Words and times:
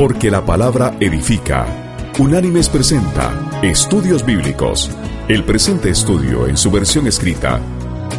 Porque 0.00 0.30
la 0.30 0.44
palabra 0.46 0.96
edifica. 0.98 1.66
Unánimes 2.18 2.70
presenta 2.70 3.60
Estudios 3.60 4.24
Bíblicos. 4.24 4.90
El 5.28 5.44
presente 5.44 5.90
estudio 5.90 6.46
en 6.46 6.56
su 6.56 6.70
versión 6.70 7.06
escrita 7.06 7.60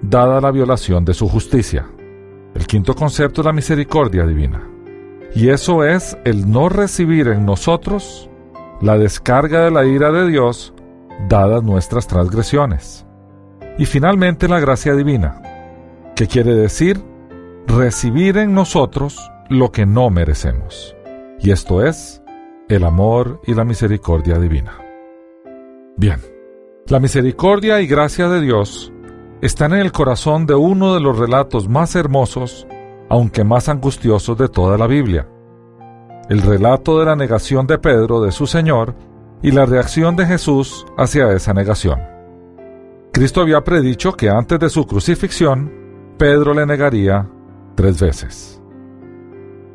dada 0.02 0.40
la 0.40 0.50
violación 0.50 1.04
de 1.04 1.14
su 1.14 1.28
justicia. 1.28 1.86
El 2.54 2.66
quinto 2.66 2.94
concepto 2.94 3.40
es 3.40 3.46
la 3.46 3.52
misericordia 3.52 4.26
divina. 4.26 4.68
Y 5.34 5.48
eso 5.48 5.82
es 5.82 6.16
el 6.24 6.50
no 6.50 6.68
recibir 6.68 7.28
en 7.28 7.46
nosotros 7.46 8.28
la 8.82 8.98
descarga 8.98 9.64
de 9.64 9.70
la 9.70 9.86
ira 9.86 10.12
de 10.12 10.28
Dios 10.28 10.74
dadas 11.28 11.62
nuestras 11.62 12.06
transgresiones. 12.06 13.06
Y 13.78 13.86
finalmente 13.86 14.46
la 14.48 14.60
gracia 14.60 14.94
divina, 14.94 15.40
que 16.14 16.26
quiere 16.26 16.54
decir 16.54 17.02
recibir 17.66 18.36
en 18.36 18.54
nosotros 18.54 19.30
lo 19.48 19.70
que 19.72 19.86
no 19.86 20.10
merecemos. 20.10 20.96
Y 21.40 21.50
esto 21.50 21.84
es 21.84 22.22
el 22.68 22.84
amor 22.84 23.40
y 23.46 23.54
la 23.54 23.64
misericordia 23.64 24.38
divina. 24.38 24.78
Bien, 25.96 26.18
la 26.86 27.00
misericordia 27.00 27.80
y 27.80 27.86
gracia 27.86 28.28
de 28.28 28.40
Dios 28.40 28.92
están 29.40 29.72
en 29.74 29.80
el 29.80 29.92
corazón 29.92 30.46
de 30.46 30.54
uno 30.54 30.94
de 30.94 31.00
los 31.00 31.18
relatos 31.18 31.68
más 31.68 31.94
hermosos, 31.94 32.66
aunque 33.08 33.44
más 33.44 33.68
angustiosos 33.68 34.36
de 34.36 34.48
toda 34.48 34.76
la 34.78 34.86
Biblia. 34.86 35.28
El 36.28 36.42
relato 36.42 36.98
de 36.98 37.06
la 37.06 37.16
negación 37.16 37.66
de 37.66 37.78
Pedro 37.78 38.20
de 38.20 38.32
su 38.32 38.46
Señor 38.46 38.94
y 39.42 39.52
la 39.52 39.64
reacción 39.64 40.16
de 40.16 40.26
Jesús 40.26 40.86
hacia 40.96 41.30
esa 41.32 41.52
negación. 41.52 42.00
Cristo 43.12 43.40
había 43.40 43.62
predicho 43.62 44.12
que 44.12 44.28
antes 44.28 44.58
de 44.58 44.68
su 44.68 44.86
crucifixión, 44.86 45.72
Pedro 46.18 46.52
le 46.52 46.66
negaría 46.66 47.28
tres 47.74 48.00
veces. 48.00 48.55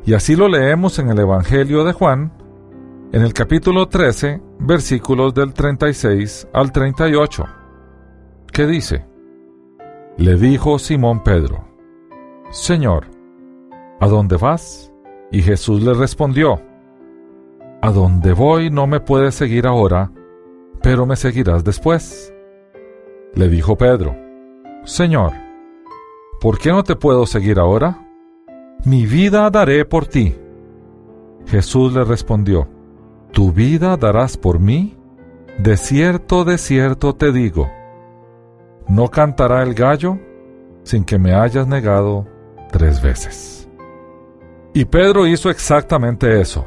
Y 0.04 0.14
así 0.14 0.34
lo 0.34 0.48
leemos 0.48 0.98
en 0.98 1.10
el 1.10 1.18
Evangelio 1.20 1.84
de 1.84 1.92
Juan, 1.92 2.32
en 3.12 3.22
el 3.22 3.32
capítulo 3.32 3.86
13, 3.86 4.42
versículos 4.58 5.32
del 5.32 5.54
36 5.54 6.48
al 6.52 6.72
38, 6.72 7.44
que 8.52 8.66
dice, 8.66 9.06
Le 10.16 10.34
dijo 10.34 10.80
Simón 10.80 11.22
Pedro, 11.22 11.68
Señor, 12.50 13.06
¿a 14.00 14.08
dónde 14.08 14.36
vas? 14.36 14.92
Y 15.30 15.40
Jesús 15.40 15.82
le 15.82 15.94
respondió, 15.94 16.60
A 17.80 17.92
donde 17.92 18.32
voy 18.32 18.70
no 18.70 18.88
me 18.88 18.98
puedes 18.98 19.36
seguir 19.36 19.68
ahora, 19.68 20.10
pero 20.82 21.06
me 21.06 21.14
seguirás 21.14 21.62
después. 21.62 22.34
Le 23.34 23.48
dijo 23.48 23.76
Pedro, 23.76 24.16
Señor, 24.82 25.32
¿por 26.40 26.58
qué 26.58 26.70
no 26.70 26.82
te 26.82 26.96
puedo 26.96 27.24
seguir 27.24 27.60
ahora? 27.60 28.11
Mi 28.84 29.06
vida 29.06 29.48
daré 29.50 29.84
por 29.84 30.06
ti. 30.06 30.36
Jesús 31.46 31.92
le 31.92 32.04
respondió, 32.04 32.68
¿Tu 33.30 33.52
vida 33.52 33.96
darás 33.96 34.36
por 34.36 34.58
mí? 34.58 34.96
De 35.58 35.76
cierto, 35.76 36.44
de 36.44 36.58
cierto 36.58 37.14
te 37.14 37.30
digo, 37.30 37.70
no 38.88 39.08
cantará 39.08 39.62
el 39.62 39.74
gallo 39.74 40.18
sin 40.82 41.04
que 41.04 41.18
me 41.18 41.32
hayas 41.34 41.66
negado 41.66 42.26
tres 42.70 43.00
veces. 43.00 43.68
Y 44.74 44.84
Pedro 44.86 45.26
hizo 45.26 45.48
exactamente 45.50 46.40
eso. 46.40 46.66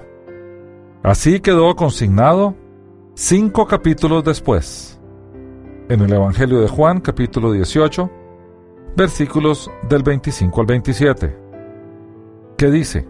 Así 1.04 1.40
quedó 1.40 1.76
consignado 1.76 2.56
cinco 3.14 3.68
capítulos 3.68 4.24
después, 4.24 5.00
en 5.90 6.02
el 6.02 6.14
Evangelio 6.14 6.62
de 6.62 6.68
Juan 6.68 7.02
capítulo 7.02 7.52
18, 7.52 8.10
versículos 8.96 9.70
del 9.90 10.04
25 10.04 10.62
al 10.62 10.68
27, 10.68 11.45
que 12.58 12.72
dice, 12.72 13.08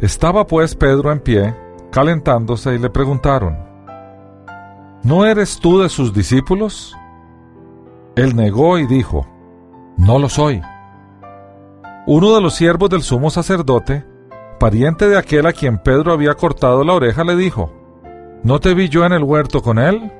Estaba 0.00 0.46
pues 0.46 0.74
Pedro 0.74 1.10
en 1.10 1.20
pie, 1.20 1.54
calentándose, 1.90 2.74
y 2.74 2.78
le 2.78 2.90
preguntaron, 2.90 3.56
¿No 5.02 5.24
eres 5.24 5.58
tú 5.60 5.80
de 5.80 5.88
sus 5.88 6.12
discípulos? 6.12 6.96
Él 8.16 8.34
negó 8.34 8.78
y 8.78 8.86
dijo, 8.86 9.26
No 9.96 10.18
lo 10.18 10.28
soy. 10.28 10.60
Uno 12.06 12.34
de 12.34 12.40
los 12.40 12.54
siervos 12.54 12.90
del 12.90 13.02
sumo 13.02 13.30
sacerdote, 13.30 14.04
pariente 14.58 15.08
de 15.08 15.16
aquel 15.16 15.46
a 15.46 15.52
quien 15.52 15.78
Pedro 15.78 16.12
había 16.12 16.34
cortado 16.34 16.84
la 16.84 16.94
oreja, 16.94 17.24
le 17.24 17.36
dijo, 17.36 17.72
¿No 18.42 18.60
te 18.60 18.74
vi 18.74 18.88
yo 18.88 19.04
en 19.04 19.12
el 19.12 19.24
huerto 19.24 19.62
con 19.62 19.78
él? 19.78 20.12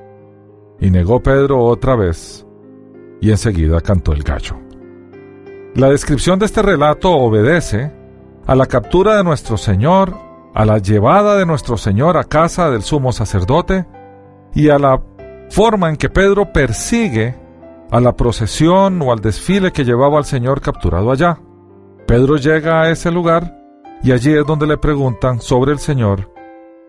Y 0.79 0.89
negó 0.89 1.21
Pedro 1.21 1.63
otra 1.63 1.95
vez, 1.95 2.45
y 3.21 3.31
enseguida 3.31 3.81
cantó 3.81 4.13
el 4.13 4.23
gallo. 4.23 4.55
La 5.75 5.89
descripción 5.89 6.39
de 6.39 6.45
este 6.45 6.61
relato 6.61 7.11
obedece 7.11 7.91
a 8.47 8.55
la 8.55 8.65
captura 8.65 9.17
de 9.17 9.25
nuestro 9.25 9.57
Señor, 9.57 10.15
a 10.55 10.65
la 10.65 10.77
llevada 10.77 11.35
de 11.35 11.45
nuestro 11.45 11.77
Señor 11.77 12.17
a 12.17 12.23
casa 12.23 12.71
del 12.71 12.81
sumo 12.81 13.11
sacerdote 13.11 13.85
y 14.55 14.69
a 14.69 14.79
la 14.79 15.01
forma 15.49 15.89
en 15.89 15.97
que 15.97 16.09
Pedro 16.09 16.53
persigue 16.53 17.35
a 17.91 17.99
la 17.99 18.15
procesión 18.15 19.01
o 19.01 19.11
al 19.11 19.19
desfile 19.19 19.71
que 19.73 19.83
llevaba 19.83 20.17
al 20.17 20.25
Señor 20.25 20.61
capturado 20.61 21.11
allá. 21.11 21.39
Pedro 22.07 22.37
llega 22.37 22.81
a 22.81 22.89
ese 22.89 23.11
lugar 23.11 23.53
y 24.01 24.13
allí 24.13 24.33
es 24.33 24.45
donde 24.45 24.65
le 24.65 24.77
preguntan 24.77 25.41
sobre 25.41 25.73
el 25.73 25.79
Señor 25.79 26.31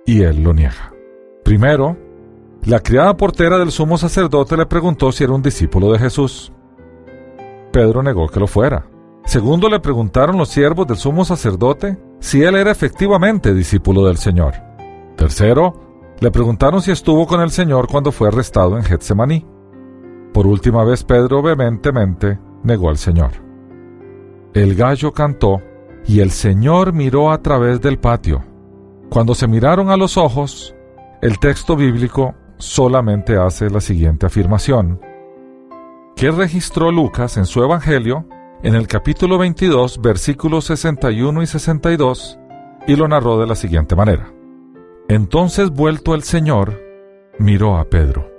y 0.06 0.22
él 0.22 0.44
lo 0.44 0.54
niega. 0.54 0.92
Primero, 1.44 1.96
la 2.62 2.80
criada 2.80 3.16
portera 3.16 3.58
del 3.58 3.72
sumo 3.72 3.98
sacerdote 3.98 4.56
le 4.56 4.66
preguntó 4.66 5.10
si 5.10 5.24
era 5.24 5.32
un 5.32 5.42
discípulo 5.42 5.90
de 5.90 5.98
Jesús. 5.98 6.52
Pedro 7.72 8.02
negó 8.02 8.28
que 8.28 8.38
lo 8.40 8.46
fuera. 8.46 8.86
Segundo, 9.28 9.68
le 9.68 9.78
preguntaron 9.78 10.38
los 10.38 10.48
siervos 10.48 10.86
del 10.86 10.96
sumo 10.96 11.22
sacerdote 11.22 11.98
si 12.18 12.42
él 12.42 12.56
era 12.56 12.70
efectivamente 12.70 13.52
discípulo 13.52 14.06
del 14.06 14.16
Señor. 14.16 14.54
Tercero, 15.18 16.14
le 16.18 16.30
preguntaron 16.30 16.80
si 16.80 16.92
estuvo 16.92 17.26
con 17.26 17.42
el 17.42 17.50
Señor 17.50 17.88
cuando 17.88 18.10
fue 18.10 18.28
arrestado 18.28 18.78
en 18.78 18.84
Getsemaní. 18.84 19.46
Por 20.32 20.46
última 20.46 20.82
vez, 20.82 21.04
Pedro 21.04 21.42
vehementemente 21.42 22.38
negó 22.62 22.88
al 22.88 22.96
Señor. 22.96 23.32
El 24.54 24.74
gallo 24.74 25.12
cantó 25.12 25.60
y 26.06 26.20
el 26.20 26.30
Señor 26.30 26.94
miró 26.94 27.30
a 27.30 27.42
través 27.42 27.82
del 27.82 27.98
patio. 27.98 28.42
Cuando 29.10 29.34
se 29.34 29.46
miraron 29.46 29.90
a 29.90 29.98
los 29.98 30.16
ojos, 30.16 30.74
el 31.20 31.38
texto 31.38 31.76
bíblico 31.76 32.34
solamente 32.56 33.36
hace 33.36 33.68
la 33.68 33.82
siguiente 33.82 34.24
afirmación, 34.24 35.02
que 36.16 36.30
registró 36.30 36.90
Lucas 36.90 37.36
en 37.36 37.44
su 37.44 37.62
Evangelio 37.62 38.24
en 38.62 38.74
el 38.74 38.88
capítulo 38.88 39.38
22, 39.38 40.00
versículos 40.02 40.64
61 40.64 41.42
y 41.42 41.46
62, 41.46 42.38
y 42.86 42.96
lo 42.96 43.06
narró 43.06 43.38
de 43.38 43.46
la 43.46 43.54
siguiente 43.54 43.94
manera. 43.94 44.32
Entonces 45.08 45.70
vuelto 45.70 46.14
el 46.14 46.22
Señor, 46.22 46.80
miró 47.38 47.76
a 47.76 47.84
Pedro. 47.84 48.30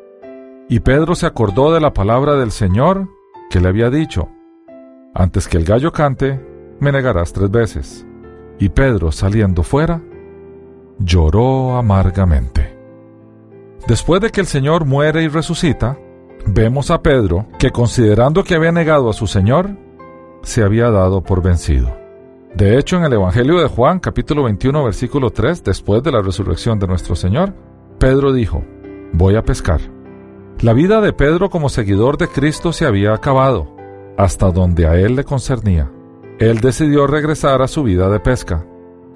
Y 0.67 0.81
Pedro 0.81 1.15
se 1.15 1.25
acordó 1.25 1.73
de 1.73 1.79
la 1.79 1.93
palabra 1.93 2.35
del 2.35 2.51
Señor 2.51 3.07
que 3.49 3.59
le 3.59 3.69
había 3.69 3.89
dicho, 3.89 4.29
antes 5.15 5.47
que 5.47 5.57
el 5.57 5.65
gallo 5.65 5.91
cante, 5.91 6.39
me 6.79 6.91
negarás 6.91 7.33
tres 7.33 7.49
veces. 7.49 8.05
Y 8.59 8.69
Pedro, 8.69 9.11
saliendo 9.11 9.63
fuera, 9.63 10.01
lloró 10.99 11.77
amargamente. 11.77 12.77
Después 13.87 14.21
de 14.21 14.29
que 14.29 14.41
el 14.41 14.47
Señor 14.47 14.85
muere 14.85 15.23
y 15.23 15.29
resucita, 15.29 15.97
vemos 16.45 16.91
a 16.91 17.01
Pedro 17.01 17.47
que 17.57 17.71
considerando 17.71 18.43
que 18.43 18.55
había 18.55 18.71
negado 18.71 19.09
a 19.09 19.13
su 19.13 19.25
Señor, 19.25 19.75
se 20.41 20.63
había 20.63 20.89
dado 20.89 21.21
por 21.21 21.41
vencido. 21.41 21.95
De 22.55 22.77
hecho, 22.77 22.97
en 22.97 23.03
el 23.03 23.13
Evangelio 23.13 23.59
de 23.59 23.67
Juan, 23.67 23.99
capítulo 23.99 24.43
21, 24.43 24.83
versículo 24.83 25.29
3, 25.29 25.63
después 25.63 26.01
de 26.01 26.11
la 26.11 26.21
resurrección 26.21 26.79
de 26.79 26.87
nuestro 26.87 27.15
Señor, 27.15 27.53
Pedro 27.99 28.33
dijo, 28.33 28.63
voy 29.13 29.35
a 29.35 29.43
pescar. 29.43 29.79
La 30.61 30.73
vida 30.73 30.99
de 30.99 31.13
Pedro 31.13 31.49
como 31.49 31.69
seguidor 31.69 32.17
de 32.17 32.27
Cristo 32.27 32.73
se 32.73 32.85
había 32.85 33.13
acabado, 33.13 33.75
hasta 34.17 34.51
donde 34.51 34.87
a 34.87 34.95
él 34.95 35.15
le 35.15 35.23
concernía. 35.23 35.91
Él 36.39 36.59
decidió 36.59 37.05
regresar 37.07 37.61
a 37.61 37.67
su 37.67 37.83
vida 37.83 38.09
de 38.09 38.19
pesca. 38.19 38.65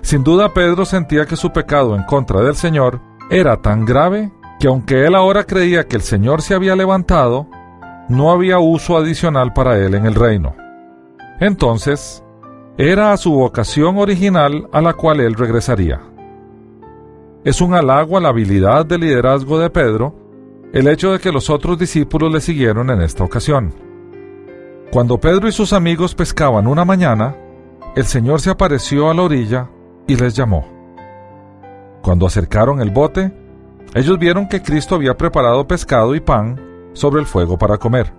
Sin 0.01 0.23
duda 0.23 0.53
Pedro 0.53 0.85
sentía 0.85 1.25
que 1.25 1.35
su 1.35 1.51
pecado 1.51 1.95
en 1.95 2.03
contra 2.03 2.41
del 2.41 2.55
Señor 2.55 3.01
era 3.29 3.61
tan 3.61 3.85
grave 3.85 4.31
que 4.59 4.67
aunque 4.67 5.05
él 5.05 5.15
ahora 5.15 5.45
creía 5.45 5.87
que 5.87 5.95
el 5.95 6.01
Señor 6.01 6.41
se 6.41 6.53
había 6.53 6.75
levantado, 6.75 7.47
no 8.09 8.31
había 8.31 8.59
uso 8.59 8.97
adicional 8.97 9.53
para 9.53 9.77
él 9.77 9.95
en 9.95 10.05
el 10.05 10.15
reino. 10.15 10.55
Entonces, 11.44 12.24
era 12.78 13.12
a 13.12 13.18
su 13.18 13.34
vocación 13.34 13.98
original 13.98 14.69
a 14.72 14.80
la 14.80 14.94
cual 14.94 15.19
él 15.19 15.34
regresaría. 15.34 16.00
Es 17.44 17.60
un 17.60 17.74
halago 17.74 18.16
a 18.16 18.22
la 18.22 18.30
habilidad 18.30 18.86
de 18.86 18.98
liderazgo 18.98 19.60
de 19.60 19.69
Pedro 19.69 20.16
el 20.72 20.88
hecho 20.88 21.12
de 21.12 21.19
que 21.19 21.34
los 21.34 21.50
otros 21.50 21.78
discípulos 21.78 22.31
le 22.31 22.40
siguieron 22.40 22.90
en 22.90 23.01
esta 23.01 23.25
ocasión. 23.25 23.74
Cuando 24.90 25.19
Pedro 25.19 25.50
y 25.50 25.51
sus 25.51 25.74
amigos 25.74 26.16
pescaban 26.16 26.66
una 26.66 26.86
mañana, 26.86 27.36
el 27.98 28.06
Señor 28.06 28.40
se 28.40 28.50
apareció 28.50 29.10
a 29.10 29.13
la 29.13 29.24
orilla 29.24 29.69
y 30.07 30.16
les 30.16 30.34
llamó. 30.38 30.66
Cuando 32.04 32.25
acercaron 32.25 32.80
el 32.80 32.92
bote, 32.92 33.34
ellos 33.94 34.18
vieron 34.18 34.48
que 34.48 34.62
Cristo 34.62 34.95
había 34.95 35.18
preparado 35.18 35.68
pescado 35.68 36.16
y 36.16 36.22
pan 36.22 36.90
sobre 36.94 37.19
el 37.19 37.28
fuego 37.28 37.57
para 37.57 37.78
comer. 37.78 38.13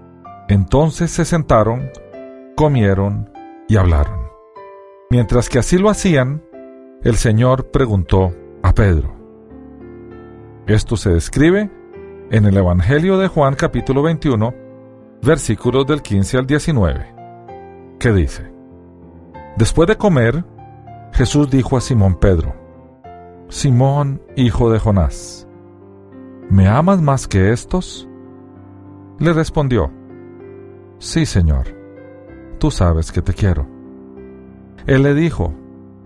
Entonces 0.47 1.11
se 1.11 1.25
sentaron, 1.25 1.91
comieron 2.57 3.31
y 3.69 3.77
hablaron. 3.77 4.29
Mientras 5.11 5.49
que 5.49 5.59
así 5.59 5.79
lo 5.79 5.91
hacían, 5.91 6.43
el 7.03 7.17
Señor 7.17 7.71
preguntó 7.71 8.35
a 8.63 8.73
Pedro. 8.75 9.15
Esto 10.67 10.97
se 10.97 11.11
describe 11.11 11.71
en 12.31 12.47
el 12.47 12.57
Evangelio 12.57 13.19
de 13.19 13.29
Juan 13.29 13.55
capítulo 13.55 14.03
21, 14.03 14.55
versículos 15.23 15.87
del 15.87 16.03
15 16.03 16.39
al 16.39 16.47
19, 16.47 17.15
que 17.99 18.13
dice, 18.13 18.51
Después 19.57 19.87
de 19.89 19.97
comer, 19.97 20.45
Jesús 21.13 21.51
dijo 21.51 21.77
a 21.77 21.81
Simón 21.81 22.19
Pedro, 22.19 22.55
Simón, 23.49 24.23
hijo 24.37 24.71
de 24.71 24.79
Jonás, 24.79 25.47
¿me 26.49 26.67
amas 26.67 27.03
más 27.03 27.29
que 27.29 27.53
estos? 27.53 28.09
Le 29.19 29.33
respondió, 29.33 29.93
Sí, 30.99 31.27
Señor, 31.27 31.74
tú 32.55 32.71
sabes 32.71 33.13
que 33.13 33.23
te 33.23 33.35
quiero. 33.35 33.67
Él 34.87 35.03
le 35.03 35.15
dijo, 35.15 35.55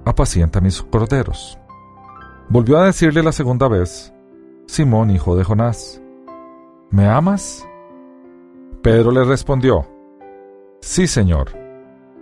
apacienta 0.04 0.60
mis 0.60 0.82
corderos. 0.82 1.58
Volvió 2.48 2.78
a 2.78 2.86
decirle 2.86 3.22
la 3.22 3.32
segunda 3.32 3.68
vez, 3.68 4.12
Simón, 4.66 5.10
hijo 5.10 5.36
de 5.36 5.44
Jonás, 5.44 6.02
¿me 6.90 7.06
amas? 7.06 7.66
Pedro 8.82 9.10
le 9.10 9.24
respondió, 9.24 9.86
Sí, 10.80 11.06
Señor, 11.06 11.50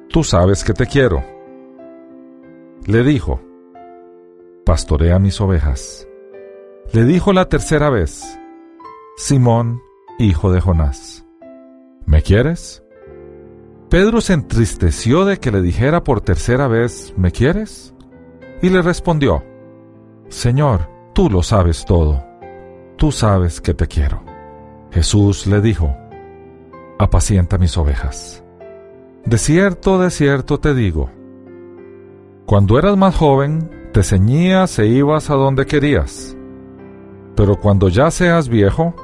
tú 0.08 0.24
sabes 0.24 0.64
que 0.64 0.72
te 0.72 0.86
quiero. 0.86 1.22
Le 2.86 3.02
dijo, 3.02 3.40
Pastorea 4.64 5.18
mis 5.18 5.40
ovejas. 5.40 6.08
Le 6.92 7.04
dijo 7.04 7.32
la 7.32 7.48
tercera 7.48 7.90
vez, 7.90 8.38
Simón, 9.16 9.80
hijo 10.18 10.50
de 10.50 10.60
Jonás, 10.60 11.26
¿me 12.04 12.22
quieres? 12.22 12.82
Pedro 13.88 14.20
se 14.20 14.32
entristeció 14.32 15.24
de 15.24 15.38
que 15.38 15.52
le 15.52 15.62
dijera 15.62 16.02
por 16.02 16.20
tercera 16.20 16.66
vez, 16.66 17.14
¿me 17.16 17.30
quieres? 17.30 17.94
Y 18.60 18.68
le 18.68 18.82
respondió, 18.82 19.44
Señor, 20.28 20.90
tú 21.12 21.30
lo 21.30 21.44
sabes 21.44 21.84
todo, 21.84 22.24
tú 22.96 23.12
sabes 23.12 23.60
que 23.60 23.74
te 23.74 23.86
quiero. 23.86 24.24
Jesús 24.90 25.46
le 25.46 25.60
dijo, 25.60 25.96
apacienta 26.98 27.58
mis 27.58 27.76
ovejas. 27.76 28.42
De 29.24 29.38
cierto, 29.38 30.00
de 30.00 30.10
cierto 30.10 30.58
te 30.58 30.74
digo, 30.74 31.10
cuando 32.44 32.80
eras 32.80 32.96
más 32.96 33.14
joven, 33.14 33.90
te 33.92 34.02
ceñías 34.02 34.80
e 34.80 34.86
ibas 34.86 35.30
a 35.30 35.34
donde 35.34 35.64
querías, 35.64 36.36
pero 37.36 37.54
cuando 37.60 37.88
ya 37.88 38.10
seas 38.10 38.48
viejo, 38.48 38.94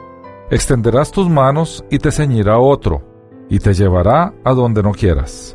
extenderás 0.51 1.13
tus 1.13 1.29
manos 1.29 1.85
y 1.89 1.99
te 1.99 2.11
ceñirá 2.11 2.59
otro, 2.59 3.12
y 3.53 3.59
te 3.59 3.75
llevará 3.75 4.33
a 4.45 4.55
donde 4.55 4.83
no 4.83 4.93
quieras. 4.93 5.55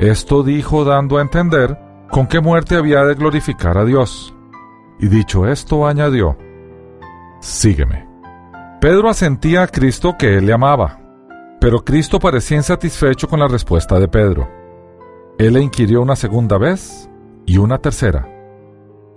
Esto 0.00 0.42
dijo 0.42 0.84
dando 0.84 1.18
a 1.18 1.22
entender 1.22 1.78
con 2.10 2.26
qué 2.26 2.40
muerte 2.40 2.74
había 2.74 3.04
de 3.04 3.14
glorificar 3.14 3.78
a 3.78 3.84
Dios. 3.84 4.34
Y 4.98 5.06
dicho 5.06 5.46
esto, 5.46 5.86
añadió, 5.86 6.36
Sígueme. 7.40 8.08
Pedro 8.80 9.08
asentía 9.08 9.62
a 9.62 9.68
Cristo 9.68 10.16
que 10.18 10.36
él 10.36 10.46
le 10.46 10.52
amaba, 10.52 10.98
pero 11.60 11.84
Cristo 11.84 12.18
parecía 12.18 12.56
insatisfecho 12.56 13.28
con 13.28 13.38
la 13.38 13.46
respuesta 13.46 14.00
de 14.00 14.08
Pedro. 14.08 14.48
Él 15.38 15.54
le 15.54 15.62
inquirió 15.62 16.02
una 16.02 16.16
segunda 16.16 16.58
vez 16.58 17.08
y 17.46 17.58
una 17.58 17.78
tercera. 17.78 18.26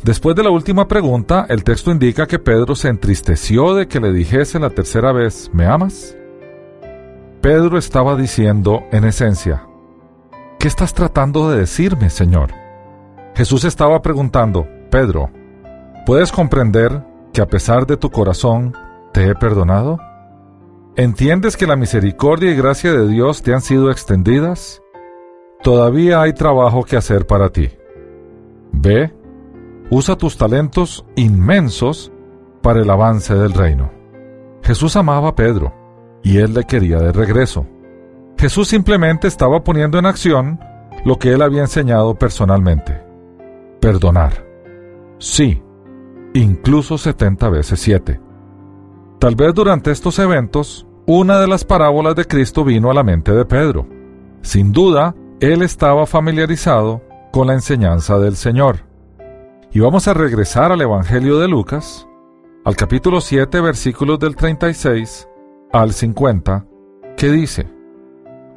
Después 0.03 0.35
de 0.35 0.44
la 0.44 0.51
última 0.51 0.88
pregunta, 0.88 1.47
el 1.50 1.63
texto 1.63 1.89
indica 1.89 2.27
que 2.27 2.38
Pedro 2.38 2.75
se 2.75 2.89
entristeció 2.89 3.74
de 3.74 3.88
que 3.88 4.00
le 4.00 4.13
dijese 4.13 4.59
la 4.59 4.69
tercera 4.69 5.12
vez, 5.12 5.50
¿me 5.53 5.65
amas? 5.65 6.15
Pedro 7.41 7.79
estaba 7.79 8.15
diciendo, 8.15 8.83
en 8.91 9.03
esencia, 9.03 9.65
¿qué 10.59 10.67
estás 10.67 10.93
tratando 10.93 11.49
de 11.49 11.57
decirme, 11.57 12.11
Señor? 12.11 12.51
Jesús 13.33 13.63
estaba 13.63 14.03
preguntando, 14.03 14.67
Pedro, 14.91 15.31
¿puedes 16.05 16.31
comprender 16.31 17.03
que 17.33 17.41
a 17.41 17.48
pesar 17.48 17.88
de 17.88 17.98
tu 17.98 18.12
corazón 18.12 18.75
te 19.12 19.27
he 19.27 19.33
perdonado? 19.33 19.98
¿Entiendes 20.95 21.57
que 21.57 21.65
la 21.65 21.75
misericordia 21.75 22.51
y 22.51 22.55
gracia 22.55 22.91
de 22.91 23.07
Dios 23.07 23.41
te 23.41 23.55
han 23.55 23.62
sido 23.62 23.89
extendidas? 23.89 24.83
Todavía 25.63 26.21
hay 26.21 26.33
trabajo 26.33 26.83
que 26.83 26.95
hacer 26.95 27.25
para 27.25 27.50
ti. 27.50 27.71
Ve, 28.71 29.15
usa 29.89 30.15
tus 30.15 30.38
talentos 30.38 31.07
inmensos 31.15 32.12
para 32.62 32.81
el 32.81 32.89
avance 32.91 33.33
del 33.33 33.53
reino. 33.53 33.91
Jesús 34.62 34.95
amaba 34.95 35.29
a 35.29 35.36
Pedro 35.36 35.80
y 36.24 36.38
él 36.38 36.54
le 36.54 36.63
quería 36.63 36.98
de 36.98 37.12
regreso. 37.12 37.66
Jesús 38.38 38.68
simplemente 38.68 39.28
estaba 39.28 39.63
poniendo 39.63 40.00
en 40.00 40.06
acción 40.06 40.60
lo 41.06 41.18
que 41.18 41.34
él 41.34 41.42
había 41.42 41.62
enseñado 41.62 42.16
personalmente. 42.16 43.01
Perdonar. 43.80 44.46
Sí, 45.18 45.62
incluso 46.34 46.98
70 46.98 47.50
veces 47.50 47.80
7. 47.80 48.20
Tal 49.20 49.36
vez 49.36 49.54
durante 49.54 49.92
estos 49.92 50.18
eventos, 50.20 50.88
una 51.06 51.40
de 51.40 51.48
las 51.48 51.63
parábolas 51.63 52.16
de 52.16 52.25
Cristo 52.25 52.63
vino 52.63 52.90
a 52.90 52.94
la 52.94 53.04
mente 53.04 53.32
de 53.32 53.46
Pedro. 53.46 53.88
Sin 54.42 54.72
duda, 54.72 55.16
él 55.40 55.62
estaba 55.62 56.06
familiarizado 56.06 57.01
con 57.32 57.48
la 57.48 57.54
enseñanza 57.54 58.18
del 58.20 58.36
Señor. 58.36 58.86
Y 59.72 59.80
vamos 59.80 60.08
a 60.08 60.13
regresar 60.13 60.72
al 60.72 60.82
Evangelio 60.82 61.40
de 61.40 61.48
Lucas, 61.48 62.08
al 62.66 62.75
capítulo 62.75 63.22
7, 63.22 63.62
versículos 63.62 64.20
del 64.20 64.36
36 64.36 65.28
al 65.74 65.94
50, 65.94 66.66
que 67.16 67.32
dice, 67.32 67.68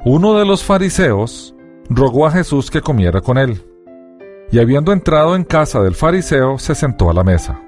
Uno 0.03 0.33
de 0.33 0.45
los 0.45 0.63
fariseos 0.63 1.55
rogó 1.89 2.25
a 2.25 2.31
Jesús 2.31 2.69
que 2.69 2.81
comiera 2.81 3.21
con 3.21 3.37
él, 3.37 3.63
y 4.51 4.59
habiendo 4.59 4.91
entrado 4.91 5.35
en 5.35 5.43
casa 5.43 5.81
del 5.81 5.95
fariseo, 5.95 6.57
se 6.57 6.75
sentó 6.75 7.09
a 7.09 7.13
la 7.13 7.23
mesa. 7.23 7.61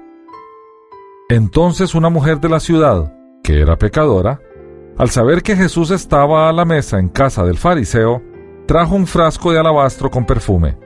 Entonces 1.28 1.94
una 1.94 2.08
mujer 2.08 2.40
de 2.40 2.48
la 2.48 2.60
ciudad, 2.60 3.14
que 3.42 3.60
era 3.60 3.76
pecadora, 3.76 4.40
al 4.96 5.10
saber 5.10 5.42
que 5.42 5.56
Jesús 5.56 5.90
estaba 5.90 6.48
a 6.48 6.52
la 6.52 6.64
mesa 6.64 6.98
en 6.98 7.08
casa 7.08 7.44
del 7.44 7.56
fariseo, 7.56 8.22
trajo 8.66 8.96
un 8.96 9.06
frasco 9.06 9.52
de 9.52 9.60
alabastro 9.60 10.10
con 10.10 10.26
perfume, 10.26 10.76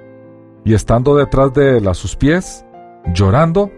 y 0.64 0.74
estando 0.74 1.16
detrás 1.16 1.52
de 1.52 1.78
él 1.78 1.88
a 1.88 1.94
sus 1.94 2.14
pies, 2.14 2.64
llorando, 3.12 3.70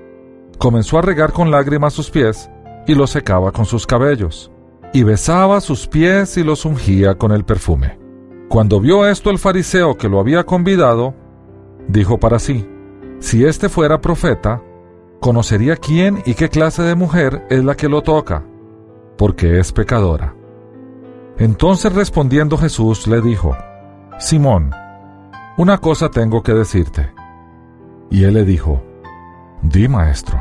comenzó 0.58 0.98
a 0.98 1.02
regar 1.02 1.32
con 1.32 1.50
lágrimas 1.50 1.94
sus 1.94 2.10
pies 2.10 2.50
y 2.86 2.94
los 2.94 3.10
secaba 3.10 3.52
con 3.52 3.64
sus 3.64 3.86
cabellos, 3.86 4.50
y 4.94 5.02
besaba 5.02 5.60
sus 5.60 5.88
pies 5.88 6.36
y 6.36 6.44
los 6.44 6.64
ungía 6.64 7.16
con 7.16 7.32
el 7.32 7.44
perfume. 7.44 7.98
Cuando 8.48 8.78
vio 8.78 9.08
esto 9.08 9.30
el 9.30 9.40
fariseo 9.40 9.98
que 9.98 10.08
lo 10.08 10.20
había 10.20 10.44
convidado, 10.44 11.14
dijo 11.88 12.20
para 12.20 12.38
sí, 12.38 12.64
si 13.18 13.44
éste 13.44 13.68
fuera 13.68 14.00
profeta, 14.00 14.62
conocería 15.20 15.76
quién 15.76 16.22
y 16.24 16.34
qué 16.34 16.48
clase 16.48 16.84
de 16.84 16.94
mujer 16.94 17.44
es 17.50 17.64
la 17.64 17.74
que 17.74 17.88
lo 17.88 18.02
toca, 18.02 18.44
porque 19.18 19.58
es 19.58 19.72
pecadora. 19.72 20.36
Entonces 21.38 21.92
respondiendo 21.92 22.56
Jesús 22.56 23.08
le 23.08 23.20
dijo, 23.20 23.56
Simón, 24.20 24.70
una 25.58 25.78
cosa 25.78 26.08
tengo 26.08 26.40
que 26.44 26.54
decirte. 26.54 27.12
Y 28.10 28.22
él 28.22 28.34
le 28.34 28.44
dijo, 28.44 28.80
Di, 29.60 29.88
maestro. 29.88 30.40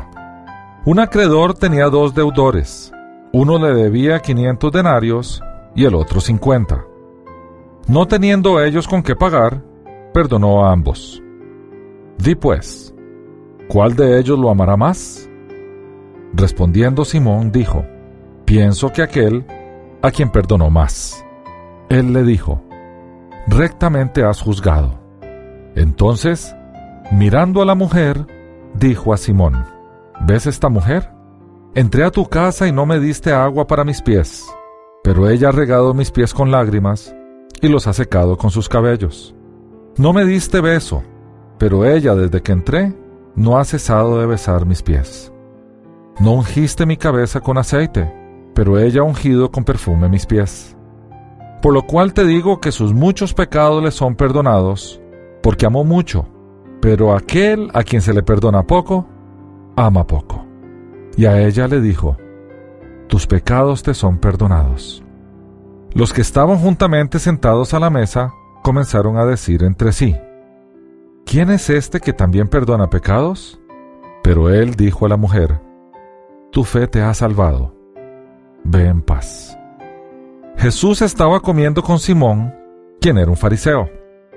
Un 0.84 1.00
acreedor 1.00 1.54
tenía 1.54 1.86
dos 1.86 2.14
deudores. 2.14 2.93
Uno 3.34 3.58
le 3.58 3.74
debía 3.74 4.20
quinientos 4.20 4.70
denarios 4.70 5.42
y 5.74 5.84
el 5.86 5.96
otro 5.96 6.20
cincuenta. 6.20 6.84
No 7.88 8.06
teniendo 8.06 8.62
ellos 8.62 8.86
con 8.86 9.02
qué 9.02 9.16
pagar, 9.16 9.60
perdonó 10.12 10.64
a 10.64 10.70
ambos. 10.70 11.20
Di 12.16 12.36
pues, 12.36 12.94
¿cuál 13.68 13.96
de 13.96 14.20
ellos 14.20 14.38
lo 14.38 14.50
amará 14.50 14.76
más? 14.76 15.28
Respondiendo 16.32 17.04
Simón 17.04 17.50
dijo, 17.50 17.84
pienso 18.44 18.92
que 18.92 19.02
aquel 19.02 19.44
a 20.00 20.12
quien 20.12 20.30
perdonó 20.30 20.70
más. 20.70 21.26
Él 21.88 22.12
le 22.12 22.22
dijo, 22.22 22.62
rectamente 23.48 24.22
has 24.22 24.40
juzgado. 24.40 25.00
Entonces, 25.74 26.54
mirando 27.10 27.62
a 27.62 27.64
la 27.64 27.74
mujer, 27.74 28.28
dijo 28.74 29.12
a 29.12 29.16
Simón, 29.16 29.64
¿ves 30.20 30.46
esta 30.46 30.68
mujer? 30.68 31.13
Entré 31.76 32.04
a 32.04 32.12
tu 32.12 32.26
casa 32.26 32.68
y 32.68 32.72
no 32.72 32.86
me 32.86 33.00
diste 33.00 33.32
agua 33.32 33.66
para 33.66 33.82
mis 33.82 34.00
pies, 34.00 34.46
pero 35.02 35.28
ella 35.28 35.48
ha 35.48 35.52
regado 35.52 35.92
mis 35.92 36.12
pies 36.12 36.32
con 36.32 36.52
lágrimas 36.52 37.12
y 37.60 37.66
los 37.66 37.88
ha 37.88 37.92
secado 37.92 38.38
con 38.38 38.52
sus 38.52 38.68
cabellos. 38.68 39.34
No 39.96 40.12
me 40.12 40.24
diste 40.24 40.60
beso, 40.60 41.02
pero 41.58 41.84
ella 41.84 42.14
desde 42.14 42.42
que 42.42 42.52
entré 42.52 42.94
no 43.34 43.58
ha 43.58 43.64
cesado 43.64 44.20
de 44.20 44.26
besar 44.26 44.66
mis 44.66 44.82
pies. 44.82 45.32
No 46.20 46.34
ungiste 46.34 46.86
mi 46.86 46.96
cabeza 46.96 47.40
con 47.40 47.58
aceite, 47.58 48.08
pero 48.54 48.78
ella 48.78 49.00
ha 49.00 49.04
ungido 49.04 49.50
con 49.50 49.64
perfume 49.64 50.08
mis 50.08 50.26
pies. 50.26 50.76
Por 51.60 51.74
lo 51.74 51.82
cual 51.82 52.14
te 52.14 52.24
digo 52.24 52.60
que 52.60 52.70
sus 52.70 52.94
muchos 52.94 53.34
pecados 53.34 53.82
le 53.82 53.90
son 53.90 54.14
perdonados, 54.14 55.00
porque 55.42 55.66
amó 55.66 55.82
mucho, 55.82 56.24
pero 56.80 57.16
aquel 57.16 57.68
a 57.74 57.82
quien 57.82 58.00
se 58.00 58.14
le 58.14 58.22
perdona 58.22 58.62
poco, 58.62 59.08
ama 59.74 60.06
poco. 60.06 60.53
Y 61.16 61.26
a 61.26 61.40
ella 61.40 61.68
le 61.68 61.80
dijo, 61.80 62.16
tus 63.08 63.26
pecados 63.26 63.82
te 63.82 63.94
son 63.94 64.18
perdonados. 64.18 65.04
Los 65.92 66.12
que 66.12 66.22
estaban 66.22 66.58
juntamente 66.58 67.18
sentados 67.18 67.72
a 67.74 67.78
la 67.78 67.90
mesa 67.90 68.32
comenzaron 68.62 69.16
a 69.16 69.24
decir 69.24 69.62
entre 69.62 69.92
sí, 69.92 70.16
¿quién 71.24 71.50
es 71.50 71.70
este 71.70 72.00
que 72.00 72.12
también 72.12 72.48
perdona 72.48 72.90
pecados? 72.90 73.60
Pero 74.22 74.50
él 74.50 74.74
dijo 74.74 75.06
a 75.06 75.08
la 75.08 75.16
mujer, 75.16 75.60
tu 76.50 76.64
fe 76.64 76.88
te 76.88 77.02
ha 77.02 77.14
salvado, 77.14 77.74
ve 78.64 78.86
en 78.86 79.02
paz. 79.02 79.56
Jesús 80.56 81.02
estaba 81.02 81.40
comiendo 81.40 81.82
con 81.82 81.98
Simón, 81.98 82.54
quien 83.00 83.18
era 83.18 83.30
un 83.30 83.36
fariseo. 83.36 83.88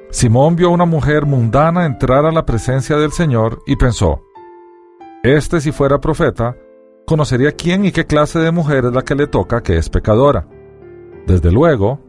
Simón 0.09 0.55
vio 0.55 0.67
a 0.67 0.71
una 0.71 0.85
mujer 0.85 1.25
mundana 1.25 1.85
entrar 1.85 2.25
a 2.25 2.31
la 2.31 2.45
presencia 2.45 2.97
del 2.97 3.11
Señor 3.11 3.63
y 3.65 3.75
pensó, 3.75 4.21
Este 5.23 5.61
si 5.61 5.71
fuera 5.71 5.99
profeta, 5.99 6.55
conocería 7.07 7.53
quién 7.53 7.85
y 7.85 7.93
qué 7.93 8.05
clase 8.05 8.37
de 8.37 8.51
mujer 8.51 8.83
es 8.83 8.91
la 8.91 9.01
que 9.01 9.15
le 9.15 9.27
toca 9.27 9.63
que 9.63 9.77
es 9.77 9.87
pecadora. 9.87 10.45
Desde 11.25 11.53
luego, 11.53 12.01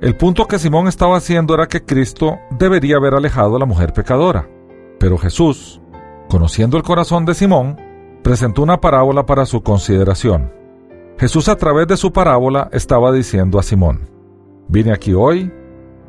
el 0.00 0.16
punto 0.16 0.46
que 0.46 0.60
Simón 0.60 0.86
estaba 0.86 1.16
haciendo 1.16 1.52
era 1.52 1.66
que 1.66 1.84
Cristo 1.84 2.38
debería 2.56 2.96
haber 2.96 3.14
alejado 3.14 3.56
a 3.56 3.58
la 3.58 3.66
mujer 3.66 3.92
pecadora. 3.92 4.48
Pero 5.00 5.18
Jesús, 5.18 5.80
conociendo 6.28 6.76
el 6.76 6.84
corazón 6.84 7.24
de 7.24 7.34
Simón, 7.34 7.76
presentó 8.22 8.62
una 8.62 8.80
parábola 8.80 9.26
para 9.26 9.46
su 9.46 9.62
consideración. 9.62 10.52
Jesús 11.18 11.48
a 11.48 11.56
través 11.56 11.88
de 11.88 11.96
su 11.96 12.12
parábola 12.12 12.68
estaba 12.72 13.10
diciendo 13.10 13.58
a 13.58 13.64
Simón, 13.64 14.08
vine 14.68 14.92
aquí 14.92 15.12
hoy 15.12 15.52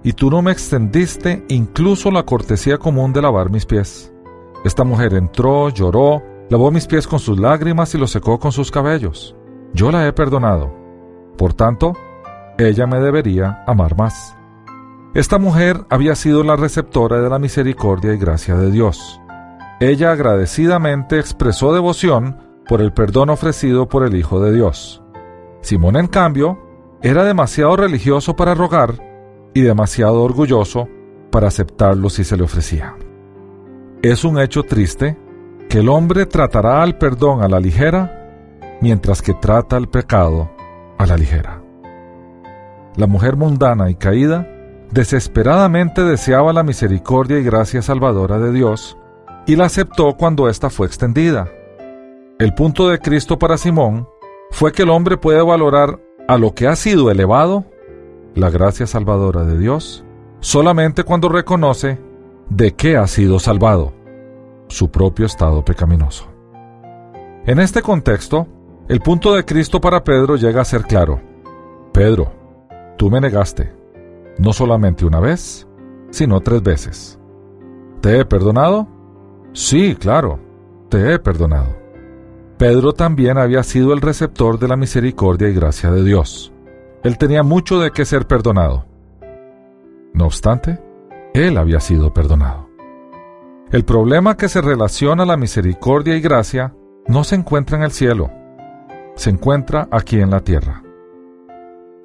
y 0.03 0.13
tú 0.13 0.29
no 0.29 0.43
me 0.43 0.51
extendiste 0.51 1.43
incluso 1.47 2.11
la 2.11 2.21
cortesía 2.21 2.77
común 2.77 3.13
de 3.13 3.21
lavar 3.23 3.49
mis 3.49 3.65
pies. 3.65 4.13
Esta 4.63 4.83
mujer 4.83 5.15
entró, 5.15 5.69
lloró, 5.69 6.21
lavó 6.49 6.71
mis 6.71 6.87
pies 6.87 7.07
con 7.07 7.19
sus 7.19 7.39
lágrimas 7.39 7.93
y 7.95 7.97
los 7.97 8.11
secó 8.11 8.39
con 8.39 8.51
sus 8.51 8.71
cabellos. 8.71 9.35
Yo 9.73 9.91
la 9.91 10.07
he 10.07 10.13
perdonado. 10.13 10.73
Por 11.37 11.53
tanto, 11.53 11.93
ella 12.57 12.87
me 12.87 12.99
debería 12.99 13.63
amar 13.67 13.97
más. 13.97 14.35
Esta 15.13 15.39
mujer 15.39 15.85
había 15.89 16.15
sido 16.15 16.43
la 16.43 16.55
receptora 16.55 17.21
de 17.21 17.29
la 17.29 17.39
misericordia 17.39 18.13
y 18.13 18.17
gracia 18.17 18.55
de 18.55 18.71
Dios. 18.71 19.19
Ella 19.79 20.11
agradecidamente 20.11 21.19
expresó 21.19 21.73
devoción 21.73 22.37
por 22.67 22.81
el 22.81 22.93
perdón 22.93 23.29
ofrecido 23.29 23.87
por 23.87 24.03
el 24.03 24.15
Hijo 24.15 24.41
de 24.41 24.53
Dios. 24.53 25.03
Simón, 25.61 25.97
en 25.97 26.07
cambio, 26.07 26.59
era 27.01 27.23
demasiado 27.23 27.75
religioso 27.75 28.35
para 28.35 28.55
rogar 28.55 28.95
y 29.53 29.61
demasiado 29.61 30.21
orgulloso 30.23 30.87
para 31.31 31.47
aceptarlo 31.47 32.09
si 32.09 32.23
se 32.23 32.37
le 32.37 32.43
ofrecía. 32.43 32.95
Es 34.01 34.23
un 34.23 34.39
hecho 34.39 34.63
triste 34.63 35.17
que 35.69 35.79
el 35.79 35.89
hombre 35.89 36.25
tratará 36.25 36.81
al 36.81 36.97
perdón 36.97 37.43
a 37.43 37.47
la 37.47 37.59
ligera, 37.59 38.77
mientras 38.81 39.21
que 39.21 39.33
trata 39.33 39.75
al 39.75 39.89
pecado 39.89 40.49
a 40.97 41.05
la 41.05 41.17
ligera. 41.17 41.61
La 42.95 43.07
mujer 43.07 43.35
mundana 43.35 43.89
y 43.89 43.95
caída 43.95 44.47
desesperadamente 44.91 46.03
deseaba 46.03 46.53
la 46.53 46.63
misericordia 46.63 47.37
y 47.39 47.43
gracia 47.43 47.81
salvadora 47.81 48.39
de 48.39 48.51
Dios 48.51 48.97
y 49.45 49.55
la 49.55 49.65
aceptó 49.65 50.15
cuando 50.17 50.49
ésta 50.49 50.69
fue 50.69 50.87
extendida. 50.87 51.49
El 52.39 52.53
punto 52.53 52.89
de 52.89 52.99
Cristo 52.99 53.37
para 53.39 53.57
Simón 53.57 54.07
fue 54.51 54.71
que 54.71 54.83
el 54.83 54.89
hombre 54.89 55.17
puede 55.17 55.41
valorar 55.41 55.99
a 56.27 56.37
lo 56.37 56.53
que 56.53 56.67
ha 56.67 56.75
sido 56.75 57.09
elevado, 57.11 57.65
la 58.35 58.49
gracia 58.49 58.85
salvadora 58.85 59.43
de 59.43 59.57
Dios, 59.57 60.05
solamente 60.39 61.03
cuando 61.03 61.29
reconoce 61.29 61.99
de 62.49 62.73
qué 62.73 62.97
ha 62.97 63.07
sido 63.07 63.39
salvado, 63.39 63.93
su 64.67 64.89
propio 64.89 65.25
estado 65.25 65.63
pecaminoso. 65.63 66.27
En 67.45 67.59
este 67.59 67.81
contexto, 67.81 68.47
el 68.87 68.99
punto 68.99 69.33
de 69.33 69.45
Cristo 69.45 69.79
para 69.79 70.03
Pedro 70.03 70.35
llega 70.35 70.61
a 70.61 70.65
ser 70.65 70.83
claro. 70.83 71.21
Pedro, 71.93 72.31
Tú 72.97 73.11
me 73.11 73.21
negaste, 73.21 73.71
no 74.39 74.53
solamente 74.53 75.05
una 75.05 75.19
vez, 75.19 75.67
sino 76.09 76.41
tres 76.41 76.63
veces. 76.63 77.19
¿Te 78.01 78.19
he 78.19 78.25
perdonado? 78.25 78.87
Sí, 79.53 79.95
claro, 79.95 80.39
te 80.89 81.13
he 81.13 81.19
perdonado. 81.19 81.77
Pedro 82.57 82.93
también 82.93 83.37
había 83.37 83.61
sido 83.61 83.93
el 83.93 84.01
receptor 84.01 84.57
de 84.57 84.67
la 84.67 84.75
misericordia 84.75 85.47
y 85.47 85.53
gracia 85.53 85.91
de 85.91 86.03
Dios. 86.03 86.51
Él 87.03 87.19
tenía 87.19 87.43
mucho 87.43 87.79
de 87.79 87.91
qué 87.91 88.03
ser 88.03 88.25
perdonado. 88.25 88.85
No 90.15 90.25
obstante, 90.25 90.79
él 91.35 91.55
había 91.55 91.79
sido 91.79 92.11
perdonado. 92.11 92.66
El 93.69 93.83
problema 93.83 94.37
que 94.37 94.47
se 94.47 94.61
relaciona 94.61 95.23
a 95.23 95.25
la 95.25 95.35
misericordia 95.35 96.15
y 96.15 96.21
gracia 96.21 96.73
no 97.07 97.25
se 97.25 97.35
encuentra 97.35 97.77
en 97.77 97.83
el 97.83 97.91
cielo, 97.91 98.31
se 99.15 99.29
encuentra 99.29 99.89
aquí 99.91 100.21
en 100.21 100.29
la 100.29 100.39
tierra. 100.39 100.83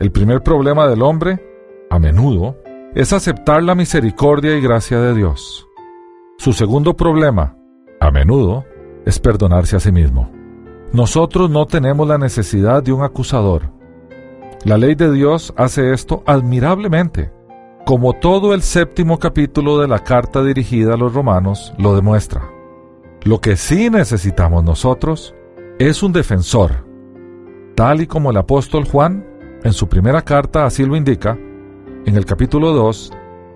El 0.00 0.10
primer 0.10 0.42
problema 0.42 0.88
del 0.88 1.02
hombre, 1.02 1.40
a 1.88 2.00
menudo, 2.00 2.56
es 2.96 3.12
aceptar 3.12 3.62
la 3.62 3.76
misericordia 3.76 4.56
y 4.56 4.60
gracia 4.60 4.98
de 4.98 5.14
Dios. 5.14 5.68
Su 6.36 6.52
segundo 6.52 6.94
problema, 6.94 7.56
a 8.00 8.10
menudo, 8.10 8.64
es 9.06 9.20
perdonarse 9.20 9.76
a 9.76 9.80
sí 9.80 9.92
mismo. 9.92 10.32
Nosotros 10.92 11.48
no 11.48 11.66
tenemos 11.66 12.08
la 12.08 12.18
necesidad 12.18 12.82
de 12.82 12.92
un 12.92 13.04
acusador. 13.04 13.70
La 14.64 14.78
ley 14.78 14.96
de 14.96 15.12
Dios 15.12 15.54
hace 15.56 15.92
esto 15.92 16.24
admirablemente, 16.26 17.30
como 17.84 18.12
todo 18.12 18.54
el 18.54 18.62
séptimo 18.62 19.18
capítulo 19.18 19.78
de 19.78 19.88
la 19.88 19.98
carta 19.98 20.42
dirigida 20.42 20.94
a 20.94 20.96
los 20.96 21.12
romanos 21.12 21.74
lo 21.78 21.94
demuestra. 21.94 22.48
Lo 23.24 23.40
que 23.40 23.56
sí 23.56 23.90
necesitamos 23.90 24.62
nosotros 24.62 25.34
es 25.78 26.02
un 26.02 26.12
defensor, 26.12 26.86
tal 27.74 28.00
y 28.00 28.06
como 28.06 28.30
el 28.30 28.36
apóstol 28.36 28.84
Juan 28.84 29.26
en 29.64 29.72
su 29.72 29.88
primera 29.88 30.22
carta 30.22 30.64
así 30.64 30.84
lo 30.84 30.96
indica, 30.96 31.38
en 32.04 32.16
el 32.16 32.24
capítulo 32.24 32.72
2, 32.72 33.12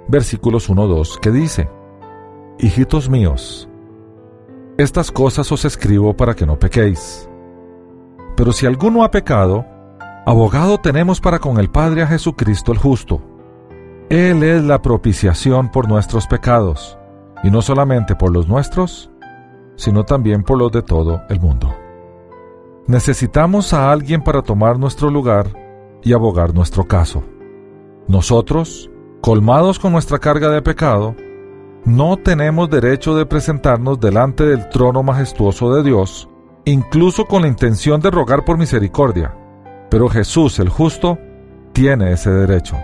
versículos 0.09 0.71
1-2, 0.71 1.19
que 1.19 1.31
dice, 1.31 1.69
Hijitos 2.59 3.09
míos, 3.09 3.69
estas 4.79 5.11
cosas 5.11 5.51
os 5.51 5.65
escribo 5.65 6.17
para 6.17 6.35
que 6.35 6.47
no 6.47 6.59
pequéis. 6.59 7.29
Pero 8.37 8.53
si 8.53 8.67
alguno 8.67 9.03
ha 9.03 9.11
pecado, 9.11 9.65
abogado 10.27 10.79
tenemos 10.79 11.21
para 11.21 11.39
con 11.39 11.59
el 11.59 11.71
Padre 11.71 12.03
a 12.03 12.07
Jesucristo 12.07 12.73
el 12.73 12.79
justo. 12.79 13.36
Él 14.09 14.45
es 14.45 14.63
la 14.63 14.83
propiciación 14.83 15.69
por 15.69 15.89
nuestros 15.89 16.29
pecados, 16.29 16.97
y 17.43 17.51
no 17.51 17.61
solamente 17.61 18.15
por 18.15 18.33
los 18.33 18.47
nuestros, 18.47 19.11
sino 19.75 20.05
también 20.05 20.45
por 20.45 20.59
los 20.59 20.71
de 20.71 20.83
todo 20.83 21.23
el 21.29 21.41
mundo. 21.41 21.75
Necesitamos 22.87 23.73
a 23.73 23.91
alguien 23.91 24.23
para 24.23 24.43
tomar 24.43 24.79
nuestro 24.79 25.11
lugar 25.11 25.49
y 26.05 26.13
abogar 26.13 26.55
nuestro 26.55 26.85
caso. 26.85 27.25
Nosotros, 28.07 28.89
colmados 29.21 29.81
con 29.81 29.91
nuestra 29.91 30.21
carga 30.21 30.51
de 30.51 30.63
pecado, 30.63 31.17
no 31.85 32.17
tenemos 32.17 32.71
derecho 32.71 33.17
de 33.17 33.27
presentarnos 33.27 33.99
delante 33.99 34.45
del 34.45 34.69
trono 34.69 35.03
majestuoso 35.03 35.75
de 35.75 35.83
Dios, 35.83 36.29
incluso 36.65 37.25
con 37.25 37.43
la 37.43 37.49
intención 37.49 38.01
de 38.01 38.13
rogar 38.13 38.45
por 38.45 38.57
misericordia. 38.57 39.35
Pero 39.91 40.09
Jesús, 40.09 40.61
el 40.61 40.69
justo, 40.69 41.19
tiene 41.73 42.13
ese 42.13 42.31
derecho. 42.31 42.77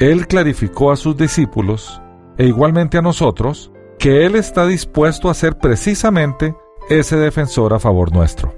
Él 0.00 0.26
clarificó 0.26 0.90
a 0.90 0.96
sus 0.96 1.14
discípulos, 1.14 2.00
e 2.38 2.46
igualmente 2.46 2.96
a 2.96 3.02
nosotros, 3.02 3.70
que 3.98 4.24
Él 4.24 4.34
está 4.34 4.66
dispuesto 4.66 5.28
a 5.28 5.34
ser 5.34 5.58
precisamente 5.58 6.56
ese 6.88 7.18
defensor 7.18 7.74
a 7.74 7.78
favor 7.78 8.10
nuestro. 8.10 8.54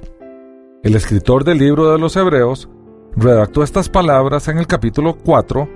El 0.84 0.94
escritor 0.94 1.42
del 1.42 1.58
libro 1.58 1.90
de 1.90 1.99
los 1.99 2.14
Hebreos 2.14 2.68
redactó 3.16 3.64
estas 3.64 3.88
palabras 3.88 4.46
en 4.46 4.58
el 4.58 4.68
capítulo 4.68 5.18
4, 5.18 5.68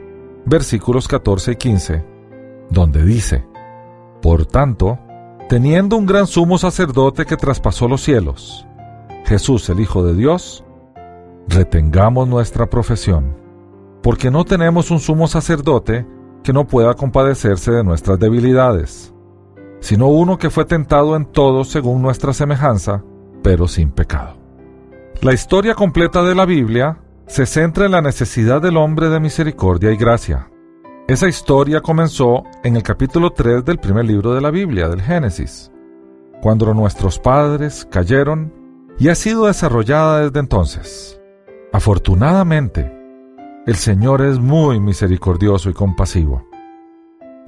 versículos 0.45 1.09
14 1.09 1.53
y 1.53 1.57
15, 1.57 2.05
donde 2.71 3.03
dice, 3.03 3.45
Por 4.23 4.47
tanto, 4.47 5.01
teniendo 5.49 5.97
un 5.97 6.07
gran 6.07 6.29
sumo 6.29 6.59
sacerdote 6.59 7.27
que 7.27 7.37
traspasó 7.37 7.89
los 7.89 8.03
cielos, 8.03 8.65
Jesús 9.25 9.69
el 9.69 9.81
Hijo 9.81 10.05
de 10.05 10.15
Dios, 10.15 10.65
retengamos 11.49 12.29
nuestra 12.29 12.71
profesión, 12.71 13.46
porque 14.03 14.31
no 14.31 14.45
tenemos 14.45 14.91
un 14.91 15.01
sumo 15.01 15.27
sacerdote 15.27 16.07
que 16.43 16.53
no 16.53 16.67
pueda 16.67 16.95
compadecerse 16.95 17.73
de 17.73 17.85
nuestras 17.85 18.19
debilidades, 18.19 19.13
sino 19.81 20.09
uno 20.09 20.39
que 20.39 20.51
fue 20.51 20.65
tentado 20.65 21.17
en 21.17 21.27
todo 21.27 21.65
según 21.65 22.03
nuestra 22.03 22.33
semejanza, 22.33 23.03
pero 23.43 23.69
sin 23.69 23.91
pecado. 23.91 24.37
La 25.23 25.33
historia 25.33 25.75
completa 25.75 26.23
de 26.23 26.35
la 26.35 26.45
Biblia 26.45 26.99
se 27.27 27.47
centra 27.47 27.87
en 27.87 27.93
la 27.93 28.03
necesidad 28.03 28.63
del 28.63 28.77
hombre 28.77 29.09
de 29.09 29.19
misericordia 29.19 29.91
y 29.91 29.97
gracia. 29.97 30.51
Esa 31.09 31.29
historia 31.29 31.81
comenzó 31.81 32.45
en 32.63 32.77
el 32.77 32.83
capítulo 32.83 33.31
3 33.31 33.65
del 33.65 33.79
primer 33.79 34.05
libro 34.05 34.35
de 34.35 34.41
la 34.41 34.51
Biblia, 34.51 34.89
del 34.89 35.03
Génesis, 35.03 35.71
cuando 36.43 36.73
nuestros 36.75 37.19
padres 37.19 37.87
cayeron 37.91 38.53
y 38.99 39.09
ha 39.09 39.15
sido 39.15 39.47
desarrollada 39.47 40.21
desde 40.21 40.41
entonces. 40.41 41.21
Afortunadamente, 41.73 42.96
el 43.67 43.75
Señor 43.75 44.23
es 44.23 44.39
muy 44.39 44.79
misericordioso 44.79 45.69
y 45.69 45.73
compasivo. 45.73 46.47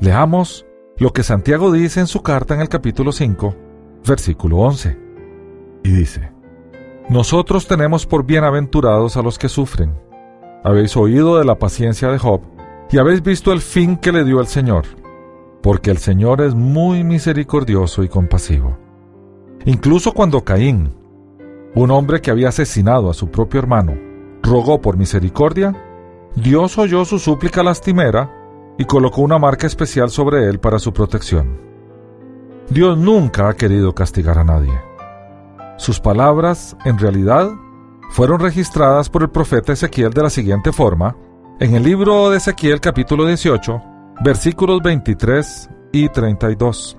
Leamos 0.01 0.67
lo 0.97 1.13
que 1.13 1.23
Santiago 1.23 1.71
dice 1.71 2.01
en 2.01 2.09
su 2.09 2.23
carta 2.23 2.55
en 2.55 2.61
el 2.61 2.69
capítulo 2.69 3.13
5, 3.13 3.55
versículo 4.05 4.57
11. 4.59 4.99
Y 5.85 5.91
dice, 5.91 6.33
nosotros 7.09 7.69
tenemos 7.69 8.05
por 8.05 8.27
bienaventurados 8.27 9.17
a 9.17 9.23
los 9.23 9.39
que 9.39 9.49
sufren. 9.49 9.95
Habéis 10.65 10.97
oído 10.97 11.39
de 11.39 11.45
la 11.45 11.61
paciencia 11.61 12.09
de 12.09 12.19
Job 12.19 12.41
y 12.91 12.99
habéis 12.99 13.23
visto 13.23 13.53
el 13.53 13.61
fin 13.61 13.97
que 13.97 14.11
le 14.11 14.25
dio 14.25 14.41
el 14.41 14.49
Señor, 14.49 14.87
porque 15.63 15.93
el 15.93 15.99
Señor 15.99 16.41
es 16.41 16.53
muy 16.53 17.05
misericordioso 17.05 18.03
y 18.03 18.09
compasivo. 18.09 18.77
Incluso 19.67 20.13
cuando 20.13 20.43
Caín, 20.43 20.97
un 21.77 21.93
hombre 21.93 22.21
que 22.21 22.33
había 22.33 22.49
asesinado 22.49 23.09
a 23.09 23.15
su 23.15 23.31
propio 23.31 23.61
hermano, 23.61 23.95
rogó 24.43 24.81
por 24.81 24.97
misericordia, 24.97 25.77
Dios 26.43 26.79
oyó 26.79 27.05
su 27.05 27.19
súplica 27.19 27.65
lastimera 27.65 28.31
y 28.79 28.85
colocó 28.85 29.23
una 29.23 29.39
marca 29.39 29.67
especial 29.67 30.09
sobre 30.09 30.49
él 30.49 30.61
para 30.61 30.79
su 30.79 30.93
protección. 30.93 31.61
Dios 32.71 32.97
nunca 32.97 33.49
ha 33.49 33.55
querido 33.55 33.93
castigar 33.93 34.39
a 34.39 34.45
nadie. 34.45 34.79
Sus 35.79 35.99
palabras, 35.99 36.77
en 36.85 36.97
realidad, 36.97 37.51
fueron 38.11 38.39
registradas 38.39 39.11
por 39.11 39.23
el 39.23 39.31
profeta 39.31 39.73
Ezequiel 39.73 40.13
de 40.13 40.23
la 40.23 40.31
siguiente 40.31 40.71
forma, 40.71 41.17
en 41.59 41.75
el 41.75 41.83
libro 41.83 42.31
de 42.31 42.37
Ezequiel 42.37 42.81
capítulo 42.81 43.27
18, 43.27 43.83
versículos 44.23 44.81
23 44.81 45.71
y 45.91 46.09
32, 46.09 46.99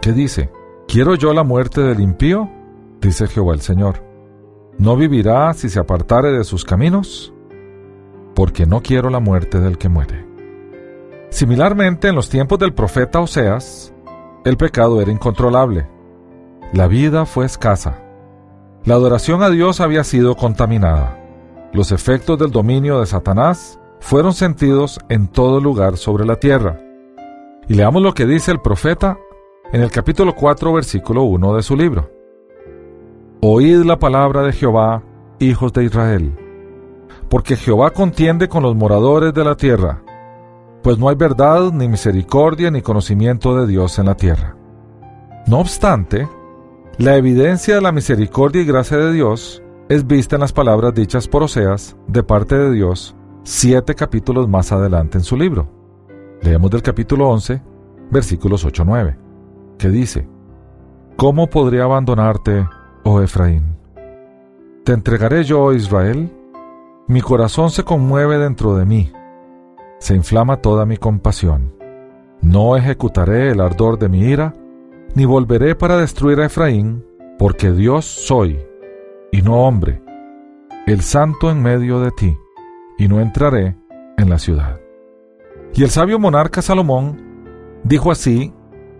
que 0.00 0.12
dice, 0.12 0.50
¿Quiero 0.88 1.14
yo 1.14 1.32
la 1.32 1.44
muerte 1.44 1.80
del 1.80 2.00
impío? 2.00 2.50
dice 3.00 3.28
Jehová 3.28 3.54
el 3.54 3.60
Señor. 3.60 4.04
¿No 4.78 4.96
vivirá 4.96 5.54
si 5.54 5.68
se 5.68 5.78
apartare 5.78 6.32
de 6.32 6.42
sus 6.42 6.64
caminos? 6.64 7.31
Porque 8.34 8.66
no 8.66 8.80
quiero 8.80 9.10
la 9.10 9.20
muerte 9.20 9.60
del 9.60 9.78
que 9.78 9.88
muere. 9.88 10.26
Similarmente, 11.30 12.08
en 12.08 12.14
los 12.14 12.28
tiempos 12.28 12.58
del 12.58 12.74
profeta 12.74 13.20
Oseas, 13.20 13.94
el 14.44 14.56
pecado 14.56 15.00
era 15.00 15.10
incontrolable 15.10 15.86
la 16.72 16.88
vida 16.88 17.26
fue 17.26 17.44
escasa. 17.44 17.98
La 18.86 18.94
adoración 18.94 19.42
a 19.42 19.50
Dios 19.50 19.82
había 19.82 20.04
sido 20.04 20.36
contaminada. 20.36 21.18
Los 21.74 21.92
efectos 21.92 22.38
del 22.38 22.50
dominio 22.50 22.98
de 22.98 23.04
Satanás 23.04 23.78
fueron 24.00 24.32
sentidos 24.32 24.98
en 25.10 25.28
todo 25.28 25.60
lugar 25.60 25.98
sobre 25.98 26.24
la 26.24 26.36
tierra. 26.36 26.80
Y 27.68 27.74
leamos 27.74 28.02
lo 28.02 28.14
que 28.14 28.24
dice 28.24 28.52
el 28.52 28.62
profeta 28.62 29.18
en 29.70 29.82
el 29.82 29.90
capítulo 29.90 30.34
4, 30.34 30.72
versículo 30.72 31.24
1 31.24 31.56
de 31.56 31.62
su 31.62 31.76
libro. 31.76 32.10
Oíd 33.42 33.82
la 33.84 33.98
palabra 33.98 34.40
de 34.40 34.54
Jehová, 34.54 35.02
hijos 35.40 35.74
de 35.74 35.84
Israel, 35.84 36.32
porque 37.32 37.56
Jehová 37.56 37.92
contiende 37.92 38.46
con 38.46 38.62
los 38.62 38.76
moradores 38.76 39.32
de 39.32 39.42
la 39.42 39.56
tierra, 39.56 40.02
pues 40.82 40.98
no 40.98 41.08
hay 41.08 41.14
verdad, 41.14 41.72
ni 41.72 41.88
misericordia, 41.88 42.70
ni 42.70 42.82
conocimiento 42.82 43.56
de 43.56 43.66
Dios 43.66 43.98
en 43.98 44.04
la 44.04 44.16
tierra. 44.18 44.54
No 45.46 45.60
obstante, 45.60 46.28
la 46.98 47.16
evidencia 47.16 47.76
de 47.76 47.80
la 47.80 47.90
misericordia 47.90 48.60
y 48.60 48.66
gracia 48.66 48.98
de 48.98 49.14
Dios 49.14 49.62
es 49.88 50.06
vista 50.06 50.36
en 50.36 50.40
las 50.40 50.52
palabras 50.52 50.92
dichas 50.92 51.26
por 51.26 51.42
Oseas 51.42 51.96
de 52.06 52.22
parte 52.22 52.54
de 52.54 52.70
Dios 52.70 53.16
siete 53.44 53.94
capítulos 53.94 54.46
más 54.46 54.70
adelante 54.70 55.16
en 55.16 55.24
su 55.24 55.34
libro. 55.34 55.70
Leemos 56.42 56.70
del 56.70 56.82
capítulo 56.82 57.30
11, 57.30 57.62
versículos 58.10 58.66
8-9, 58.66 59.16
que 59.78 59.88
dice, 59.88 60.28
¿Cómo 61.16 61.48
podría 61.48 61.84
abandonarte, 61.84 62.68
oh 63.04 63.22
Efraín? 63.22 63.74
¿Te 64.84 64.92
entregaré 64.92 65.44
yo, 65.44 65.72
Israel? 65.72 66.30
Mi 67.12 67.20
corazón 67.20 67.68
se 67.68 67.84
conmueve 67.84 68.38
dentro 68.38 68.74
de 68.74 68.86
mí, 68.86 69.12
se 69.98 70.14
inflama 70.14 70.62
toda 70.62 70.86
mi 70.86 70.96
compasión. 70.96 71.74
No 72.40 72.74
ejecutaré 72.74 73.50
el 73.50 73.60
ardor 73.60 73.98
de 73.98 74.08
mi 74.08 74.20
ira, 74.20 74.56
ni 75.14 75.26
volveré 75.26 75.74
para 75.74 75.98
destruir 75.98 76.40
a 76.40 76.46
Efraín, 76.46 77.04
porque 77.38 77.70
Dios 77.70 78.06
soy, 78.06 78.58
y 79.30 79.42
no 79.42 79.56
hombre, 79.56 80.02
el 80.86 81.02
santo 81.02 81.50
en 81.50 81.62
medio 81.62 82.00
de 82.00 82.12
ti, 82.12 82.34
y 82.96 83.08
no 83.08 83.20
entraré 83.20 83.76
en 84.16 84.30
la 84.30 84.38
ciudad. 84.38 84.80
Y 85.74 85.82
el 85.82 85.90
sabio 85.90 86.18
monarca 86.18 86.62
Salomón 86.62 87.20
dijo 87.84 88.10
así 88.10 88.54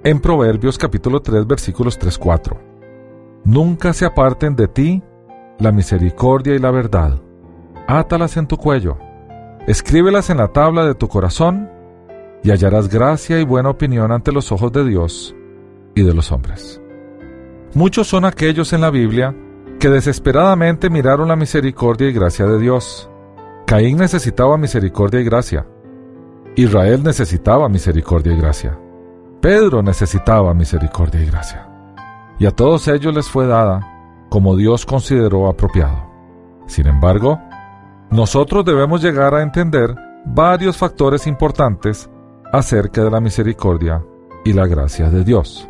en 0.04 0.20
Proverbios 0.20 0.76
capítulo 0.76 1.22
3 1.22 1.46
versículos 1.46 1.98
3-4. 1.98 2.58
Nunca 3.46 3.94
se 3.94 4.04
aparten 4.04 4.54
de 4.54 4.68
ti 4.68 5.02
la 5.58 5.72
misericordia 5.72 6.54
y 6.54 6.58
la 6.58 6.70
verdad. 6.70 7.18
Átalas 7.86 8.36
en 8.36 8.46
tu 8.46 8.56
cuello, 8.56 8.98
escríbelas 9.66 10.30
en 10.30 10.38
la 10.38 10.48
tabla 10.48 10.84
de 10.84 10.94
tu 10.94 11.08
corazón, 11.08 11.68
y 12.42 12.50
hallarás 12.50 12.88
gracia 12.88 13.38
y 13.40 13.44
buena 13.44 13.70
opinión 13.70 14.10
ante 14.12 14.32
los 14.32 14.50
ojos 14.52 14.72
de 14.72 14.84
Dios 14.84 15.34
y 15.94 16.02
de 16.02 16.14
los 16.14 16.32
hombres. 16.32 16.80
Muchos 17.74 18.08
son 18.08 18.24
aquellos 18.24 18.72
en 18.72 18.80
la 18.80 18.90
Biblia 18.90 19.34
que 19.78 19.88
desesperadamente 19.88 20.90
miraron 20.90 21.28
la 21.28 21.36
misericordia 21.36 22.08
y 22.08 22.12
gracia 22.12 22.46
de 22.46 22.58
Dios. 22.58 23.08
Caín 23.66 23.98
necesitaba 23.98 24.56
misericordia 24.56 25.20
y 25.20 25.24
gracia. 25.24 25.66
Israel 26.56 27.02
necesitaba 27.02 27.68
misericordia 27.68 28.32
y 28.32 28.36
gracia. 28.36 28.78
Pedro 29.40 29.82
necesitaba 29.82 30.52
misericordia 30.54 31.22
y 31.22 31.26
gracia. 31.26 31.68
Y 32.38 32.46
a 32.46 32.50
todos 32.50 32.88
ellos 32.88 33.14
les 33.14 33.28
fue 33.28 33.46
dada 33.46 33.80
como 34.28 34.56
Dios 34.56 34.86
consideró 34.86 35.48
apropiado. 35.48 36.10
Sin 36.66 36.86
embargo, 36.86 37.40
nosotros 38.12 38.62
debemos 38.66 39.02
llegar 39.02 39.34
a 39.34 39.42
entender 39.42 39.94
varios 40.26 40.76
factores 40.76 41.26
importantes 41.26 42.10
acerca 42.52 43.02
de 43.02 43.10
la 43.10 43.20
misericordia 43.20 44.04
y 44.44 44.52
la 44.52 44.66
gracia 44.66 45.08
de 45.08 45.24
Dios. 45.24 45.66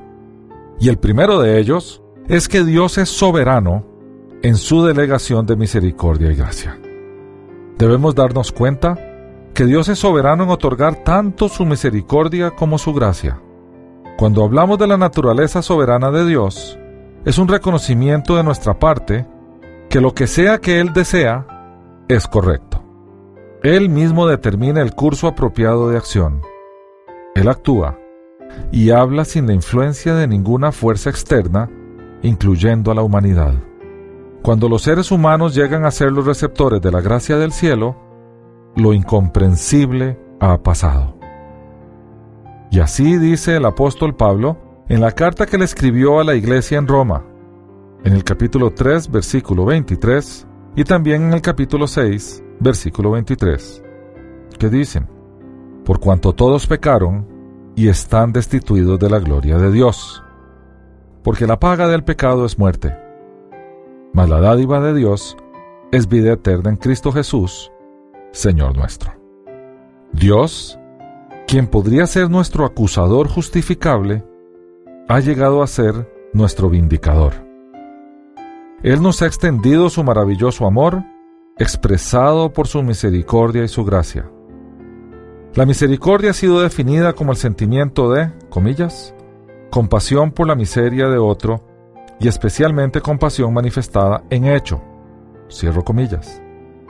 Y 0.81 0.88
el 0.88 0.98
primero 0.98 1.40
de 1.40 1.61
ellos 1.61 2.02
es 2.28 2.48
que 2.48 2.64
Dios 2.64 2.98
es 2.98 3.09
soberano 3.09 3.87
en 4.42 4.57
su 4.57 4.85
delegación 4.85 5.46
de 5.46 5.55
misericordia 5.55 6.33
y 6.33 6.35
gracia. 6.35 6.76
Debemos 7.78 8.16
darnos 8.16 8.50
cuenta 8.50 8.98
que 9.55 9.64
Dios 9.64 9.88
es 9.88 10.00
soberano 10.00 10.42
en 10.42 10.50
otorgar 10.50 11.05
tanto 11.05 11.48
su 11.48 11.64
misericordia 11.64 12.50
como 12.50 12.76
su 12.76 12.92
gracia. 12.92 13.40
Cuando 14.18 14.42
hablamos 14.42 14.81
de 14.81 14.88
la 14.88 14.96
naturaleza 14.96 15.62
soberana 15.62 16.11
de 16.11 16.26
Dios, 16.26 16.76
es 17.24 17.38
un 17.38 17.46
reconocimiento 17.46 18.35
de 18.35 18.42
nuestra 18.42 18.81
parte 18.81 19.26
que 19.88 20.00
lo 20.00 20.12
que 20.12 20.26
sea 20.26 20.59
que 20.59 20.81
Él 20.81 20.92
desea 20.92 21.46
es 22.14 22.27
correcto. 22.27 22.83
Él 23.62 23.88
mismo 23.88 24.27
determina 24.27 24.83
el 24.83 24.94
curso 24.94 25.29
apropiado 25.29 25.88
de 25.88 25.96
acción. 25.96 26.42
Él 27.35 27.48
actúa 27.48 27.98
y 28.70 28.90
habla 28.90 29.25
sin 29.25 29.46
la 29.46 29.55
influencia 29.55 30.14
de 30.14 30.27
ninguna 30.27 30.72
fuerza 30.72 31.11
externa, 31.11 31.70
incluyendo 32.22 32.90
a 32.90 32.94
la 32.94 33.03
humanidad. 33.03 33.55
Cuando 34.42 34.68
los 34.68 34.83
seres 34.83 35.12
humanos 35.12 35.55
llegan 35.55 35.85
a 35.85 35.90
ser 35.90 36.11
los 36.12 36.27
receptores 36.27 36.83
de 36.83 36.90
la 36.90 37.01
gracia 37.01 37.37
del 37.37 37.53
cielo, 37.53 37.96
lo 38.75 38.92
incomprensible 38.92 40.18
ha 40.40 40.59
pasado. 40.62 41.16
Y 42.70 42.81
así 42.81 43.18
dice 43.18 43.57
el 43.57 43.64
apóstol 43.64 44.16
Pablo 44.16 44.59
en 44.88 45.01
la 45.01 45.12
carta 45.12 45.46
que 45.46 45.59
le 45.59 45.64
escribió 45.64 46.20
a 46.20 46.25
la 46.25 46.35
iglesia 46.35 46.79
en 46.79 46.88
Roma, 46.88 47.25
en 48.03 48.14
el 48.14 48.25
capítulo 48.25 48.72
3, 48.72 49.11
versículo 49.11 49.64
23, 49.64 50.48
y 50.74 50.85
también 50.85 51.22
en 51.22 51.32
el 51.35 51.42
capítulo 51.42 51.87
6, 51.87 52.42
versículo 52.61 53.11
23, 53.12 53.82
que 54.58 54.68
dicen, 54.68 55.08
por 55.85 56.00
cuanto 56.00 56.32
todos 56.32 56.66
pecaron 56.66 57.26
y 57.74 57.88
están 57.88 58.32
destituidos 58.32 58.98
de 58.98 59.11
la 59.11 59.18
gloria 59.18 59.58
de 59.58 59.70
Dios, 59.70 60.22
porque 61.22 61.46
la 61.46 61.58
paga 61.58 61.88
del 61.88 62.04
pecado 62.04 62.46
es 62.46 62.58
muerte, 62.58 62.96
mas 64.12 64.28
la 64.28 64.40
dádiva 64.40 64.80
de 64.80 64.94
Dios 64.94 65.37
es 65.90 66.08
vida 66.08 66.32
eterna 66.32 66.70
en 66.70 66.76
Cristo 66.76 67.12
Jesús, 67.12 67.70
Señor 68.30 68.76
nuestro. 68.76 69.12
Dios, 70.12 70.78
quien 71.46 71.66
podría 71.66 72.06
ser 72.06 72.30
nuestro 72.30 72.64
acusador 72.64 73.28
justificable, 73.28 74.24
ha 75.08 75.20
llegado 75.20 75.62
a 75.62 75.66
ser 75.66 76.11
nuestro 76.32 76.70
vindicador. 76.70 77.52
Él 78.83 79.01
nos 79.01 79.23
ha 79.23 79.27
extendido 79.27 79.88
su 79.90 80.03
maravilloso 80.03 80.66
amor, 80.66 81.05
expresado 81.57 82.53
por 82.53 82.66
su 82.66 82.83
misericordia 82.83 83.62
y 83.62 83.68
su 83.68 83.85
gracia. 83.85 84.29
La 85.55 85.66
misericordia 85.66 86.31
ha 86.31 86.35
sido 86.35 86.61
definida 86.61 87.12
como 87.12 87.31
el 87.31 87.37
sentimiento 87.37 88.11
de, 88.11 88.33
comillas, 88.49 89.14
compasión 89.71 90.33
por 90.33 90.49
la 90.49 90.57
miseria 90.57 91.09
de 91.09 91.18
otro 91.18 91.64
y 92.18 92.27
especialmente 92.27 93.01
compasión 93.01 93.55
manifestada 93.55 94.25
en 94.31 94.47
hecho, 94.47 94.83
cierro 95.49 95.85
comillas. 95.85 96.42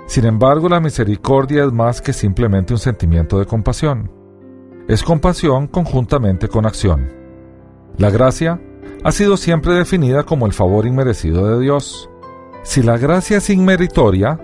Sin 0.07 0.24
embargo, 0.24 0.68
la 0.68 0.81
misericordia 0.81 1.64
es 1.64 1.72
más 1.72 2.00
que 2.00 2.12
simplemente 2.12 2.72
un 2.72 2.78
sentimiento 2.78 3.38
de 3.38 3.46
compasión. 3.46 4.11
Es 4.88 5.02
compasión 5.02 5.66
conjuntamente 5.66 6.48
con 6.48 6.66
acción. 6.66 7.12
La 7.98 8.11
gracia 8.11 8.61
ha 9.04 9.12
sido 9.12 9.36
siempre 9.36 9.74
definida 9.74 10.22
como 10.24 10.46
el 10.46 10.52
favor 10.52 10.86
inmerecido 10.86 11.46
de 11.46 11.62
Dios. 11.62 12.08
Si 12.62 12.82
la 12.82 12.96
gracia 12.96 13.38
es 13.38 13.50
inmeritoria, 13.50 14.38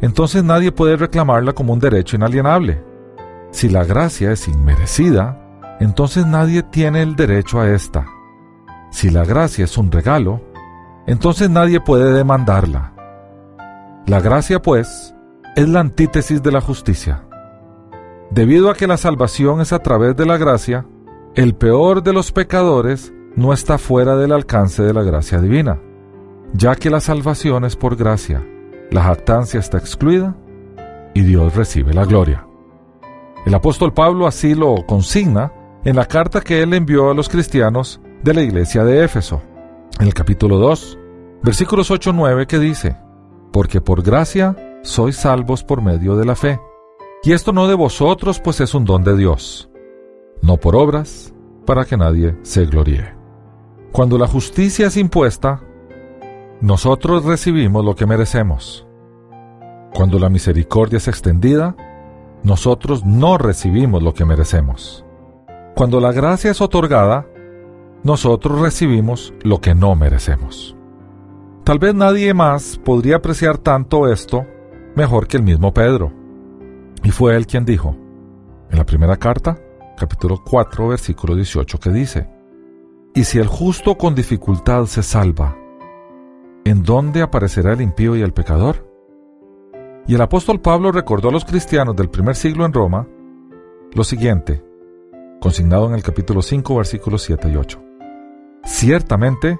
entonces 0.00 0.44
nadie 0.44 0.72
puede 0.72 0.96
reclamarla 0.96 1.52
como 1.52 1.72
un 1.72 1.78
derecho 1.78 2.16
inalienable. 2.16 2.82
Si 3.50 3.68
la 3.68 3.84
gracia 3.84 4.32
es 4.32 4.48
inmerecida, 4.48 5.38
entonces 5.80 6.26
nadie 6.26 6.62
tiene 6.62 7.02
el 7.02 7.16
derecho 7.16 7.60
a 7.60 7.70
esta. 7.70 8.06
Si 8.90 9.10
la 9.10 9.24
gracia 9.24 9.64
es 9.64 9.78
un 9.78 9.90
regalo, 9.90 10.42
entonces 11.06 11.48
nadie 11.48 11.80
puede 11.80 12.12
demandarla. 12.12 12.92
La 14.06 14.20
gracia, 14.20 14.60
pues, 14.60 15.14
es 15.56 15.68
la 15.68 15.80
antítesis 15.80 16.42
de 16.42 16.52
la 16.52 16.60
justicia. 16.60 17.24
Debido 18.30 18.70
a 18.70 18.74
que 18.74 18.86
la 18.86 18.96
salvación 18.96 19.60
es 19.60 19.72
a 19.72 19.78
través 19.78 20.16
de 20.16 20.26
la 20.26 20.36
gracia, 20.36 20.86
el 21.34 21.54
peor 21.54 22.02
de 22.02 22.12
los 22.12 22.32
pecadores 22.32 23.12
no 23.36 23.52
está 23.52 23.78
fuera 23.78 24.16
del 24.16 24.32
alcance 24.32 24.82
de 24.82 24.92
la 24.92 25.02
gracia 25.02 25.40
divina, 25.40 25.80
ya 26.52 26.74
que 26.76 26.90
la 26.90 27.00
salvación 27.00 27.64
es 27.64 27.76
por 27.76 27.96
gracia, 27.96 28.46
la 28.90 29.02
jactancia 29.02 29.58
está 29.58 29.78
excluida 29.78 30.36
y 31.14 31.22
Dios 31.22 31.54
recibe 31.54 31.94
la 31.94 32.04
gloria. 32.04 32.46
El 33.46 33.54
apóstol 33.54 33.92
Pablo 33.92 34.26
así 34.26 34.54
lo 34.54 34.86
consigna 34.86 35.52
en 35.84 35.96
la 35.96 36.06
carta 36.06 36.40
que 36.40 36.62
él 36.62 36.74
envió 36.74 37.10
a 37.10 37.14
los 37.14 37.28
cristianos 37.28 38.00
de 38.22 38.34
la 38.34 38.42
iglesia 38.42 38.84
de 38.84 39.04
Éfeso, 39.04 39.42
en 39.98 40.06
el 40.06 40.14
capítulo 40.14 40.58
2, 40.58 40.98
versículos 41.42 41.90
8-9 41.90 42.46
que 42.46 42.58
dice, 42.58 42.96
porque 43.52 43.80
por 43.80 44.02
gracia 44.02 44.56
sois 44.82 45.16
salvos 45.16 45.64
por 45.64 45.82
medio 45.82 46.16
de 46.16 46.24
la 46.24 46.36
fe. 46.36 46.60
Y 47.24 47.32
esto 47.32 47.52
no 47.52 47.68
de 47.68 47.74
vosotros, 47.74 48.40
pues 48.40 48.60
es 48.60 48.74
un 48.74 48.84
don 48.84 49.04
de 49.04 49.16
Dios, 49.16 49.70
no 50.40 50.56
por 50.56 50.76
obras, 50.76 51.32
para 51.66 51.84
que 51.84 51.96
nadie 51.96 52.36
se 52.42 52.66
gloríe. 52.66 53.21
Cuando 53.92 54.16
la 54.16 54.26
justicia 54.26 54.86
es 54.86 54.96
impuesta, 54.96 55.60
nosotros 56.62 57.26
recibimos 57.26 57.84
lo 57.84 57.94
que 57.94 58.06
merecemos. 58.06 58.86
Cuando 59.94 60.18
la 60.18 60.30
misericordia 60.30 60.96
es 60.96 61.08
extendida, 61.08 61.76
nosotros 62.42 63.04
no 63.04 63.36
recibimos 63.36 64.02
lo 64.02 64.14
que 64.14 64.24
merecemos. 64.24 65.04
Cuando 65.76 66.00
la 66.00 66.10
gracia 66.10 66.50
es 66.50 66.62
otorgada, 66.62 67.26
nosotros 68.02 68.62
recibimos 68.62 69.34
lo 69.42 69.60
que 69.60 69.74
no 69.74 69.94
merecemos. 69.94 70.74
Tal 71.62 71.78
vez 71.78 71.94
nadie 71.94 72.32
más 72.32 72.80
podría 72.82 73.16
apreciar 73.16 73.58
tanto 73.58 74.10
esto 74.10 74.46
mejor 74.96 75.28
que 75.28 75.36
el 75.36 75.42
mismo 75.42 75.74
Pedro. 75.74 76.10
Y 77.04 77.10
fue 77.10 77.36
él 77.36 77.46
quien 77.46 77.66
dijo, 77.66 77.94
en 78.70 78.78
la 78.78 78.86
primera 78.86 79.18
carta, 79.18 79.58
capítulo 79.98 80.42
4, 80.42 80.88
versículo 80.88 81.36
18, 81.36 81.78
que 81.78 81.90
dice, 81.90 82.31
Y 83.14 83.24
si 83.24 83.38
el 83.38 83.46
justo 83.46 83.96
con 83.96 84.14
dificultad 84.14 84.86
se 84.86 85.02
salva, 85.02 85.56
¿en 86.64 86.82
dónde 86.82 87.22
aparecerá 87.22 87.72
el 87.72 87.80
impío 87.80 88.16
y 88.16 88.22
el 88.22 88.32
pecador? 88.32 88.88
Y 90.06 90.14
el 90.14 90.20
apóstol 90.20 90.60
Pablo 90.60 90.92
recordó 90.92 91.28
a 91.28 91.32
los 91.32 91.44
cristianos 91.44 91.94
del 91.94 92.08
primer 92.08 92.36
siglo 92.36 92.64
en 92.64 92.72
Roma 92.72 93.06
lo 93.92 94.04
siguiente, 94.04 94.64
consignado 95.40 95.86
en 95.88 95.94
el 95.94 96.02
capítulo 96.02 96.40
5, 96.40 96.76
versículos 96.76 97.22
7 97.22 97.50
y 97.50 97.56
8. 97.56 97.82
Ciertamente, 98.64 99.58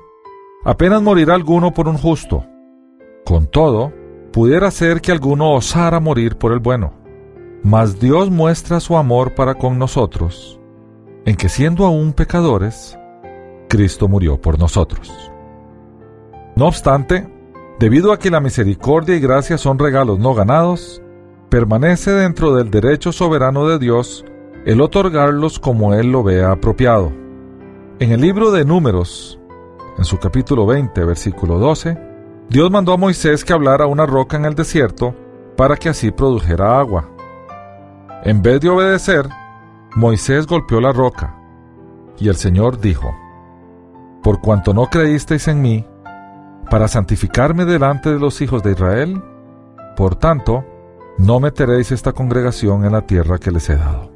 Apenas 0.65 1.03
morirá 1.03 1.35
alguno 1.35 1.75
por 1.75 1.89
un 1.89 1.99
justo. 1.99 2.47
Con 3.25 3.49
todo, 3.49 3.93
pudiera 4.33 4.71
ser 4.71 5.01
que 5.01 5.11
alguno 5.11 5.55
osara 5.55 5.99
morir 5.99 6.37
por 6.37 6.53
el 6.53 6.61
bueno. 6.61 6.93
Mas 7.65 7.99
Dios 7.99 8.31
muestra 8.31 8.79
su 8.79 8.97
amor 8.97 9.35
para 9.35 9.55
con 9.55 9.77
nosotros, 9.79 10.61
en 11.25 11.35
que 11.35 11.49
siendo 11.49 11.85
aún 11.85 12.13
pecadores, 12.13 12.97
Cristo 13.73 14.07
murió 14.07 14.39
por 14.39 14.59
nosotros. 14.59 15.11
No 16.57 16.67
obstante, 16.67 17.27
debido 17.81 18.13
a 18.13 18.19
que 18.19 18.31
la 18.31 18.39
misericordia 18.39 19.17
y 19.17 19.21
gracia 19.21 19.57
son 19.57 19.79
regalos 19.79 20.19
no 20.19 20.35
ganados, 20.35 21.01
permanece 21.49 22.11
dentro 22.11 22.55
del 22.55 22.71
derecho 22.71 23.13
soberano 23.13 23.67
de 23.67 23.79
Dios 23.79 24.27
el 24.67 24.83
otorgarlos 24.83 25.59
como 25.59 25.95
Él 25.95 26.13
lo 26.13 26.23
vea 26.23 26.53
apropiado. 26.53 27.15
En 27.99 28.13
el 28.13 28.21
libro 28.21 28.51
de 28.51 28.67
Números, 28.67 29.41
en 29.97 30.05
su 30.05 30.19
capítulo 30.19 30.67
20, 30.67 31.03
versículo 31.07 31.59
12, 31.59 31.97
Dios 32.51 32.71
mandó 32.71 32.93
a 32.93 32.99
Moisés 32.99 33.43
que 33.43 33.55
hablara 33.55 33.87
una 33.87 34.05
roca 34.05 34.37
en 34.37 34.45
el 34.45 34.55
desierto 34.55 35.15
para 35.57 35.77
que 35.77 35.89
así 35.89 36.11
produjera 36.11 36.79
agua. 36.79 37.09
En 38.23 38.43
vez 38.43 38.61
de 38.61 38.69
obedecer, 38.69 39.27
Moisés 39.97 40.47
golpeó 40.47 40.79
la 40.79 40.93
roca, 40.93 41.35
y 42.19 42.29
el 42.29 42.37
Señor 42.37 42.79
dijo, 42.79 43.22
Por 44.23 44.41
cuanto 44.41 44.73
no 44.73 44.87
creísteis 44.87 45.49
en 45.49 45.61
mí, 45.63 45.85
para 46.71 46.89
santificarme 46.89 47.65
delante 47.65 48.11
de 48.11 48.19
los 48.19 48.41
hijos 48.41 48.63
de 48.63 48.73
Israel, 48.73 49.23
por 49.97 50.15
tanto, 50.15 50.65
no 51.19 51.41
meteréis 51.41 51.93
esta 51.93 52.13
congregación 52.13 52.85
en 52.85 52.93
la 52.93 53.07
tierra 53.07 53.39
que 53.39 53.51
les 53.51 53.69
he 53.69 53.77
dado. 53.77 54.11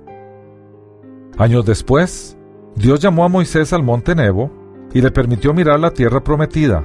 Años 1.38 1.66
después, 1.66 2.38
Dios 2.76 3.00
llamó 3.00 3.24
a 3.24 3.28
Moisés 3.28 3.72
al 3.72 3.82
monte 3.82 4.14
Nebo, 4.14 4.50
y 4.94 5.00
le 5.02 5.10
permitió 5.10 5.52
mirar 5.52 5.78
la 5.80 5.90
tierra 5.90 6.22
prometida, 6.22 6.84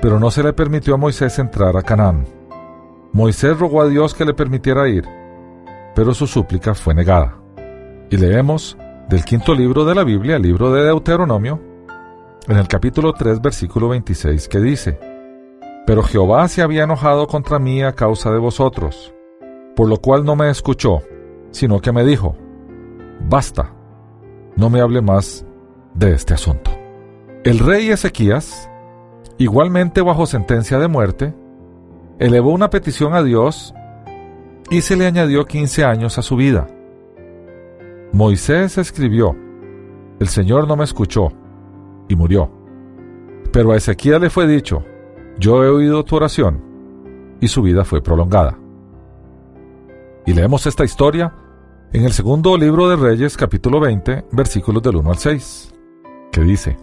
pero 0.00 0.20
no 0.20 0.30
se 0.30 0.42
le 0.42 0.52
permitió 0.52 0.94
a 0.94 0.98
Moisés 0.98 1.38
entrar 1.38 1.76
a 1.76 1.82
Canaán. 1.82 2.24
Moisés 3.12 3.58
rogó 3.58 3.82
a 3.82 3.88
Dios 3.88 4.14
que 4.14 4.24
le 4.24 4.34
permitiera 4.34 4.88
ir, 4.88 5.04
pero 5.94 6.14
su 6.14 6.26
súplica 6.26 6.74
fue 6.74 6.94
negada. 6.94 7.36
Y 8.10 8.16
leemos 8.16 8.76
del 9.08 9.24
quinto 9.24 9.54
libro 9.54 9.84
de 9.84 9.94
la 9.94 10.04
Biblia, 10.04 10.36
el 10.36 10.42
libro 10.42 10.70
de 10.72 10.84
Deuteronomio, 10.84 11.60
en 12.48 12.56
el 12.56 12.68
capítulo 12.68 13.12
3, 13.12 13.40
versículo 13.40 13.88
26, 13.88 14.48
que 14.48 14.60
dice, 14.60 14.98
Pero 15.86 16.02
Jehová 16.02 16.48
se 16.48 16.62
había 16.62 16.84
enojado 16.84 17.26
contra 17.26 17.58
mí 17.58 17.82
a 17.82 17.92
causa 17.92 18.30
de 18.30 18.38
vosotros, 18.38 19.12
por 19.76 19.88
lo 19.88 19.98
cual 19.98 20.24
no 20.24 20.36
me 20.36 20.50
escuchó, 20.50 21.02
sino 21.50 21.80
que 21.80 21.92
me 21.92 22.04
dijo, 22.04 22.36
Basta, 23.28 23.72
no 24.56 24.70
me 24.70 24.80
hable 24.80 25.02
más 25.02 25.44
de 25.94 26.12
este 26.12 26.34
asunto. 26.34 26.70
El 27.44 27.58
rey 27.58 27.90
Ezequías, 27.90 28.70
igualmente 29.38 30.02
bajo 30.02 30.26
sentencia 30.26 30.78
de 30.78 30.88
muerte, 30.88 31.34
elevó 32.18 32.52
una 32.52 32.70
petición 32.70 33.14
a 33.14 33.22
Dios 33.22 33.74
y 34.70 34.82
se 34.82 34.96
le 34.96 35.06
añadió 35.06 35.46
15 35.46 35.84
años 35.84 36.18
a 36.18 36.22
su 36.22 36.36
vida. 36.36 36.68
Moisés 38.12 38.76
escribió, 38.78 39.36
El 40.18 40.28
Señor 40.28 40.68
no 40.68 40.76
me 40.76 40.84
escuchó, 40.84 41.32
y 42.10 42.16
murió. 42.16 42.50
Pero 43.52 43.72
a 43.72 43.76
Ezequías 43.76 44.20
le 44.20 44.28
fue 44.28 44.46
dicho, 44.46 44.84
Yo 45.38 45.64
he 45.64 45.68
oído 45.68 46.04
tu 46.04 46.16
oración, 46.16 46.62
y 47.40 47.48
su 47.48 47.62
vida 47.62 47.84
fue 47.84 48.02
prolongada. 48.02 48.58
Y 50.26 50.34
leemos 50.34 50.66
esta 50.66 50.84
historia 50.84 51.32
en 51.92 52.04
el 52.04 52.12
segundo 52.12 52.56
libro 52.58 52.88
de 52.88 52.96
Reyes 52.96 53.36
capítulo 53.36 53.80
20, 53.80 54.26
versículos 54.32 54.82
del 54.82 54.96
1 54.96 55.10
al 55.10 55.18
6, 55.18 55.74
que 56.30 56.40
dice, 56.42 56.76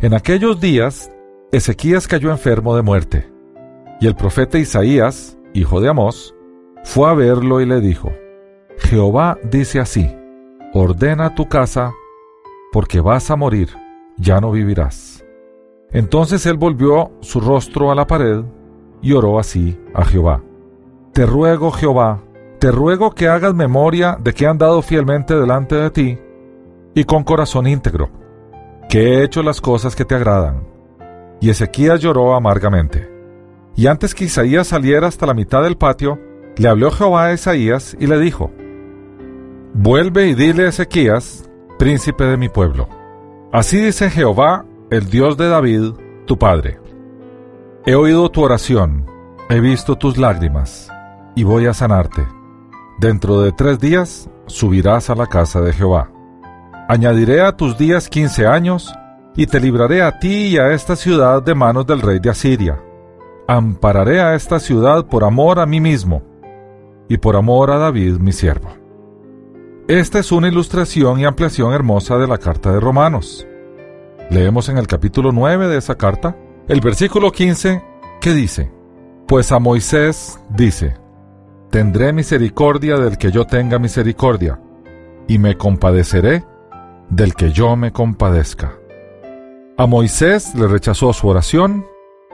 en 0.00 0.14
aquellos 0.14 0.60
días, 0.60 1.10
Ezequías 1.52 2.06
cayó 2.06 2.30
enfermo 2.30 2.76
de 2.76 2.82
muerte, 2.82 3.30
y 4.00 4.06
el 4.06 4.14
profeta 4.14 4.58
Isaías, 4.58 5.38
hijo 5.54 5.80
de 5.80 5.88
Amós, 5.88 6.34
fue 6.84 7.08
a 7.08 7.14
verlo 7.14 7.60
y 7.60 7.66
le 7.66 7.80
dijo, 7.80 8.12
Jehová 8.78 9.38
dice 9.44 9.80
así, 9.80 10.14
ordena 10.74 11.34
tu 11.34 11.48
casa, 11.48 11.92
porque 12.72 13.00
vas 13.00 13.30
a 13.30 13.36
morir, 13.36 13.68
ya 14.16 14.40
no 14.40 14.50
vivirás. 14.50 15.24
Entonces 15.90 16.46
él 16.46 16.56
volvió 16.56 17.12
su 17.20 17.40
rostro 17.40 17.90
a 17.90 17.94
la 17.94 18.06
pared 18.06 18.42
y 19.02 19.12
oró 19.12 19.38
así 19.38 19.78
a 19.94 20.04
Jehová. 20.04 20.42
Te 21.12 21.26
ruego, 21.26 21.70
Jehová, 21.70 22.22
te 22.58 22.70
ruego 22.70 23.10
que 23.10 23.28
hagas 23.28 23.54
memoria 23.54 24.16
de 24.18 24.32
que 24.32 24.44
he 24.44 24.48
andado 24.48 24.80
fielmente 24.80 25.34
delante 25.34 25.74
de 25.74 25.90
ti 25.90 26.18
y 26.94 27.04
con 27.04 27.24
corazón 27.24 27.66
íntegro, 27.66 28.10
que 28.88 29.00
he 29.00 29.24
hecho 29.24 29.42
las 29.42 29.60
cosas 29.60 29.94
que 29.94 30.04
te 30.04 30.14
agradan. 30.14 30.66
Y 31.40 31.50
Ezequías 31.50 32.00
lloró 32.00 32.34
amargamente. 32.34 33.10
Y 33.74 33.86
antes 33.86 34.14
que 34.14 34.24
Isaías 34.24 34.68
saliera 34.68 35.08
hasta 35.08 35.26
la 35.26 35.34
mitad 35.34 35.62
del 35.62 35.76
patio, 35.76 36.18
le 36.56 36.68
habló 36.68 36.90
Jehová 36.90 37.26
a 37.26 37.32
Isaías 37.32 37.96
y 37.98 38.06
le 38.06 38.18
dijo, 38.18 38.50
Vuelve 39.74 40.28
y 40.28 40.34
dile 40.34 40.66
a 40.66 40.68
Ezequías, 40.68 41.50
príncipe 41.78 42.24
de 42.24 42.36
mi 42.36 42.48
pueblo. 42.48 42.88
Así 43.52 43.78
dice 43.78 44.08
Jehová, 44.08 44.64
el 44.90 45.10
Dios 45.10 45.36
de 45.36 45.46
David, 45.46 45.92
tu 46.24 46.38
padre. 46.38 46.80
He 47.84 47.94
oído 47.94 48.30
tu 48.30 48.42
oración, 48.42 49.04
he 49.50 49.60
visto 49.60 49.96
tus 49.96 50.16
lágrimas, 50.16 50.90
y 51.34 51.44
voy 51.44 51.66
a 51.66 51.74
sanarte. 51.74 52.26
Dentro 52.98 53.42
de 53.42 53.52
tres 53.52 53.78
días 53.78 54.30
subirás 54.46 55.10
a 55.10 55.14
la 55.14 55.26
casa 55.26 55.60
de 55.60 55.74
Jehová. 55.74 56.10
Añadiré 56.88 57.42
a 57.42 57.54
tus 57.54 57.76
días 57.76 58.08
quince 58.08 58.46
años, 58.46 58.90
y 59.36 59.46
te 59.46 59.60
libraré 59.60 60.00
a 60.00 60.18
ti 60.18 60.46
y 60.46 60.56
a 60.56 60.72
esta 60.72 60.96
ciudad 60.96 61.42
de 61.42 61.54
manos 61.54 61.86
del 61.86 62.00
rey 62.00 62.20
de 62.20 62.30
Asiria. 62.30 62.82
Ampararé 63.46 64.22
a 64.22 64.34
esta 64.34 64.60
ciudad 64.60 65.04
por 65.04 65.24
amor 65.24 65.60
a 65.60 65.66
mí 65.66 65.78
mismo, 65.78 66.22
y 67.06 67.18
por 67.18 67.36
amor 67.36 67.70
a 67.70 67.76
David 67.76 68.16
mi 68.16 68.32
siervo. 68.32 68.81
Esta 69.92 70.20
es 70.20 70.32
una 70.32 70.48
ilustración 70.48 71.20
y 71.20 71.26
ampliación 71.26 71.74
hermosa 71.74 72.16
de 72.16 72.26
la 72.26 72.38
carta 72.38 72.72
de 72.72 72.80
Romanos. 72.80 73.46
Leemos 74.30 74.70
en 74.70 74.78
el 74.78 74.86
capítulo 74.86 75.32
9 75.32 75.68
de 75.68 75.76
esa 75.76 75.96
carta, 75.96 76.34
el 76.66 76.80
versículo 76.80 77.30
15, 77.30 77.84
que 78.18 78.32
dice, 78.32 78.72
Pues 79.28 79.52
a 79.52 79.58
Moisés 79.58 80.40
dice, 80.48 80.96
Tendré 81.68 82.14
misericordia 82.14 82.96
del 82.96 83.18
que 83.18 83.30
yo 83.30 83.46
tenga 83.46 83.78
misericordia, 83.78 84.58
y 85.28 85.36
me 85.36 85.58
compadeceré 85.58 86.42
del 87.10 87.34
que 87.34 87.52
yo 87.52 87.76
me 87.76 87.92
compadezca. 87.92 88.72
A 89.76 89.86
Moisés 89.86 90.54
le 90.54 90.68
rechazó 90.68 91.12
su 91.12 91.28
oración, 91.28 91.84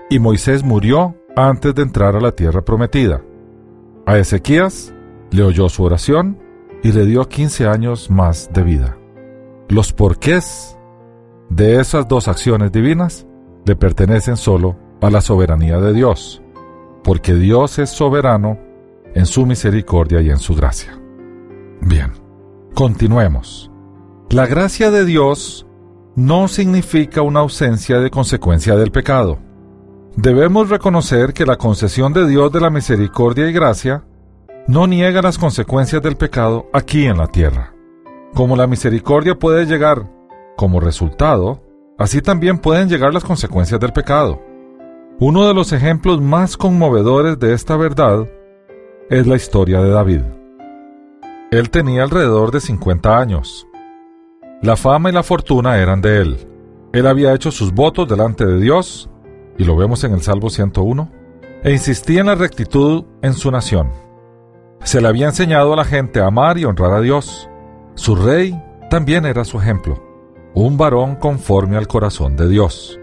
y 0.09 0.21
Moisés 0.21 0.63
murió 0.63 1.17
antes 1.35 1.75
de 1.75 1.83
entrar 1.83 2.15
a 2.15 2.21
la 2.21 2.31
tierra 2.31 2.63
prometida. 2.63 3.21
A 4.07 4.17
Ezequías 4.17 4.95
le 5.33 5.43
oyó 5.43 5.69
su 5.69 5.83
oración 5.83 6.47
y 6.83 6.93
le 6.93 7.05
dio 7.05 7.29
15 7.29 7.67
años 7.67 8.11
más 8.11 8.51
de 8.53 8.63
vida. 8.63 8.97
Los 9.69 9.93
porqués 9.93 10.79
de 11.51 11.81
esas 11.81 12.09
dos 12.09 12.29
acciones 12.29 12.73
divinas 12.73 13.27
le 13.65 13.77
pertenecen 13.77 14.37
solo 14.37 14.77
a 15.01 15.11
la 15.11 15.21
soberanía 15.21 15.79
de 15.79 15.93
Dios, 15.93 16.43
porque 17.05 17.35
Dios 17.35 17.79
es 17.79 17.91
soberano 17.91 18.59
en 19.15 19.27
su 19.27 19.47
misericordia 19.47 20.21
y 20.21 20.31
en 20.31 20.39
su 20.39 20.55
gracia. 20.55 20.99
Bien, 21.81 22.13
continuemos. 22.75 23.71
La 24.31 24.47
gracia 24.47 24.91
de 24.91 25.05
Dios 25.05 25.67
no 26.17 26.49
significa 26.49 27.23
una 27.23 27.41
ausencia 27.41 28.01
de 28.01 28.11
consecuencia 28.11 28.77
del 28.77 28.91
pecado. 28.91 29.39
Debemos 30.17 30.69
reconocer 30.69 31.33
que 31.33 31.47
la 31.47 31.57
concesión 31.57 32.13
de 32.13 32.27
Dios 32.27 32.51
de 32.51 32.61
la 32.61 32.71
misericordia 32.71 33.49
y 33.49 33.53
gracia 33.53 34.05
no 34.69 34.87
niega 34.87 35.23
las 35.23 35.39
consecuencias 35.39 36.03
del 36.03 36.17
pecado 36.17 36.69
aquí 36.75 37.07
en 37.07 37.17
la 37.17 37.27
tierra. 37.27 37.75
Como 38.35 38.55
la 38.55 38.67
misericordia 38.67 39.35
puede 39.35 39.65
llegar 39.65 40.07
como 40.59 40.79
resultado, 40.79 41.63
así 41.97 42.21
también 42.21 42.59
pueden 42.59 42.87
llegar 42.87 43.15
las 43.15 43.25
consecuencias 43.25 43.81
del 43.81 43.95
pecado. 43.95 44.43
Uno 45.21 45.49
de 45.49 45.55
los 45.55 45.73
ejemplos 45.73 46.21
más 46.21 46.59
conmovedores 46.59 47.39
de 47.39 47.55
esta 47.55 47.79
verdad 47.79 48.29
es 49.09 49.27
la 49.27 49.37
historia 49.37 49.81
de 49.81 49.89
David. 49.89 50.21
Él 51.51 51.71
tenía 51.71 52.03
alrededor 52.03 52.51
de 52.51 52.61
50 52.61 53.19
años. 53.19 53.67
La 54.61 54.77
fama 54.77 55.09
y 55.09 55.13
la 55.15 55.23
fortuna 55.23 55.79
eran 55.79 56.03
de 56.03 56.21
él. 56.21 56.47
Él 56.93 57.07
había 57.07 57.33
hecho 57.33 57.51
sus 57.51 57.73
votos 57.73 58.07
delante 58.07 58.45
de 58.45 58.61
Dios, 58.61 59.09
y 59.57 59.65
lo 59.65 59.77
vemos 59.77 60.05
en 60.05 60.13
el 60.13 60.21
Salmo 60.21 60.51
101, 60.51 61.11
e 61.65 61.73
insistía 61.73 62.21
en 62.21 62.27
la 62.27 62.35
rectitud 62.35 63.05
en 63.23 63.33
su 63.33 63.51
nación. 63.51 64.08
Se 64.83 65.01
le 65.01 65.09
había 65.09 65.27
enseñado 65.27 65.73
a 65.73 65.77
la 65.77 65.85
gente 65.85 66.21
a 66.21 66.27
amar 66.27 66.59
y 66.59 66.65
honrar 66.65 66.93
a 66.93 67.01
Dios. 67.01 67.49
Su 67.95 68.15
rey 68.15 68.61
también 68.91 69.27
era 69.27 69.45
su 69.45 69.59
ejemplo, 69.59 70.03
un 70.55 70.79
varón 70.79 71.17
conforme 71.17 71.77
al 71.77 71.89
corazón 71.89 72.37
de 72.37 72.49
Dios. 72.49 72.99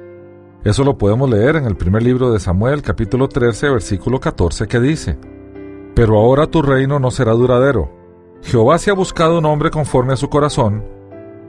Eso 0.63 0.83
lo 0.83 0.97
podemos 0.97 1.29
leer 1.29 1.57
en 1.57 1.65
el 1.65 1.75
primer 1.75 2.01
libro 2.01 2.31
de 2.31 2.39
Samuel, 2.39 2.81
capítulo 2.81 3.29
13, 3.29 3.69
versículo 3.69 4.19
14, 4.19 4.67
que 4.67 4.79
dice, 4.79 5.19
Pero 5.93 6.17
ahora 6.17 6.47
tu 6.47 6.63
reino 6.63 6.97
no 6.97 7.11
será 7.11 7.33
duradero. 7.33 7.91
Jehová 8.41 8.79
se 8.79 8.89
ha 8.89 8.93
buscado 8.93 9.37
un 9.37 9.45
hombre 9.45 9.69
conforme 9.69 10.13
a 10.13 10.17
su 10.17 10.27
corazón, 10.29 10.83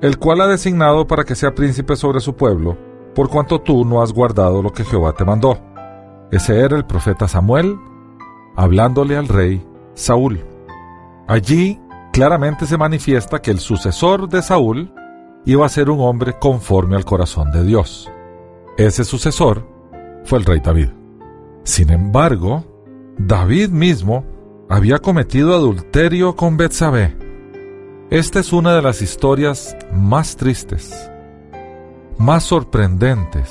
el 0.02 0.18
cual 0.18 0.42
ha 0.42 0.46
designado 0.46 1.06
para 1.06 1.24
que 1.24 1.34
sea 1.34 1.54
príncipe 1.54 1.96
sobre 1.96 2.20
su 2.20 2.36
pueblo, 2.36 2.76
por 3.14 3.30
cuanto 3.30 3.62
tú 3.62 3.86
no 3.86 4.02
has 4.02 4.12
guardado 4.12 4.62
lo 4.62 4.72
que 4.72 4.84
Jehová 4.84 5.14
te 5.14 5.24
mandó. 5.24 5.58
Ese 6.30 6.60
era 6.60 6.76
el 6.76 6.84
profeta 6.84 7.26
Samuel, 7.26 7.78
hablándole 8.54 9.16
al 9.16 9.28
rey 9.28 9.66
Saúl. 9.96 10.46
Allí 11.26 11.80
claramente 12.12 12.66
se 12.66 12.78
manifiesta 12.78 13.42
que 13.42 13.50
el 13.50 13.58
sucesor 13.58 14.28
de 14.28 14.42
Saúl 14.42 14.94
iba 15.44 15.66
a 15.66 15.68
ser 15.68 15.90
un 15.90 15.98
hombre 16.00 16.38
conforme 16.38 16.94
al 16.94 17.04
corazón 17.04 17.50
de 17.50 17.64
Dios. 17.64 18.08
Ese 18.78 19.02
sucesor 19.02 19.68
fue 20.24 20.38
el 20.38 20.44
rey 20.44 20.60
David. 20.60 20.90
Sin 21.64 21.90
embargo, 21.90 22.64
David 23.18 23.70
mismo 23.70 24.24
había 24.68 25.00
cometido 25.00 25.52
adulterio 25.56 26.36
con 26.36 26.56
Betsabé 26.56 27.26
esta 28.08 28.38
es 28.38 28.52
una 28.52 28.72
de 28.76 28.82
las 28.82 29.02
historias 29.02 29.76
más 29.92 30.36
tristes, 30.36 31.10
más 32.18 32.44
sorprendentes 32.44 33.50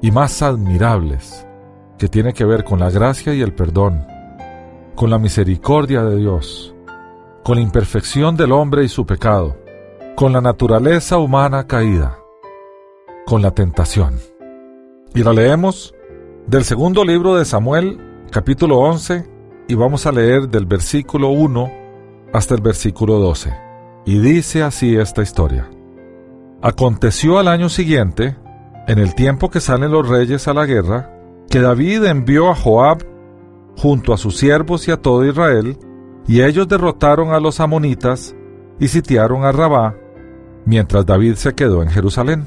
y 0.00 0.10
más 0.10 0.40
admirables 0.40 1.46
que 1.98 2.08
tiene 2.08 2.32
que 2.32 2.46
ver 2.46 2.64
con 2.64 2.80
la 2.80 2.88
gracia 2.88 3.34
y 3.34 3.42
el 3.42 3.52
perdón, 3.52 4.06
con 4.96 5.10
la 5.10 5.18
misericordia 5.18 6.02
de 6.02 6.16
Dios, 6.16 6.74
con 7.44 7.56
la 7.56 7.62
imperfección 7.62 8.34
del 8.36 8.50
hombre 8.50 8.82
y 8.82 8.88
su 8.88 9.04
pecado, 9.04 9.56
con 10.16 10.32
la 10.32 10.40
naturaleza 10.40 11.18
humana 11.18 11.66
caída, 11.66 12.18
con 13.26 13.42
la 13.42 13.50
tentación. 13.50 14.18
Y 15.14 15.22
la 15.22 15.34
leemos 15.34 15.94
del 16.46 16.64
segundo 16.64 17.04
libro 17.04 17.36
de 17.36 17.44
Samuel, 17.44 18.00
capítulo 18.30 18.78
11, 18.78 19.28
y 19.68 19.74
vamos 19.74 20.06
a 20.06 20.12
leer 20.12 20.48
del 20.48 20.64
versículo 20.64 21.28
1 21.28 21.70
hasta 22.32 22.54
el 22.54 22.62
versículo 22.62 23.18
12. 23.18 23.52
Y 24.06 24.18
dice 24.18 24.62
así 24.62 24.96
esta 24.96 25.22
historia. 25.22 25.68
Aconteció 26.62 27.38
al 27.38 27.48
año 27.48 27.68
siguiente, 27.68 28.36
en 28.88 28.98
el 28.98 29.14
tiempo 29.14 29.50
que 29.50 29.60
salen 29.60 29.90
los 29.90 30.08
reyes 30.08 30.48
a 30.48 30.54
la 30.54 30.64
guerra, 30.64 31.12
que 31.50 31.60
David 31.60 32.04
envió 32.04 32.50
a 32.50 32.54
Joab 32.54 33.15
junto 33.76 34.12
a 34.12 34.16
sus 34.16 34.36
siervos 34.36 34.88
y 34.88 34.90
a 34.90 34.96
todo 34.96 35.24
Israel, 35.24 35.78
y 36.26 36.42
ellos 36.42 36.66
derrotaron 36.66 37.32
a 37.32 37.40
los 37.40 37.60
amonitas 37.60 38.34
y 38.80 38.88
sitiaron 38.88 39.44
a 39.44 39.52
Rabá, 39.52 39.94
mientras 40.64 41.06
David 41.06 41.34
se 41.34 41.54
quedó 41.54 41.82
en 41.82 41.90
Jerusalén. 41.90 42.46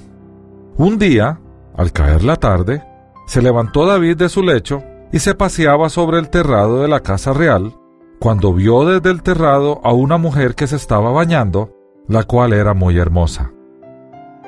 Un 0.78 0.98
día, 0.98 1.40
al 1.76 1.92
caer 1.92 2.24
la 2.24 2.36
tarde, 2.36 2.84
se 3.26 3.42
levantó 3.42 3.86
David 3.86 4.18
de 4.18 4.30
su 4.30 4.44
lecho 4.44 4.84
y 5.12 5.20
se 5.20 5.36
paseaba 5.36 5.90
sobre 5.90 6.20
el 6.20 6.30
terrado 6.30 6.82
de 6.82 6.88
la 6.88 7.02
casa 7.02 7.34
real, 7.34 7.76
cuando 8.20 8.54
vio 8.54 8.86
desde 8.86 9.12
el 9.12 9.24
terrado 9.24 9.80
a 9.84 9.94
una 9.94 10.18
mujer 10.18 10.56
que 10.56 10.68
se 10.68 10.76
estaba 10.76 11.12
bañando, 11.12 11.74
la 12.08 12.24
cual 12.24 12.54
era 12.54 12.74
muy 12.74 12.98
hermosa. 12.98 13.52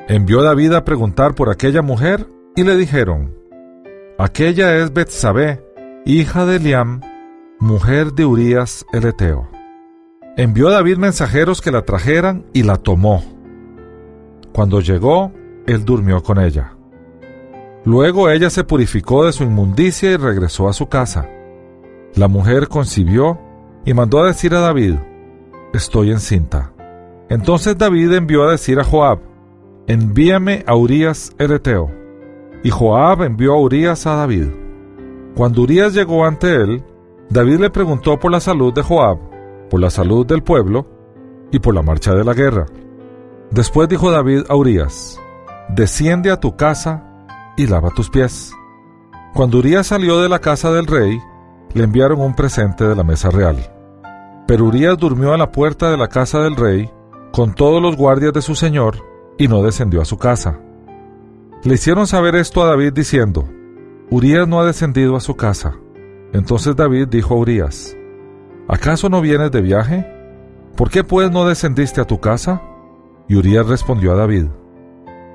Envió 0.07 0.43
David 0.43 0.73
a 0.73 0.83
preguntar 0.83 1.35
por 1.35 1.49
aquella 1.49 1.81
mujer 1.81 2.27
y 2.55 2.63
le 2.63 2.75
dijeron, 2.75 3.33
Aquella 4.17 4.75
es 4.77 4.93
Betsabé, 4.93 5.63
hija 6.05 6.45
de 6.47 6.55
Eliam, 6.55 7.01
mujer 7.59 8.13
de 8.13 8.25
Urías 8.25 8.85
el 8.91 9.05
Eteo. 9.05 9.47
Envió 10.35 10.69
David 10.69 10.97
mensajeros 10.97 11.61
que 11.61 11.71
la 11.71 11.83
trajeran 11.83 12.45
y 12.53 12.63
la 12.63 12.77
tomó. 12.77 13.23
Cuando 14.51 14.81
llegó, 14.81 15.31
él 15.67 15.85
durmió 15.85 16.23
con 16.23 16.39
ella. 16.39 16.73
Luego 17.85 18.29
ella 18.29 18.49
se 18.49 18.63
purificó 18.63 19.25
de 19.25 19.31
su 19.31 19.43
inmundicia 19.43 20.11
y 20.11 20.17
regresó 20.17 20.67
a 20.67 20.73
su 20.73 20.87
casa. 20.87 21.29
La 22.15 22.27
mujer 22.27 22.67
concibió 22.67 23.39
y 23.85 23.93
mandó 23.93 24.23
a 24.23 24.27
decir 24.27 24.55
a 24.55 24.59
David, 24.59 24.95
estoy 25.73 26.11
encinta. 26.11 26.73
Entonces 27.29 27.77
David 27.77 28.11
envió 28.13 28.43
a 28.43 28.51
decir 28.51 28.79
a 28.79 28.83
Joab, 28.83 29.19
envíame 29.87 30.63
a 30.65 30.75
Urías 30.75 31.33
el 31.37 31.51
Eteo. 31.51 31.91
Y 32.63 32.69
Joab 32.69 33.23
envió 33.23 33.53
a 33.53 33.59
Urías 33.59 34.05
a 34.07 34.15
David. 34.15 34.60
Cuando 35.35 35.61
Urías 35.61 35.93
llegó 35.93 36.25
ante 36.25 36.55
él, 36.55 36.83
David 37.29 37.59
le 37.59 37.69
preguntó 37.69 38.19
por 38.19 38.31
la 38.31 38.39
salud 38.39 38.73
de 38.73 38.81
Joab, 38.81 39.17
por 39.69 39.79
la 39.79 39.89
salud 39.89 40.25
del 40.25 40.43
pueblo, 40.43 40.85
y 41.51 41.59
por 41.59 41.73
la 41.75 41.81
marcha 41.81 42.13
de 42.13 42.23
la 42.23 42.33
guerra. 42.33 42.65
Después 43.51 43.89
dijo 43.89 44.11
David 44.11 44.43
a 44.49 44.55
Urias, 44.55 45.19
Desciende 45.69 46.31
a 46.31 46.39
tu 46.39 46.55
casa 46.55 47.03
y 47.55 47.67
lava 47.67 47.91
tus 47.91 48.09
pies. 48.09 48.53
Cuando 49.33 49.59
Urias 49.59 49.87
salió 49.87 50.19
de 50.21 50.29
la 50.29 50.39
casa 50.39 50.71
del 50.71 50.87
rey, 50.87 51.19
le 51.73 51.83
enviaron 51.83 52.19
un 52.19 52.35
presente 52.35 52.85
de 52.85 52.95
la 52.95 53.03
mesa 53.03 53.29
real. 53.29 53.57
Pero 54.47 54.65
Urias 54.65 54.97
durmió 54.97 55.33
a 55.33 55.37
la 55.37 55.51
puerta 55.51 55.89
de 55.89 55.97
la 55.97 56.07
casa 56.07 56.39
del 56.39 56.55
rey 56.57 56.89
con 57.31 57.53
todos 57.53 57.81
los 57.81 57.95
guardias 57.95 58.33
de 58.33 58.41
su 58.41 58.55
señor 58.55 58.97
y 59.37 59.47
no 59.47 59.63
descendió 59.63 60.01
a 60.01 60.05
su 60.05 60.17
casa. 60.17 60.59
Le 61.63 61.75
hicieron 61.75 62.07
saber 62.07 62.35
esto 62.35 62.61
a 62.61 62.67
David 62.67 62.91
diciendo, 62.93 63.47
Urias 64.13 64.45
no 64.45 64.59
ha 64.59 64.65
descendido 64.65 65.15
a 65.15 65.21
su 65.21 65.37
casa. 65.37 65.73
Entonces 66.33 66.75
David 66.75 67.07
dijo 67.07 67.33
a 67.33 67.37
Urias, 67.37 67.95
¿acaso 68.67 69.07
no 69.07 69.21
vienes 69.21 69.51
de 69.51 69.61
viaje? 69.61 70.05
¿Por 70.75 70.89
qué 70.89 71.05
pues 71.05 71.31
no 71.31 71.47
descendiste 71.47 72.01
a 72.01 72.05
tu 72.05 72.19
casa? 72.19 72.61
Y 73.29 73.37
Urias 73.37 73.65
respondió 73.67 74.11
a 74.11 74.17
David, 74.17 74.47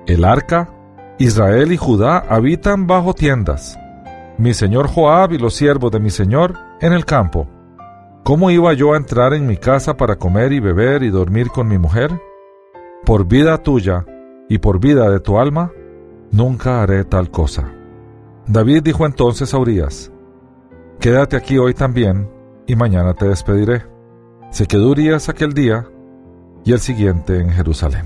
El 0.07 0.27
arca, 0.27 0.69
Israel 1.19 1.73
y 1.73 1.79
Judá 1.79 2.19
habitan 2.29 2.87
bajo 2.87 3.15
tiendas, 3.15 3.79
mi 4.37 4.53
señor 4.53 4.89
Joab 4.89 5.33
y 5.33 5.39
los 5.39 5.55
siervos 5.55 5.91
de 5.91 6.01
mi 6.01 6.11
señor 6.11 6.53
en 6.83 6.93
el 6.93 7.07
campo. 7.07 7.49
¿Cómo 8.25 8.51
iba 8.51 8.75
yo 8.75 8.93
a 8.93 8.99
entrar 8.99 9.33
en 9.33 9.47
mi 9.47 9.57
casa 9.57 9.97
para 9.97 10.17
comer 10.17 10.53
y 10.53 10.61
beber 10.61 11.03
y 11.03 11.09
dormir 11.09 11.49
con 11.49 11.67
mi 11.67 11.79
mujer? 11.79 12.11
Por 13.07 13.27
vida 13.27 13.57
tuya 13.57 14.05
y 14.51 14.59
por 14.59 14.81
vida 14.81 15.09
de 15.09 15.21
tu 15.21 15.39
alma, 15.39 15.73
nunca 16.31 16.83
haré 16.83 17.05
tal 17.05 17.31
cosa. 17.31 17.76
David 18.49 18.85
dijo 18.85 19.07
entonces 19.07 19.53
a 19.55 19.59
Urias, 19.59 20.13
Quédate 21.01 21.37
aquí 21.37 21.59
hoy 21.59 21.75
también, 21.75 22.31
y 22.67 22.77
mañana 22.77 23.15
te 23.15 23.27
despediré. 23.27 23.85
Se 24.51 24.67
quedó 24.67 24.91
Urias 24.91 25.29
aquel 25.29 25.53
día 25.53 25.87
y 26.65 26.73
el 26.73 26.79
siguiente 26.79 27.41
en 27.41 27.51
Jerusalén. 27.51 28.05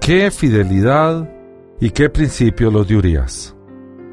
Qué 0.00 0.30
fidelidad 0.30 1.30
y 1.80 1.90
qué 1.90 2.08
principio 2.08 2.70
los 2.70 2.88
de 2.88 2.96
Urias. 2.96 3.54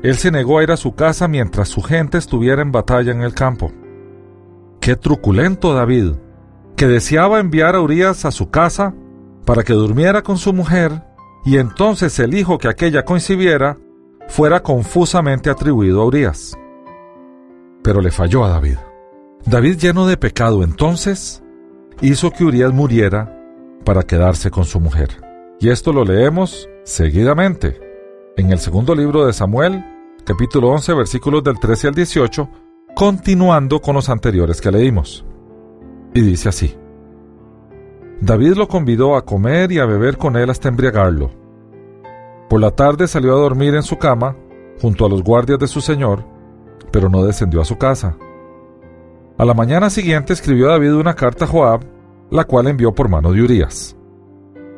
Él 0.03 0.15
se 0.15 0.31
negó 0.31 0.59
a 0.59 0.63
ir 0.63 0.71
a 0.71 0.77
su 0.77 0.93
casa 0.93 1.27
mientras 1.27 1.69
su 1.69 1.81
gente 1.81 2.17
estuviera 2.17 2.61
en 2.61 2.71
batalla 2.71 3.11
en 3.11 3.21
el 3.21 3.33
campo. 3.33 3.71
Qué 4.81 4.97
truculento 4.97 5.73
David, 5.73 6.13
que 6.75 6.87
deseaba 6.87 7.39
enviar 7.39 7.75
a 7.75 7.81
Urias 7.81 8.25
a 8.25 8.31
su 8.31 8.49
casa 8.49 8.93
para 9.45 9.63
que 9.63 9.73
durmiera 9.73 10.21
con 10.21 10.37
su 10.37 10.51
mujer 10.51 11.01
y 11.45 11.57
entonces 11.57 12.19
el 12.19 12.33
hijo 12.33 12.57
que 12.57 12.67
aquella 12.67 13.05
concibiera 13.05 13.77
fuera 14.27 14.61
confusamente 14.61 15.49
atribuido 15.49 16.01
a 16.01 16.05
Urias. 16.05 16.55
Pero 17.83 18.01
le 18.01 18.11
falló 18.11 18.43
a 18.43 18.49
David. 18.49 18.77
David 19.45 19.77
lleno 19.77 20.07
de 20.07 20.17
pecado 20.17 20.63
entonces 20.63 21.43
hizo 22.01 22.31
que 22.31 22.43
Urias 22.43 22.73
muriera 22.73 23.31
para 23.83 24.03
quedarse 24.03 24.49
con 24.49 24.65
su 24.65 24.79
mujer. 24.79 25.09
Y 25.59 25.69
esto 25.69 25.93
lo 25.93 26.03
leemos 26.03 26.67
seguidamente 26.83 27.79
en 28.37 28.51
el 28.51 28.59
segundo 28.59 28.93
libro 28.95 29.25
de 29.25 29.33
Samuel, 29.33 29.83
capítulo 30.25 30.69
11, 30.69 30.93
versículos 30.93 31.43
del 31.43 31.59
13 31.59 31.89
al 31.89 31.95
18, 31.95 32.49
continuando 32.95 33.79
con 33.79 33.95
los 33.95 34.09
anteriores 34.09 34.59
que 34.59 34.71
leímos. 34.71 35.25
Y 36.13 36.21
dice 36.21 36.49
así. 36.49 36.75
David 38.19 38.53
lo 38.55 38.67
convidó 38.67 39.15
a 39.15 39.25
comer 39.25 39.71
y 39.71 39.79
a 39.79 39.85
beber 39.85 40.17
con 40.17 40.35
él 40.35 40.49
hasta 40.49 40.69
embriagarlo. 40.69 41.44
Por 42.49 42.61
la 42.61 42.71
tarde 42.71 43.07
salió 43.07 43.33
a 43.33 43.39
dormir 43.39 43.75
en 43.75 43.83
su 43.83 43.97
cama, 43.97 44.35
junto 44.81 45.05
a 45.05 45.09
los 45.09 45.23
guardias 45.23 45.59
de 45.59 45.67
su 45.67 45.81
señor, 45.81 46.23
pero 46.91 47.09
no 47.09 47.23
descendió 47.23 47.61
a 47.61 47.65
su 47.65 47.77
casa. 47.77 48.17
A 49.37 49.45
la 49.45 49.53
mañana 49.53 49.89
siguiente 49.89 50.33
escribió 50.33 50.67
David 50.67 50.93
una 50.93 51.15
carta 51.15 51.45
a 51.45 51.47
Joab, 51.47 51.81
la 52.29 52.45
cual 52.45 52.67
envió 52.67 52.93
por 52.93 53.09
mano 53.09 53.31
de 53.31 53.41
Urías. 53.41 53.95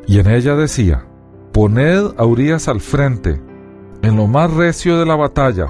Y 0.08 0.20
en 0.20 0.30
ella 0.30 0.56
decía, 0.56 1.06
Poned 1.52 2.14
a 2.18 2.26
Urías 2.26 2.68
al 2.68 2.82
frente, 2.82 3.42
en 4.02 4.16
lo 4.16 4.28
más 4.28 4.54
recio 4.54 4.98
de 4.98 5.06
la 5.06 5.16
batalla, 5.16 5.68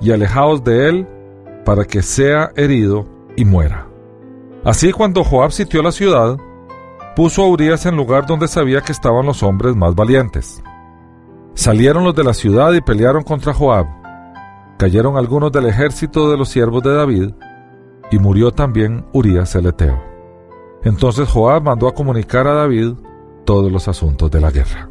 y 0.00 0.12
alejaos 0.12 0.64
de 0.64 0.88
él, 0.88 1.08
para 1.64 1.84
que 1.84 2.02
sea 2.02 2.50
herido 2.56 3.06
y 3.36 3.44
muera. 3.44 3.86
Así 4.64 4.92
cuando 4.92 5.24
Joab 5.24 5.52
sitió 5.52 5.82
la 5.82 5.92
ciudad, 5.92 6.36
puso 7.16 7.42
a 7.42 7.48
Urias 7.48 7.86
en 7.86 7.96
lugar 7.96 8.26
donde 8.26 8.48
sabía 8.48 8.80
que 8.80 8.92
estaban 8.92 9.24
los 9.24 9.42
hombres 9.42 9.76
más 9.76 9.94
valientes. 9.94 10.62
Salieron 11.60 12.04
los 12.04 12.14
de 12.14 12.24
la 12.24 12.32
ciudad 12.32 12.72
y 12.72 12.80
pelearon 12.80 13.22
contra 13.22 13.52
Joab. 13.52 13.86
Cayeron 14.78 15.18
algunos 15.18 15.52
del 15.52 15.66
ejército 15.66 16.30
de 16.30 16.38
los 16.38 16.48
siervos 16.48 16.82
de 16.82 16.94
David, 16.94 17.32
y 18.10 18.18
murió 18.18 18.50
también 18.50 19.04
Urias 19.12 19.54
el 19.56 19.66
Eteo. 19.66 20.02
Entonces 20.84 21.28
Joab 21.28 21.64
mandó 21.64 21.86
a 21.86 21.92
comunicar 21.92 22.46
a 22.46 22.54
David 22.54 22.94
todos 23.44 23.70
los 23.70 23.88
asuntos 23.88 24.30
de 24.30 24.40
la 24.40 24.50
guerra. 24.50 24.88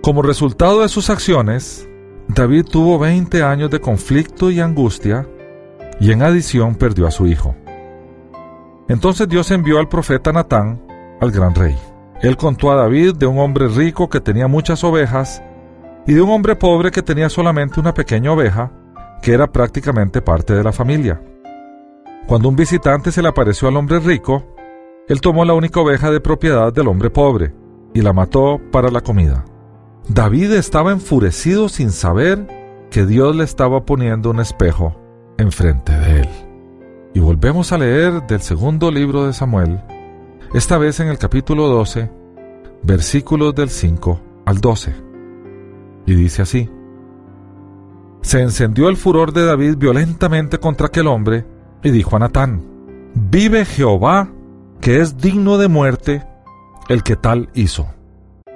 Como 0.00 0.22
resultado 0.22 0.82
de 0.82 0.88
sus 0.88 1.10
acciones, 1.10 1.88
David 2.28 2.66
tuvo 2.70 3.00
20 3.00 3.42
años 3.42 3.68
de 3.68 3.80
conflicto 3.80 4.52
y 4.52 4.60
angustia, 4.60 5.26
y 5.98 6.12
en 6.12 6.22
adición 6.22 6.76
perdió 6.76 7.08
a 7.08 7.10
su 7.10 7.26
hijo. 7.26 7.56
Entonces 8.88 9.28
Dios 9.28 9.50
envió 9.50 9.80
al 9.80 9.88
profeta 9.88 10.32
Natán 10.32 10.80
al 11.20 11.32
gran 11.32 11.52
rey. 11.52 11.76
Él 12.22 12.36
contó 12.36 12.70
a 12.70 12.76
David 12.76 13.16
de 13.16 13.26
un 13.26 13.40
hombre 13.40 13.66
rico 13.66 14.08
que 14.08 14.20
tenía 14.20 14.46
muchas 14.46 14.84
ovejas 14.84 15.42
y 16.06 16.14
de 16.14 16.22
un 16.22 16.30
hombre 16.30 16.56
pobre 16.56 16.90
que 16.90 17.02
tenía 17.02 17.28
solamente 17.28 17.80
una 17.80 17.94
pequeña 17.94 18.32
oveja 18.32 18.72
que 19.22 19.32
era 19.32 19.50
prácticamente 19.50 20.22
parte 20.22 20.54
de 20.54 20.64
la 20.64 20.72
familia. 20.72 21.20
Cuando 22.26 22.48
un 22.48 22.56
visitante 22.56 23.12
se 23.12 23.22
le 23.22 23.28
apareció 23.28 23.68
al 23.68 23.76
hombre 23.76 23.98
rico, 24.00 24.54
él 25.08 25.20
tomó 25.20 25.44
la 25.44 25.54
única 25.54 25.80
oveja 25.80 26.10
de 26.10 26.20
propiedad 26.20 26.72
del 26.72 26.88
hombre 26.88 27.10
pobre 27.10 27.54
y 27.92 28.00
la 28.02 28.12
mató 28.12 28.60
para 28.70 28.90
la 28.90 29.00
comida. 29.00 29.44
David 30.08 30.52
estaba 30.52 30.92
enfurecido 30.92 31.68
sin 31.68 31.90
saber 31.90 32.46
que 32.90 33.06
Dios 33.06 33.34
le 33.36 33.44
estaba 33.44 33.84
poniendo 33.84 34.30
un 34.30 34.40
espejo 34.40 34.96
enfrente 35.38 35.92
de 35.92 36.20
él. 36.20 36.28
Y 37.14 37.20
volvemos 37.20 37.72
a 37.72 37.78
leer 37.78 38.26
del 38.26 38.40
segundo 38.40 38.90
libro 38.90 39.26
de 39.26 39.32
Samuel, 39.32 39.80
esta 40.54 40.78
vez 40.78 41.00
en 41.00 41.08
el 41.08 41.18
capítulo 41.18 41.68
12, 41.68 42.10
versículos 42.82 43.54
del 43.54 43.68
5 43.70 44.20
al 44.46 44.60
12. 44.60 45.09
Y 46.10 46.16
dice 46.16 46.42
así, 46.42 46.68
Se 48.20 48.42
encendió 48.42 48.88
el 48.88 48.96
furor 48.96 49.32
de 49.32 49.46
David 49.46 49.76
violentamente 49.76 50.58
contra 50.58 50.88
aquel 50.88 51.06
hombre, 51.06 51.46
y 51.84 51.90
dijo 51.90 52.16
a 52.16 52.18
Natán, 52.18 52.62
Vive 53.14 53.64
Jehová, 53.64 54.28
que 54.80 54.98
es 54.98 55.18
digno 55.18 55.56
de 55.56 55.68
muerte, 55.68 56.26
el 56.88 57.04
que 57.04 57.14
tal 57.14 57.48
hizo. 57.54 57.86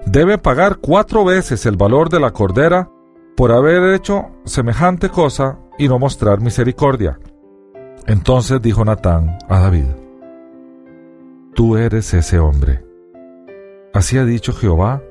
Debe 0.05 0.37
pagar 0.37 0.79
cuatro 0.79 1.25
veces 1.25 1.65
el 1.65 1.77
valor 1.77 2.09
de 2.09 2.19
la 2.19 2.33
cordera 2.33 2.91
por 3.37 3.53
haber 3.53 3.95
hecho 3.95 4.33
semejante 4.45 5.09
cosa 5.09 5.61
y 5.79 5.87
no 5.87 6.01
mostrar 6.01 6.41
misericordia. 6.41 7.21
Entonces 8.09 8.61
dijo 8.63 8.85
Natán 8.85 9.39
a 9.49 9.61
David, 9.61 9.87
Tú 11.55 11.77
eres 11.77 12.15
ese 12.15 12.41
hombre. 12.41 12.85
Así 13.93 14.19
ha 14.19 14.25
dicho 14.25 14.53
Jehová, 14.53 15.05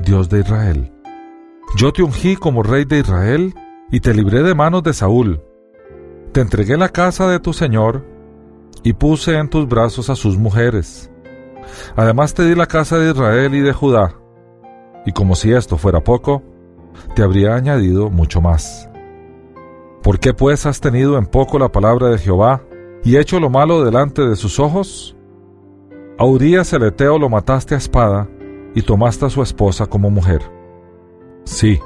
Dios 0.00 0.28
de 0.28 0.40
Israel. 0.40 0.90
Yo 1.76 1.92
te 1.92 2.02
ungí 2.02 2.36
como 2.36 2.62
rey 2.62 2.84
de 2.84 3.00
Israel 3.00 3.54
y 3.90 4.00
te 4.00 4.14
libré 4.14 4.42
de 4.42 4.54
manos 4.54 4.82
de 4.82 4.92
Saúl. 4.92 5.42
Te 6.32 6.40
entregué 6.40 6.76
la 6.76 6.88
casa 6.88 7.28
de 7.28 7.40
tu 7.40 7.52
Señor 7.52 8.04
y 8.82 8.92
puse 8.92 9.36
en 9.36 9.48
tus 9.48 9.68
brazos 9.68 10.10
a 10.10 10.14
sus 10.14 10.38
mujeres. 10.38 11.10
Además 11.96 12.34
te 12.34 12.44
di 12.44 12.54
la 12.54 12.66
casa 12.66 12.98
de 12.98 13.10
Israel 13.10 13.54
y 13.54 13.60
de 13.60 13.72
Judá. 13.72 14.14
Y 15.06 15.12
como 15.12 15.34
si 15.34 15.52
esto 15.52 15.76
fuera 15.76 16.02
poco, 16.02 16.42
te 17.14 17.22
habría 17.22 17.54
añadido 17.54 18.10
mucho 18.10 18.40
más. 18.40 18.88
¿Por 20.02 20.18
qué 20.20 20.34
pues 20.34 20.66
has 20.66 20.80
tenido 20.80 21.18
en 21.18 21.26
poco 21.26 21.58
la 21.58 21.72
palabra 21.72 22.08
de 22.08 22.18
Jehová 22.18 22.62
y 23.02 23.16
hecho 23.16 23.40
lo 23.40 23.50
malo 23.50 23.84
delante 23.84 24.22
de 24.22 24.36
sus 24.36 24.60
ojos? 24.60 25.16
A 26.18 26.24
Urías 26.24 26.72
el 26.72 26.84
Eteo 26.84 27.18
lo 27.18 27.28
mataste 27.28 27.74
a 27.74 27.78
espada 27.78 28.28
y 28.74 28.82
tomaste 28.82 29.26
a 29.26 29.30
su 29.30 29.42
esposa 29.42 29.86
como 29.86 30.10
mujer. 30.10 30.53
Sí, 31.44 31.80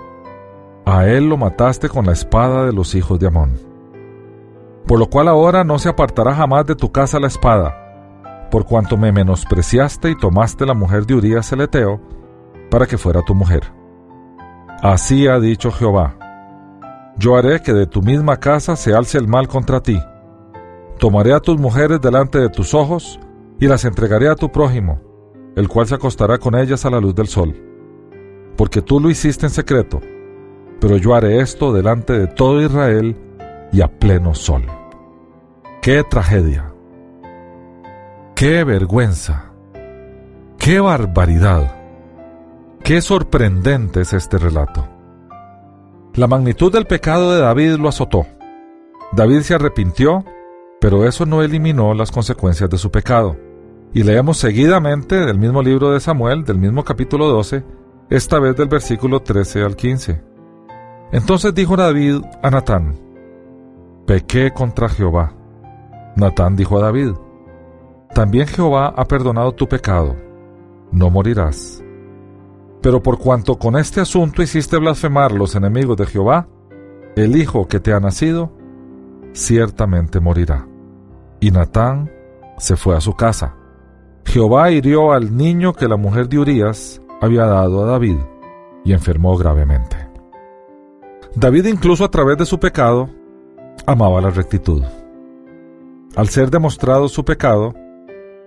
a 0.86 1.06
él 1.06 1.28
lo 1.28 1.36
mataste 1.36 1.88
con 1.88 2.06
la 2.06 2.12
espada 2.12 2.64
de 2.64 2.72
los 2.72 2.94
hijos 2.94 3.18
de 3.18 3.26
Amón. 3.26 3.58
Por 4.86 4.98
lo 4.98 5.10
cual 5.10 5.28
ahora 5.28 5.64
no 5.64 5.78
se 5.78 5.88
apartará 5.88 6.34
jamás 6.34 6.64
de 6.64 6.74
tu 6.74 6.90
casa 6.90 7.20
la 7.20 7.26
espada, 7.26 8.48
por 8.50 8.64
cuanto 8.64 8.96
me 8.96 9.12
menospreciaste 9.12 10.10
y 10.10 10.16
tomaste 10.16 10.64
la 10.64 10.74
mujer 10.74 11.04
de 11.04 11.14
Urías 11.14 11.52
el 11.52 11.60
Eteo, 11.60 12.00
para 12.70 12.86
que 12.86 12.96
fuera 12.96 13.22
tu 13.22 13.34
mujer. 13.34 13.72
Así 14.80 15.26
ha 15.26 15.38
dicho 15.40 15.70
Jehová, 15.72 16.16
yo 17.18 17.36
haré 17.36 17.60
que 17.60 17.72
de 17.72 17.86
tu 17.86 18.00
misma 18.00 18.38
casa 18.38 18.76
se 18.76 18.94
alce 18.94 19.18
el 19.18 19.26
mal 19.26 19.48
contra 19.48 19.82
ti. 19.82 20.00
Tomaré 20.98 21.34
a 21.34 21.40
tus 21.40 21.58
mujeres 21.58 22.00
delante 22.00 22.38
de 22.38 22.48
tus 22.48 22.74
ojos 22.74 23.18
y 23.58 23.66
las 23.66 23.84
entregaré 23.84 24.28
a 24.28 24.36
tu 24.36 24.50
prójimo, 24.50 25.00
el 25.56 25.68
cual 25.68 25.86
se 25.86 25.96
acostará 25.96 26.38
con 26.38 26.54
ellas 26.54 26.86
a 26.86 26.90
la 26.90 27.00
luz 27.00 27.14
del 27.14 27.26
sol. 27.26 27.67
Porque 28.58 28.82
tú 28.82 28.98
lo 28.98 29.08
hiciste 29.08 29.46
en 29.46 29.50
secreto, 29.50 30.00
pero 30.80 30.96
yo 30.96 31.14
haré 31.14 31.40
esto 31.40 31.72
delante 31.72 32.18
de 32.18 32.26
todo 32.26 32.60
Israel 32.60 33.16
y 33.72 33.82
a 33.82 33.86
pleno 33.86 34.34
sol. 34.34 34.64
¡Qué 35.80 36.02
tragedia! 36.02 36.72
¡Qué 38.34 38.64
vergüenza! 38.64 39.52
¡Qué 40.58 40.80
barbaridad! 40.80 41.72
¡Qué 42.82 43.00
sorprendente 43.00 44.00
es 44.00 44.12
este 44.12 44.38
relato! 44.38 44.88
La 46.14 46.26
magnitud 46.26 46.72
del 46.72 46.86
pecado 46.86 47.32
de 47.32 47.40
David 47.40 47.76
lo 47.76 47.88
azotó. 47.88 48.26
David 49.12 49.42
se 49.42 49.54
arrepintió, 49.54 50.24
pero 50.80 51.06
eso 51.06 51.26
no 51.26 51.42
eliminó 51.42 51.94
las 51.94 52.10
consecuencias 52.10 52.68
de 52.68 52.78
su 52.78 52.90
pecado. 52.90 53.36
Y 53.94 54.02
leemos 54.02 54.36
seguidamente 54.38 55.14
del 55.14 55.38
mismo 55.38 55.62
libro 55.62 55.92
de 55.92 56.00
Samuel, 56.00 56.44
del 56.44 56.58
mismo 56.58 56.82
capítulo 56.82 57.28
12, 57.28 57.62
esta 58.10 58.38
vez 58.38 58.56
del 58.56 58.68
versículo 58.68 59.20
13 59.20 59.62
al 59.62 59.76
15. 59.76 60.22
Entonces 61.12 61.54
dijo 61.54 61.76
David 61.76 62.22
a 62.42 62.50
Natán, 62.50 62.98
Pequé 64.06 64.50
contra 64.52 64.88
Jehová. 64.88 65.34
Natán 66.16 66.56
dijo 66.56 66.78
a 66.78 66.82
David, 66.82 67.12
También 68.14 68.46
Jehová 68.46 68.94
ha 68.96 69.04
perdonado 69.04 69.52
tu 69.52 69.68
pecado, 69.68 70.16
no 70.90 71.10
morirás. 71.10 71.84
Pero 72.80 73.02
por 73.02 73.18
cuanto 73.18 73.58
con 73.58 73.76
este 73.76 74.00
asunto 74.00 74.42
hiciste 74.42 74.78
blasfemar 74.78 75.32
los 75.32 75.54
enemigos 75.54 75.96
de 75.96 76.06
Jehová, 76.06 76.48
el 77.16 77.36
hijo 77.36 77.66
que 77.68 77.80
te 77.80 77.92
ha 77.92 78.00
nacido, 78.00 78.52
ciertamente 79.32 80.20
morirá. 80.20 80.66
Y 81.40 81.50
Natán 81.50 82.10
se 82.56 82.76
fue 82.76 82.96
a 82.96 83.00
su 83.00 83.14
casa. 83.14 83.54
Jehová 84.24 84.70
hirió 84.70 85.12
al 85.12 85.36
niño 85.36 85.72
que 85.72 85.88
la 85.88 85.96
mujer 85.96 86.28
de 86.28 86.38
Urías 86.38 87.02
había 87.20 87.46
dado 87.46 87.84
a 87.84 87.86
David 87.86 88.18
y 88.84 88.92
enfermó 88.92 89.36
gravemente. 89.36 89.96
David 91.34 91.66
incluso 91.66 92.04
a 92.04 92.10
través 92.10 92.38
de 92.38 92.46
su 92.46 92.58
pecado 92.58 93.08
amaba 93.86 94.20
la 94.20 94.30
rectitud. 94.30 94.82
Al 96.16 96.28
ser 96.28 96.50
demostrado 96.50 97.08
su 97.08 97.24
pecado, 97.24 97.74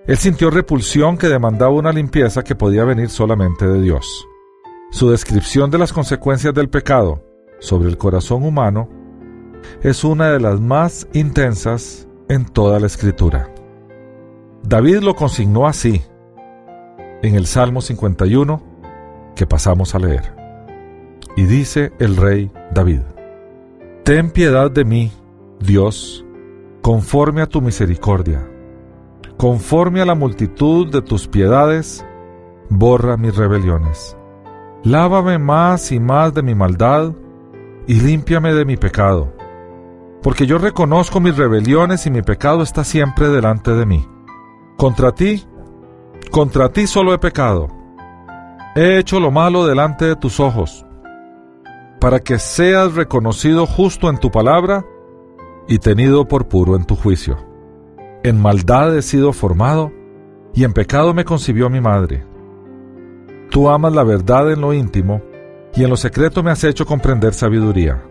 él 0.07 0.17
sintió 0.17 0.49
repulsión 0.49 1.17
que 1.17 1.27
demandaba 1.27 1.71
una 1.71 1.91
limpieza 1.91 2.43
que 2.43 2.55
podía 2.55 2.83
venir 2.83 3.09
solamente 3.09 3.67
de 3.67 3.81
Dios. 3.81 4.27
Su 4.91 5.09
descripción 5.09 5.69
de 5.71 5.77
las 5.77 5.93
consecuencias 5.93 6.53
del 6.53 6.69
pecado 6.69 7.23
sobre 7.59 7.87
el 7.87 7.97
corazón 7.97 8.43
humano 8.43 8.89
es 9.81 10.03
una 10.03 10.31
de 10.31 10.39
las 10.39 10.59
más 10.59 11.07
intensas 11.13 12.07
en 12.27 12.45
toda 12.45 12.79
la 12.79 12.87
escritura. 12.87 13.53
David 14.63 14.99
lo 14.99 15.15
consignó 15.15 15.67
así 15.67 16.01
en 17.21 17.35
el 17.35 17.45
Salmo 17.45 17.81
51 17.81 18.61
que 19.35 19.45
pasamos 19.45 19.95
a 19.95 19.99
leer. 19.99 20.35
Y 21.35 21.43
dice 21.43 21.93
el 21.99 22.17
rey 22.17 22.51
David, 22.73 23.01
Ten 24.03 24.31
piedad 24.31 24.71
de 24.71 24.83
mí, 24.83 25.11
Dios, 25.59 26.25
conforme 26.81 27.41
a 27.41 27.47
tu 27.47 27.61
misericordia, 27.61 28.47
conforme 29.37 30.01
a 30.01 30.05
la 30.05 30.15
multitud 30.15 30.91
de 30.91 31.01
tus 31.01 31.27
piedades, 31.27 32.05
borra 32.69 33.17
mis 33.17 33.35
rebeliones. 33.35 34.17
Lávame 34.83 35.37
más 35.37 35.91
y 35.91 35.99
más 35.99 36.33
de 36.33 36.41
mi 36.41 36.55
maldad 36.55 37.13
y 37.85 38.01
límpiame 38.01 38.53
de 38.53 38.65
mi 38.65 38.77
pecado, 38.77 39.31
porque 40.23 40.47
yo 40.47 40.57
reconozco 40.57 41.19
mis 41.19 41.37
rebeliones 41.37 42.07
y 42.07 42.11
mi 42.11 42.23
pecado 42.23 42.63
está 42.63 42.83
siempre 42.83 43.29
delante 43.29 43.71
de 43.71 43.85
mí. 43.85 44.07
Contra 44.77 45.11
ti, 45.11 45.45
contra 46.29 46.69
ti 46.69 46.87
solo 46.87 47.13
he 47.13 47.17
pecado. 47.17 47.67
He 48.75 48.97
hecho 48.97 49.19
lo 49.19 49.31
malo 49.31 49.65
delante 49.65 50.05
de 50.05 50.15
tus 50.15 50.39
ojos, 50.39 50.85
para 51.99 52.19
que 52.19 52.39
seas 52.39 52.95
reconocido 52.95 53.65
justo 53.65 54.09
en 54.09 54.17
tu 54.17 54.31
palabra 54.31 54.85
y 55.67 55.79
tenido 55.79 56.25
por 56.27 56.47
puro 56.47 56.75
en 56.75 56.85
tu 56.85 56.95
juicio. 56.95 57.37
En 58.23 58.41
maldad 58.41 58.95
he 58.95 59.01
sido 59.01 59.33
formado, 59.33 59.91
y 60.53 60.63
en 60.63 60.73
pecado 60.73 61.13
me 61.13 61.25
concibió 61.25 61.69
mi 61.69 61.81
madre. 61.81 62.25
Tú 63.49 63.69
amas 63.69 63.93
la 63.93 64.03
verdad 64.03 64.51
en 64.51 64.61
lo 64.61 64.73
íntimo, 64.73 65.21
y 65.75 65.83
en 65.83 65.89
lo 65.89 65.97
secreto 65.97 66.43
me 66.43 66.51
has 66.51 66.63
hecho 66.63 66.85
comprender 66.85 67.33
sabiduría. 67.33 68.03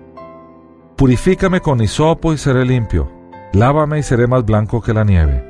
Purifícame 0.97 1.61
con 1.61 1.81
hisopo 1.81 2.33
y 2.33 2.39
seré 2.39 2.65
limpio, 2.65 3.11
lávame 3.53 3.99
y 3.99 4.03
seré 4.03 4.27
más 4.27 4.45
blanco 4.45 4.81
que 4.83 4.93
la 4.93 5.05
nieve. 5.05 5.50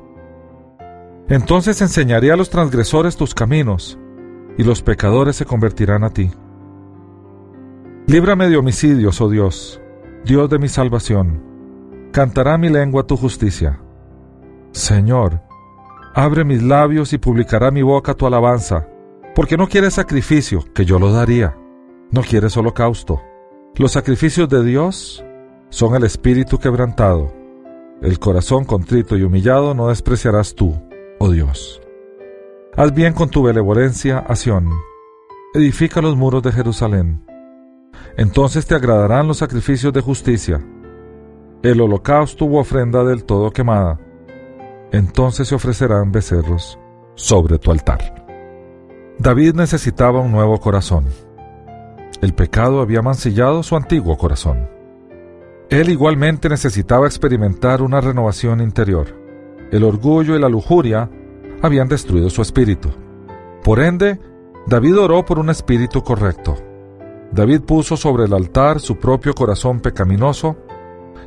Entonces 1.31 1.81
enseñaré 1.81 2.29
a 2.33 2.35
los 2.35 2.49
transgresores 2.49 3.15
tus 3.15 3.33
caminos, 3.33 3.97
y 4.57 4.65
los 4.65 4.81
pecadores 4.81 5.37
se 5.37 5.45
convertirán 5.45 6.03
a 6.03 6.09
ti. 6.09 6.29
Líbrame 8.05 8.49
de 8.49 8.57
homicidios, 8.57 9.21
oh 9.21 9.29
Dios, 9.29 9.81
Dios 10.25 10.49
de 10.49 10.59
mi 10.59 10.67
salvación. 10.67 11.41
Cantará 12.11 12.57
mi 12.57 12.67
lengua 12.67 13.07
tu 13.07 13.15
justicia. 13.15 13.79
Señor, 14.73 15.41
abre 16.13 16.43
mis 16.43 16.61
labios 16.61 17.13
y 17.13 17.17
publicará 17.17 17.71
mi 17.71 17.81
boca 17.81 18.13
tu 18.13 18.27
alabanza, 18.27 18.89
porque 19.33 19.55
no 19.55 19.67
quieres 19.67 19.93
sacrificio, 19.93 20.65
que 20.73 20.83
yo 20.83 20.99
lo 20.99 21.13
daría. 21.13 21.55
No 22.11 22.23
quieres 22.23 22.57
holocausto. 22.57 23.21
Los 23.75 23.93
sacrificios 23.93 24.49
de 24.49 24.65
Dios 24.65 25.23
son 25.69 25.95
el 25.95 26.03
espíritu 26.03 26.57
quebrantado. 26.57 27.31
El 28.01 28.19
corazón 28.19 28.65
contrito 28.65 29.15
y 29.15 29.23
humillado 29.23 29.73
no 29.73 29.87
despreciarás 29.87 30.55
tú, 30.55 30.75
oh 31.21 31.29
Dios. 31.29 31.79
Haz 32.75 32.93
bien 32.95 33.13
con 33.13 33.29
tu 33.29 33.43
benevolencia 33.43 34.19
a 34.19 34.35
Sión. 34.35 34.71
Edifica 35.53 36.01
los 36.01 36.17
muros 36.17 36.41
de 36.41 36.51
Jerusalén. 36.51 37.23
Entonces 38.17 38.65
te 38.65 38.73
agradarán 38.73 39.27
los 39.27 39.37
sacrificios 39.37 39.93
de 39.93 40.01
justicia, 40.01 40.65
el 41.61 41.79
holocausto 41.79 42.45
u 42.45 42.57
ofrenda 42.57 43.03
del 43.03 43.23
todo 43.23 43.51
quemada. 43.51 43.99
Entonces 44.91 45.47
se 45.47 45.53
ofrecerán 45.53 46.11
becerros 46.11 46.79
sobre 47.13 47.59
tu 47.59 47.71
altar. 47.71 48.25
David 49.19 49.53
necesitaba 49.53 50.21
un 50.21 50.31
nuevo 50.31 50.59
corazón. 50.59 51.05
El 52.21 52.33
pecado 52.33 52.81
había 52.81 53.03
mancillado 53.03 53.61
su 53.61 53.75
antiguo 53.75 54.17
corazón. 54.17 54.67
Él 55.69 55.89
igualmente 55.89 56.49
necesitaba 56.49 57.05
experimentar 57.05 57.83
una 57.83 58.01
renovación 58.01 58.59
interior. 58.59 59.20
El 59.71 59.83
orgullo 59.83 60.35
y 60.35 60.39
la 60.39 60.49
lujuria 60.49 61.09
habían 61.61 61.87
destruido 61.87 62.29
su 62.29 62.41
espíritu. 62.41 62.89
Por 63.63 63.79
ende, 63.79 64.19
David 64.67 64.99
oró 64.99 65.25
por 65.25 65.39
un 65.39 65.49
espíritu 65.49 66.03
correcto. 66.03 66.55
David 67.31 67.61
puso 67.61 67.95
sobre 67.95 68.25
el 68.25 68.33
altar 68.33 68.79
su 68.79 68.97
propio 68.97 69.33
corazón 69.33 69.79
pecaminoso 69.79 70.57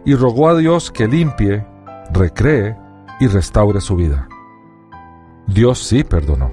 y 0.05 0.15
rogó 0.15 0.51
a 0.51 0.57
Dios 0.57 0.91
que 0.91 1.09
limpie, 1.09 1.67
recree 2.13 2.77
y 3.21 3.27
restaure 3.27 3.81
su 3.81 3.97
vida. 3.97 4.29
Dios 5.47 5.79
sí 5.79 6.05
perdonó. 6.05 6.53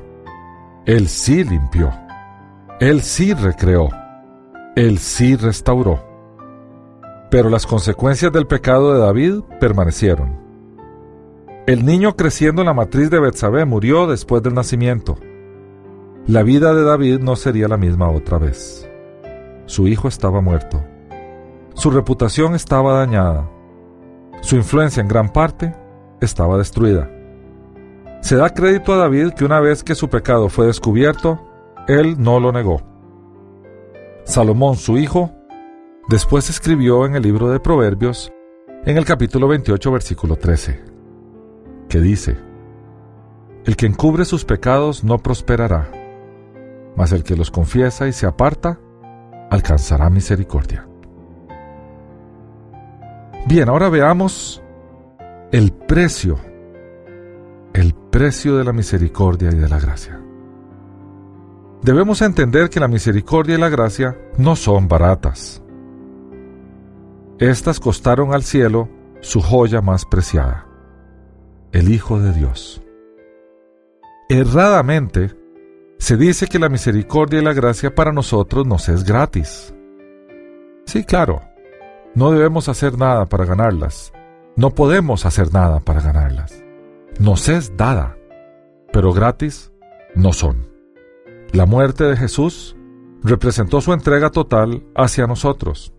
Él 0.85 1.07
sí 1.07 1.43
limpió. 1.43 1.91
Él 2.79 3.01
sí 3.01 3.33
recreó. 3.33 3.89
Él 4.75 4.97
sí 4.97 5.35
restauró. 5.35 6.03
Pero 7.29 7.49
las 7.49 7.65
consecuencias 7.65 8.31
del 8.31 8.47
pecado 8.47 8.93
de 8.93 8.99
David 8.99 9.41
permanecieron. 9.59 10.40
El 11.67 11.85
niño 11.85 12.15
creciendo 12.15 12.61
en 12.61 12.67
la 12.67 12.73
matriz 12.73 13.09
de 13.09 13.19
Betsabé 13.19 13.65
murió 13.65 14.07
después 14.07 14.41
del 14.43 14.53
nacimiento. 14.53 15.17
La 16.27 16.43
vida 16.43 16.73
de 16.73 16.83
David 16.83 17.19
no 17.19 17.35
sería 17.35 17.67
la 17.67 17.77
misma 17.77 18.09
otra 18.09 18.37
vez. 18.37 18.89
Su 19.65 19.87
hijo 19.87 20.07
estaba 20.07 20.41
muerto. 20.41 20.83
Su 21.73 21.91
reputación 21.91 22.55
estaba 22.55 22.99
dañada. 22.99 23.49
Su 24.41 24.55
influencia 24.55 25.01
en 25.01 25.07
gran 25.07 25.29
parte 25.29 25.75
estaba 26.19 26.57
destruida. 26.57 27.09
Se 28.21 28.35
da 28.35 28.53
crédito 28.53 28.93
a 28.93 28.97
David 28.97 29.31
que 29.31 29.45
una 29.45 29.59
vez 29.59 29.83
que 29.83 29.95
su 29.95 30.09
pecado 30.09 30.49
fue 30.49 30.67
descubierto, 30.67 31.39
él 31.87 32.15
no 32.19 32.39
lo 32.39 32.51
negó. 32.51 32.81
Salomón, 34.23 34.75
su 34.75 34.97
hijo, 34.97 35.31
Después 36.11 36.49
escribió 36.49 37.05
en 37.05 37.15
el 37.15 37.23
libro 37.23 37.49
de 37.49 37.59
Proverbios, 37.59 38.33
en 38.85 38.97
el 38.97 39.05
capítulo 39.05 39.47
28, 39.47 39.91
versículo 39.91 40.35
13, 40.35 40.83
que 41.91 41.99
dice, 41.99 42.37
El 43.65 43.75
que 43.75 43.85
encubre 43.85 44.23
sus 44.23 44.45
pecados 44.45 45.03
no 45.03 45.17
prosperará, 45.17 45.91
mas 46.95 47.11
el 47.11 47.23
que 47.23 47.35
los 47.35 47.51
confiesa 47.51 48.07
y 48.07 48.13
se 48.13 48.25
aparta, 48.25 48.79
alcanzará 49.49 50.09
misericordia. 50.09 50.87
Bien, 53.45 53.67
ahora 53.67 53.89
veamos 53.89 54.63
el 55.51 55.73
precio, 55.73 56.39
el 57.73 57.93
precio 57.93 58.55
de 58.55 58.63
la 58.63 58.71
misericordia 58.71 59.49
y 59.51 59.55
de 59.55 59.67
la 59.67 59.79
gracia. 59.79 60.17
debemos 61.83 62.21
entender 62.21 62.69
que 62.69 62.79
la 62.79 62.87
misericordia 62.87 63.55
y 63.55 63.59
la 63.59 63.67
gracia 63.67 64.17
no 64.37 64.55
son 64.55 64.87
baratas. 64.87 65.61
Estas 67.37 67.81
costaron 67.81 68.33
al 68.33 68.43
cielo 68.43 68.87
su 69.19 69.41
joya 69.41 69.81
más 69.81 70.05
preciada, 70.05 70.70
el 71.71 71.89
Hijo 71.89 72.19
de 72.19 72.33
Dios. 72.33 72.81
Erradamente, 74.29 75.35
se 75.97 76.17
dice 76.17 76.47
que 76.47 76.59
la 76.59 76.69
misericordia 76.69 77.41
y 77.41 77.43
la 77.43 77.53
gracia 77.53 77.93
para 77.95 78.11
nosotros 78.11 78.65
nos 78.65 78.89
es 78.89 79.03
gratis. 79.03 79.73
Sí, 80.85 81.03
claro, 81.03 81.41
no 82.15 82.31
debemos 82.31 82.67
hacer 82.69 82.97
nada 82.97 83.25
para 83.27 83.45
ganarlas. 83.45 84.11
No 84.55 84.71
podemos 84.71 85.25
hacer 85.25 85.53
nada 85.53 85.79
para 85.79 86.01
ganarlas. 86.01 86.63
Nos 87.19 87.47
es 87.47 87.77
dada, 87.77 88.17
pero 88.91 89.13
gratis 89.13 89.71
no 90.15 90.33
son. 90.33 90.67
La 91.53 91.65
muerte 91.65 92.03
de 92.03 92.17
Jesús 92.17 92.75
representó 93.23 93.79
su 93.79 93.93
entrega 93.93 94.29
total 94.29 94.83
hacia 94.95 95.27
nosotros. 95.27 95.93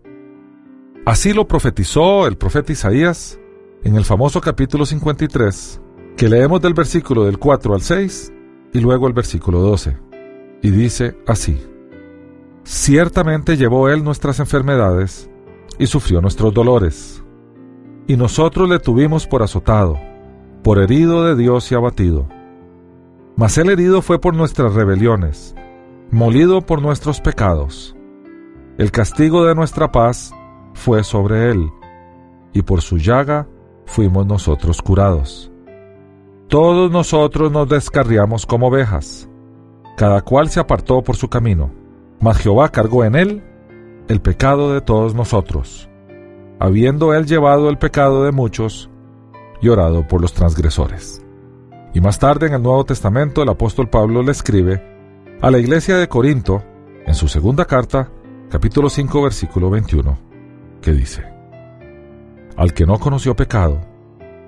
Así 1.05 1.33
lo 1.33 1.47
profetizó 1.47 2.27
el 2.27 2.37
profeta 2.37 2.71
Isaías 2.71 3.39
en 3.83 3.95
el 3.97 4.05
famoso 4.05 4.39
capítulo 4.39 4.85
53, 4.85 5.81
que 6.15 6.29
leemos 6.29 6.61
del 6.61 6.73
versículo 6.73 7.25
del 7.25 7.37
4 7.37 7.73
al 7.73 7.81
6 7.81 8.33
y 8.73 8.79
luego 8.79 9.07
el 9.07 9.13
versículo 9.13 9.59
12. 9.59 9.97
Y 10.61 10.69
dice 10.71 11.17
así, 11.27 11.61
Ciertamente 12.63 13.57
llevó 13.57 13.89
Él 13.89 14.05
nuestras 14.05 14.39
enfermedades 14.39 15.29
y 15.77 15.87
sufrió 15.87 16.21
nuestros 16.21 16.53
dolores. 16.53 17.21
Y 18.07 18.15
nosotros 18.15 18.69
le 18.69 18.79
tuvimos 18.79 19.27
por 19.27 19.43
azotado, 19.43 19.99
por 20.63 20.79
herido 20.79 21.25
de 21.25 21.35
Dios 21.35 21.69
y 21.71 21.75
abatido. 21.75 22.29
Mas 23.35 23.57
el 23.57 23.69
herido 23.69 24.01
fue 24.01 24.19
por 24.19 24.33
nuestras 24.33 24.75
rebeliones, 24.75 25.55
molido 26.09 26.61
por 26.61 26.81
nuestros 26.81 27.19
pecados. 27.19 27.97
El 28.77 28.91
castigo 28.91 29.45
de 29.45 29.55
nuestra 29.55 29.91
paz 29.91 30.33
fue 30.73 31.03
sobre 31.03 31.51
él, 31.51 31.69
y 32.53 32.61
por 32.61 32.81
su 32.81 32.97
llaga 32.97 33.47
fuimos 33.85 34.25
nosotros 34.25 34.81
curados. 34.81 35.51
Todos 36.47 36.91
nosotros 36.91 37.51
nos 37.51 37.67
descarriamos 37.67 38.45
como 38.45 38.67
ovejas, 38.67 39.29
cada 39.97 40.21
cual 40.21 40.49
se 40.49 40.59
apartó 40.59 41.01
por 41.01 41.15
su 41.15 41.29
camino, 41.29 41.71
mas 42.19 42.37
Jehová 42.37 42.69
cargó 42.69 43.03
en 43.05 43.15
él 43.15 43.43
el 44.07 44.21
pecado 44.21 44.73
de 44.73 44.81
todos 44.81 45.15
nosotros, 45.15 45.89
habiendo 46.59 47.13
él 47.13 47.25
llevado 47.25 47.69
el 47.69 47.77
pecado 47.77 48.23
de 48.23 48.31
muchos 48.31 48.89
y 49.61 49.69
orado 49.69 50.07
por 50.07 50.21
los 50.21 50.33
transgresores. 50.33 51.25
Y 51.93 52.01
más 52.01 52.19
tarde 52.19 52.47
en 52.47 52.53
el 52.53 52.61
Nuevo 52.61 52.85
Testamento 52.85 53.43
el 53.43 53.49
apóstol 53.49 53.89
Pablo 53.89 54.23
le 54.23 54.31
escribe 54.31 54.81
a 55.41 55.51
la 55.51 55.59
iglesia 55.59 55.97
de 55.97 56.07
Corinto, 56.07 56.63
en 57.05 57.15
su 57.15 57.27
segunda 57.27 57.65
carta, 57.65 58.09
capítulo 58.49 58.89
5, 58.89 59.21
versículo 59.21 59.69
21, 59.69 60.17
que 60.81 60.91
dice, 60.91 61.32
Al 62.55 62.73
que 62.73 62.85
no 62.85 62.99
conoció 62.99 63.35
pecado, 63.35 63.81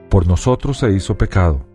por 0.09 0.27
nosotros 0.27 0.77
se 0.77 0.91
hizo 0.91 1.17
pecado 1.17 1.65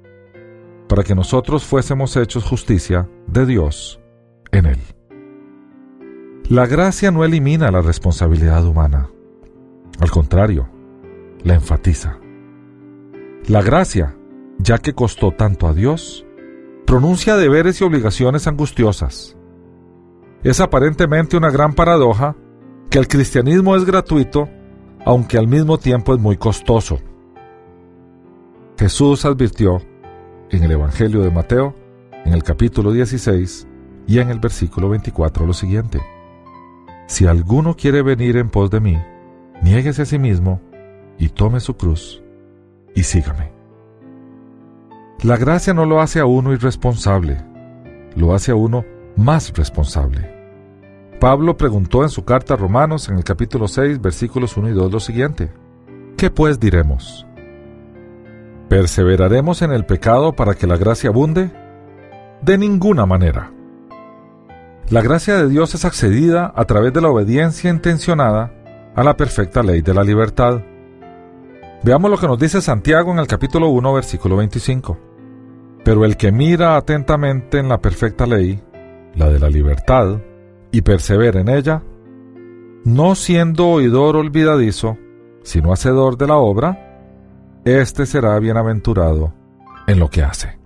para 0.90 1.04
que 1.04 1.14
nosotros 1.14 1.64
fuésemos 1.64 2.16
hechos 2.16 2.42
justicia 2.42 3.08
de 3.28 3.46
Dios 3.46 4.00
en 4.50 4.66
él. 4.66 4.78
La 6.48 6.66
gracia 6.66 7.12
no 7.12 7.22
elimina 7.22 7.70
la 7.70 7.80
responsabilidad 7.80 8.66
humana, 8.66 9.08
al 10.00 10.10
contrario, 10.10 10.68
la 11.44 11.54
enfatiza. 11.54 12.18
La 13.46 13.62
gracia, 13.62 14.16
ya 14.58 14.78
que 14.78 14.92
costó 14.92 15.30
tanto 15.30 15.68
a 15.68 15.74
Dios, 15.74 16.26
pronuncia 16.86 17.36
deberes 17.36 17.80
y 17.80 17.84
obligaciones 17.84 18.48
angustiosas. 18.48 19.36
Es 20.42 20.58
aparentemente 20.58 21.36
una 21.36 21.50
gran 21.50 21.74
paradoja 21.74 22.34
que 22.90 22.98
el 22.98 23.06
cristianismo 23.06 23.76
es 23.76 23.84
gratuito, 23.84 24.48
aunque 25.04 25.38
al 25.38 25.48
mismo 25.48 25.78
tiempo 25.78 26.14
es 26.14 26.20
muy 26.20 26.36
costoso. 26.36 26.98
Jesús 28.78 29.24
advirtió 29.24 29.82
en 30.50 30.64
el 30.64 30.72
Evangelio 30.72 31.22
de 31.22 31.30
Mateo, 31.30 31.74
en 32.24 32.32
el 32.32 32.42
capítulo 32.42 32.92
16 32.92 33.66
y 34.06 34.18
en 34.18 34.30
el 34.30 34.40
versículo 34.40 34.88
24 34.88 35.46
lo 35.46 35.52
siguiente. 35.52 36.00
Si 37.06 37.26
alguno 37.26 37.76
quiere 37.76 38.02
venir 38.02 38.36
en 38.36 38.50
pos 38.50 38.70
de 38.70 38.80
mí, 38.80 38.98
niéguese 39.62 40.02
a 40.02 40.06
sí 40.06 40.18
mismo 40.18 40.60
y 41.18 41.28
tome 41.28 41.60
su 41.60 41.76
cruz 41.76 42.22
y 42.94 43.02
sígame. 43.02 43.52
La 45.22 45.36
gracia 45.36 45.74
no 45.74 45.84
lo 45.84 46.00
hace 46.00 46.20
a 46.20 46.24
uno 46.24 46.52
irresponsable, 46.52 47.36
lo 48.16 48.34
hace 48.34 48.52
a 48.52 48.54
uno 48.54 48.84
más 49.16 49.52
responsable. 49.54 50.39
Pablo 51.20 51.54
preguntó 51.58 52.02
en 52.02 52.08
su 52.08 52.24
carta 52.24 52.54
a 52.54 52.56
Romanos 52.56 53.10
en 53.10 53.18
el 53.18 53.24
capítulo 53.24 53.68
6 53.68 54.00
versículos 54.00 54.56
1 54.56 54.70
y 54.70 54.72
2 54.72 54.90
lo 54.90 55.00
siguiente. 55.00 55.52
¿Qué 56.16 56.30
pues 56.30 56.58
diremos? 56.58 57.26
¿Perseveraremos 58.70 59.60
en 59.60 59.72
el 59.72 59.84
pecado 59.84 60.34
para 60.34 60.54
que 60.54 60.66
la 60.66 60.78
gracia 60.78 61.10
abunde? 61.10 61.50
De 62.40 62.56
ninguna 62.56 63.04
manera. 63.04 63.52
La 64.88 65.02
gracia 65.02 65.36
de 65.36 65.50
Dios 65.50 65.74
es 65.74 65.84
accedida 65.84 66.54
a 66.56 66.64
través 66.64 66.94
de 66.94 67.02
la 67.02 67.10
obediencia 67.10 67.68
intencionada 67.68 68.54
a 68.96 69.04
la 69.04 69.14
perfecta 69.14 69.62
ley 69.62 69.82
de 69.82 69.92
la 69.92 70.02
libertad. 70.02 70.62
Veamos 71.82 72.10
lo 72.10 72.16
que 72.16 72.28
nos 72.28 72.38
dice 72.38 72.62
Santiago 72.62 73.12
en 73.12 73.18
el 73.18 73.26
capítulo 73.26 73.68
1, 73.68 73.92
versículo 73.92 74.36
25. 74.38 74.98
Pero 75.84 76.06
el 76.06 76.16
que 76.16 76.32
mira 76.32 76.76
atentamente 76.76 77.58
en 77.58 77.68
la 77.68 77.78
perfecta 77.78 78.24
ley, 78.24 78.62
la 79.14 79.28
de 79.28 79.38
la 79.38 79.50
libertad, 79.50 80.18
y 80.72 80.82
persevera 80.82 81.40
en 81.40 81.48
ella, 81.48 81.82
no 82.84 83.14
siendo 83.14 83.68
oidor 83.68 84.16
olvidadizo, 84.16 84.96
sino 85.42 85.72
hacedor 85.72 86.16
de 86.16 86.26
la 86.26 86.36
obra, 86.36 87.60
éste 87.64 88.06
será 88.06 88.38
bienaventurado 88.38 89.34
en 89.86 89.98
lo 89.98 90.08
que 90.08 90.22
hace. 90.22 90.58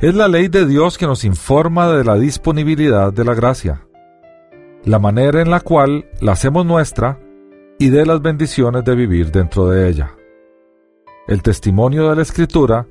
Es 0.00 0.14
la 0.14 0.28
ley 0.28 0.48
de 0.48 0.66
Dios 0.66 0.98
que 0.98 1.06
nos 1.06 1.24
informa 1.24 1.88
de 1.92 2.04
la 2.04 2.16
disponibilidad 2.16 3.12
de 3.12 3.24
la 3.24 3.34
gracia, 3.34 3.86
la 4.84 4.98
manera 4.98 5.40
en 5.40 5.50
la 5.50 5.60
cual 5.60 6.06
la 6.20 6.32
hacemos 6.32 6.66
nuestra 6.66 7.20
y 7.78 7.88
de 7.90 8.04
las 8.04 8.20
bendiciones 8.20 8.84
de 8.84 8.94
vivir 8.96 9.30
dentro 9.30 9.68
de 9.68 9.88
ella. 9.88 10.16
El 11.28 11.40
testimonio 11.42 12.10
de 12.10 12.16
la 12.16 12.22
Escritura 12.22 12.86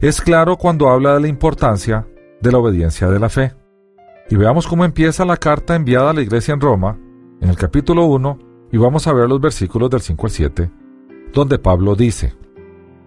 es 0.00 0.20
claro 0.20 0.56
cuando 0.56 0.90
habla 0.90 1.14
de 1.14 1.20
la 1.20 1.28
importancia 1.28 2.06
de 2.40 2.52
la 2.52 2.58
obediencia 2.58 3.08
de 3.08 3.18
la 3.20 3.28
fe. 3.28 3.52
Y 4.28 4.36
veamos 4.36 4.66
cómo 4.66 4.84
empieza 4.84 5.24
la 5.24 5.36
carta 5.36 5.76
enviada 5.76 6.10
a 6.10 6.12
la 6.12 6.20
iglesia 6.20 6.52
en 6.52 6.60
Roma, 6.60 6.98
en 7.40 7.48
el 7.48 7.56
capítulo 7.56 8.06
1, 8.06 8.38
y 8.72 8.76
vamos 8.76 9.06
a 9.06 9.12
ver 9.12 9.28
los 9.28 9.40
versículos 9.40 9.88
del 9.88 10.00
5 10.00 10.26
al 10.26 10.30
7, 10.30 10.70
donde 11.32 11.58
Pablo 11.60 11.94
dice, 11.94 12.34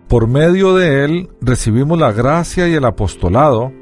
por 0.08 0.28
medio 0.28 0.76
de 0.76 1.04
él 1.04 1.30
recibimos 1.42 2.00
la 2.00 2.14
gracia 2.14 2.70
y 2.70 2.74
el 2.74 2.86
apostolado 2.86 3.74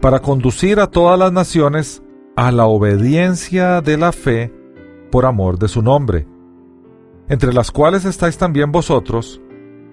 para 0.00 0.20
conducir 0.20 0.80
a 0.80 0.86
todas 0.86 1.18
las 1.18 1.32
naciones 1.32 2.02
a 2.34 2.50
la 2.50 2.64
obediencia 2.64 3.82
de 3.82 3.98
la 3.98 4.12
fe 4.12 4.52
por 5.10 5.26
amor 5.26 5.58
de 5.58 5.68
su 5.68 5.82
nombre, 5.82 6.26
entre 7.28 7.52
las 7.52 7.70
cuales 7.70 8.06
estáis 8.06 8.38
también 8.38 8.72
vosotros, 8.72 9.40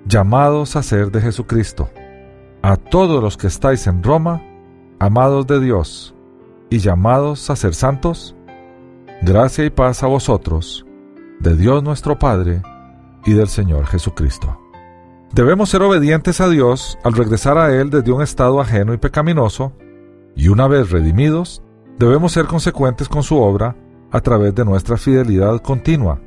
llamados 0.05 0.77
a 0.77 0.83
ser 0.83 1.11
de 1.11 1.19
Jesucristo. 1.19 1.89
A 2.61 2.77
todos 2.77 3.21
los 3.21 3.35
que 3.35 3.47
estáis 3.47 3.87
en 3.87 4.03
Roma, 4.03 4.41
amados 4.99 5.45
de 5.47 5.59
Dios 5.59 6.12
y 6.73 6.79
llamados 6.79 7.51
a 7.51 7.55
ser 7.55 7.75
santos, 7.75 8.35
gracia 9.21 9.63
y 9.63 9.69
paz 9.69 10.01
a 10.01 10.07
vosotros, 10.07 10.83
de 11.39 11.55
Dios 11.55 11.83
nuestro 11.83 12.17
Padre 12.17 12.63
y 13.25 13.33
del 13.33 13.47
Señor 13.47 13.85
Jesucristo. 13.85 14.59
Debemos 15.33 15.69
ser 15.69 15.83
obedientes 15.83 16.41
a 16.41 16.49
Dios 16.49 16.97
al 17.03 17.13
regresar 17.13 17.59
a 17.59 17.71
Él 17.75 17.91
desde 17.91 18.11
un 18.11 18.23
estado 18.23 18.59
ajeno 18.59 18.91
y 18.95 18.97
pecaminoso, 18.97 19.73
y 20.35 20.47
una 20.47 20.67
vez 20.67 20.89
redimidos, 20.89 21.61
debemos 21.99 22.31
ser 22.31 22.47
consecuentes 22.47 23.07
con 23.07 23.21
su 23.21 23.37
obra 23.37 23.75
a 24.09 24.21
través 24.21 24.55
de 24.55 24.65
nuestra 24.65 24.97
fidelidad 24.97 25.61
continua, 25.61 26.21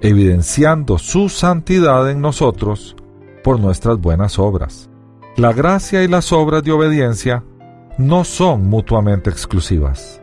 evidenciando 0.00 0.98
su 0.98 1.28
santidad 1.28 2.10
en 2.10 2.20
nosotros 2.20 2.96
por 3.44 3.60
nuestras 3.60 4.00
buenas 4.00 4.36
obras. 4.36 4.90
La 5.36 5.52
gracia 5.52 6.02
y 6.02 6.08
las 6.08 6.32
obras 6.32 6.64
de 6.64 6.72
obediencia 6.72 7.44
no 8.00 8.24
son 8.24 8.66
mutuamente 8.68 9.28
exclusivas. 9.28 10.22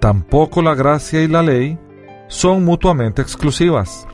Tampoco 0.00 0.62
la 0.62 0.74
gracia 0.74 1.22
y 1.22 1.28
la 1.28 1.42
ley 1.42 1.78
son 2.26 2.64
mutuamente 2.64 3.22
exclusivas. 3.22 4.06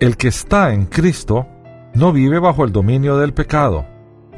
El 0.00 0.16
que 0.16 0.28
está 0.28 0.72
en 0.72 0.86
Cristo 0.86 1.46
no 1.94 2.12
vive 2.12 2.38
bajo 2.38 2.64
el 2.64 2.72
dominio 2.72 3.18
del 3.18 3.34
pecado, 3.34 3.86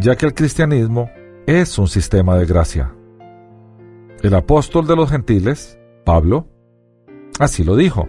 ya 0.01 0.16
que 0.16 0.26
el 0.26 0.34
cristianismo 0.34 1.09
es 1.47 1.78
un 1.78 1.87
sistema 1.87 2.37
de 2.37 2.45
gracia. 2.45 2.93
El 4.20 4.34
apóstol 4.34 4.87
de 4.87 4.97
los 4.97 5.09
gentiles, 5.09 5.78
Pablo, 6.05 6.49
así 7.39 7.62
lo 7.62 7.76
dijo. 7.76 8.09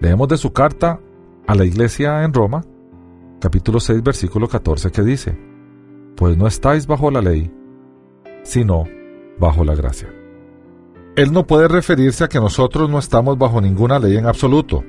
Leemos 0.00 0.28
de 0.28 0.38
su 0.38 0.52
carta 0.52 1.00
a 1.46 1.54
la 1.54 1.66
iglesia 1.66 2.24
en 2.24 2.32
Roma, 2.32 2.64
capítulo 3.40 3.78
6, 3.78 4.02
versículo 4.02 4.48
14, 4.48 4.90
que 4.90 5.02
dice, 5.02 5.38
Pues 6.16 6.36
no 6.36 6.46
estáis 6.46 6.86
bajo 6.86 7.10
la 7.10 7.20
ley, 7.20 7.52
sino 8.46 8.84
bajo 9.38 9.64
la 9.64 9.74
gracia. 9.74 10.08
él 11.16 11.32
no 11.32 11.46
puede 11.46 11.68
referirse 11.68 12.24
a 12.24 12.28
que 12.28 12.38
nosotros 12.38 12.90
no 12.90 12.98
estamos 12.98 13.38
bajo 13.38 13.60
ninguna 13.60 13.98
ley 13.98 14.16
en 14.16 14.26
absoluto, 14.26 14.84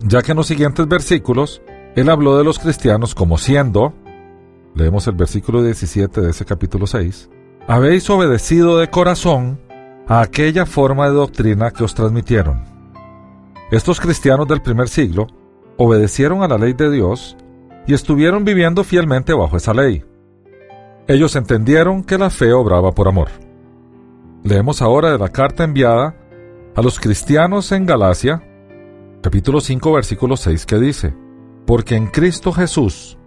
ya 0.00 0.22
que 0.22 0.32
en 0.32 0.36
los 0.36 0.46
siguientes 0.46 0.86
versículos 0.86 1.60
él 1.96 2.08
habló 2.08 2.36
de 2.38 2.44
los 2.44 2.58
cristianos 2.58 3.14
como 3.14 3.38
siendo, 3.38 3.92
leemos 4.74 5.06
el 5.06 5.14
versículo 5.14 5.62
17 5.62 6.20
de 6.20 6.30
ese 6.30 6.44
capítulo 6.44 6.86
6, 6.86 7.30
habéis 7.66 8.08
obedecido 8.10 8.78
de 8.78 8.90
corazón 8.90 9.58
a 10.06 10.20
aquella 10.20 10.66
forma 10.66 11.08
de 11.08 11.14
doctrina 11.14 11.70
que 11.70 11.84
os 11.84 11.94
transmitieron. 11.94 12.62
Estos 13.70 14.00
cristianos 14.00 14.46
del 14.46 14.62
primer 14.62 14.88
siglo 14.88 15.26
obedecieron 15.76 16.42
a 16.42 16.48
la 16.48 16.58
ley 16.58 16.74
de 16.74 16.90
Dios 16.90 17.36
y 17.86 17.94
estuvieron 17.94 18.44
viviendo 18.44 18.84
fielmente 18.84 19.32
bajo 19.32 19.56
esa 19.56 19.74
ley. 19.74 20.04
Ellos 21.08 21.36
entendieron 21.36 22.02
que 22.02 22.18
la 22.18 22.30
fe 22.30 22.52
obraba 22.52 22.90
por 22.90 23.06
amor. 23.06 23.28
Leemos 24.42 24.82
ahora 24.82 25.12
de 25.12 25.18
la 25.18 25.28
carta 25.28 25.62
enviada 25.62 26.16
a 26.74 26.82
los 26.82 26.98
cristianos 26.98 27.70
en 27.70 27.86
Galacia, 27.86 28.42
capítulo 29.22 29.60
5, 29.60 29.92
versículo 29.92 30.36
6, 30.36 30.66
que 30.66 30.78
dice, 30.80 31.14
Porque 31.64 31.94
en 31.94 32.08
Cristo 32.08 32.52
Jesús 32.52 33.18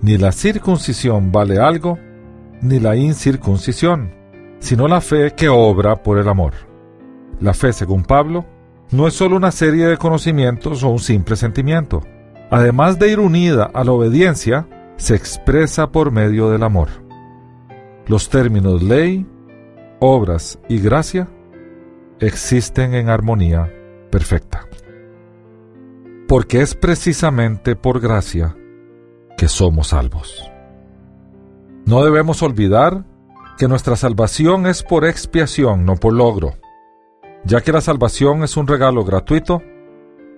ni 0.00 0.16
la 0.16 0.30
circuncisión 0.30 1.32
vale 1.32 1.58
algo, 1.58 1.98
ni 2.62 2.78
la 2.78 2.94
incircuncisión, 2.94 4.14
sino 4.60 4.86
la 4.86 5.00
fe 5.00 5.32
que 5.36 5.48
obra 5.48 6.02
por 6.04 6.18
el 6.18 6.28
amor. 6.28 6.52
La 7.40 7.52
fe, 7.52 7.72
según 7.72 8.04
Pablo, 8.04 8.44
no 8.92 9.08
es 9.08 9.14
solo 9.14 9.36
una 9.36 9.50
serie 9.50 9.86
de 9.86 9.96
conocimientos 9.96 10.84
o 10.84 10.88
un 10.88 11.00
simple 11.00 11.34
sentimiento. 11.34 12.00
Además 12.50 13.00
de 13.00 13.10
ir 13.10 13.18
unida 13.18 13.68
a 13.74 13.82
la 13.82 13.90
obediencia, 13.90 14.68
se 14.96 15.16
expresa 15.16 15.90
por 15.90 16.12
medio 16.12 16.48
del 16.50 16.62
amor. 16.62 17.07
Los 18.08 18.30
términos 18.30 18.82
ley, 18.82 19.26
obras 20.00 20.58
y 20.66 20.80
gracia 20.80 21.28
existen 22.20 22.94
en 22.94 23.10
armonía 23.10 23.70
perfecta. 24.10 24.66
Porque 26.26 26.62
es 26.62 26.74
precisamente 26.74 27.76
por 27.76 28.00
gracia 28.00 28.56
que 29.36 29.46
somos 29.46 29.88
salvos. 29.88 30.50
No 31.84 32.02
debemos 32.02 32.42
olvidar 32.42 33.04
que 33.58 33.68
nuestra 33.68 33.94
salvación 33.94 34.66
es 34.66 34.82
por 34.82 35.04
expiación, 35.04 35.84
no 35.84 35.96
por 35.96 36.14
logro. 36.14 36.54
Ya 37.44 37.60
que 37.60 37.72
la 37.72 37.82
salvación 37.82 38.42
es 38.42 38.56
un 38.56 38.66
regalo 38.66 39.04
gratuito, 39.04 39.62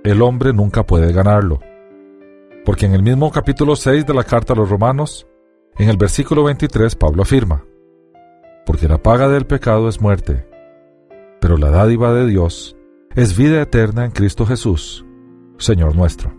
el 0.02 0.22
hombre 0.22 0.52
nunca 0.52 0.84
puede 0.84 1.12
ganarlo. 1.12 1.60
Porque 2.64 2.86
en 2.86 2.94
el 2.94 3.02
mismo 3.04 3.30
capítulo 3.30 3.76
6 3.76 4.06
de 4.06 4.14
la 4.14 4.24
carta 4.24 4.54
a 4.54 4.56
los 4.56 4.68
romanos, 4.68 5.28
en 5.80 5.88
el 5.88 5.96
versículo 5.96 6.44
23, 6.44 6.94
Pablo 6.94 7.22
afirma, 7.22 7.64
porque 8.66 8.86
la 8.86 9.02
paga 9.02 9.30
del 9.30 9.46
pecado 9.46 9.88
es 9.88 9.98
muerte, 9.98 10.46
pero 11.40 11.56
la 11.56 11.70
dádiva 11.70 12.12
de 12.12 12.26
Dios 12.26 12.76
es 13.16 13.34
vida 13.34 13.62
eterna 13.62 14.04
en 14.04 14.10
Cristo 14.10 14.44
Jesús, 14.44 15.06
Señor 15.56 15.96
nuestro. 15.96 16.34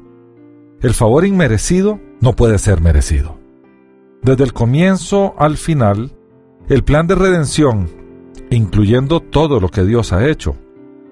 El 0.81 0.93
favor 0.93 1.25
inmerecido 1.25 1.99
no 2.19 2.35
puede 2.35 2.59
ser 2.59 2.81
merecido. 2.81 3.39
Desde 4.21 4.43
el 4.43 4.53
comienzo 4.53 5.33
al 5.39 5.57
final, 5.57 6.11
el 6.69 6.83
plan 6.83 7.07
de 7.07 7.15
redención, 7.15 7.89
incluyendo 8.51 9.21
todo 9.21 9.59
lo 9.59 9.69
que 9.69 9.83
Dios 9.83 10.13
ha 10.13 10.27
hecho, 10.29 10.55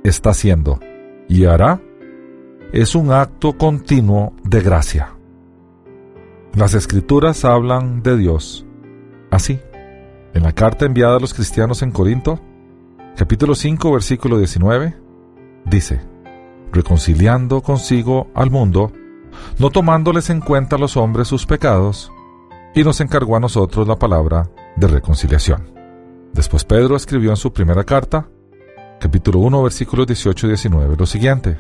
está 0.04 0.30
haciendo 0.30 0.80
y 1.28 1.46
hará, 1.46 1.82
es 2.74 2.94
un 2.94 3.12
acto 3.12 3.58
continuo 3.58 4.34
de 4.44 4.62
gracia. 4.62 5.19
Las 6.56 6.74
escrituras 6.74 7.46
hablan 7.46 8.02
de 8.02 8.18
Dios 8.18 8.66
así. 9.32 9.60
En 10.34 10.44
la 10.44 10.52
carta 10.52 10.86
enviada 10.86 11.18
a 11.18 11.20
los 11.20 11.34
cristianos 11.34 11.82
en 11.82 11.92
Corinto, 11.92 12.40
capítulo 13.16 13.56
5, 13.56 13.92
versículo 13.92 14.38
19, 14.38 14.98
dice, 15.66 16.02
reconciliando 16.72 17.62
consigo 17.62 18.28
al 18.34 18.52
mundo, 18.52 18.92
no 19.60 19.70
tomándoles 19.70 20.30
en 20.30 20.42
cuenta 20.42 20.76
a 20.76 20.80
los 20.80 20.98
hombres 20.98 21.28
sus 21.28 21.46
pecados, 21.46 22.12
y 22.74 22.84
nos 22.84 23.00
encargó 23.02 23.36
a 23.36 23.40
nosotros 23.40 23.88
la 23.88 23.98
palabra 23.98 24.50
de 24.76 24.88
reconciliación. 24.88 25.72
Después 26.34 26.64
Pedro 26.64 26.96
escribió 26.96 27.32
en 27.32 27.38
su 27.38 27.52
primera 27.54 27.84
carta, 27.84 28.28
capítulo 29.00 29.40
1, 29.40 29.64
versículos 29.64 30.08
18 30.08 30.48
y 30.48 30.50
19, 30.50 30.96
lo 30.98 31.06
siguiente. 31.06 31.58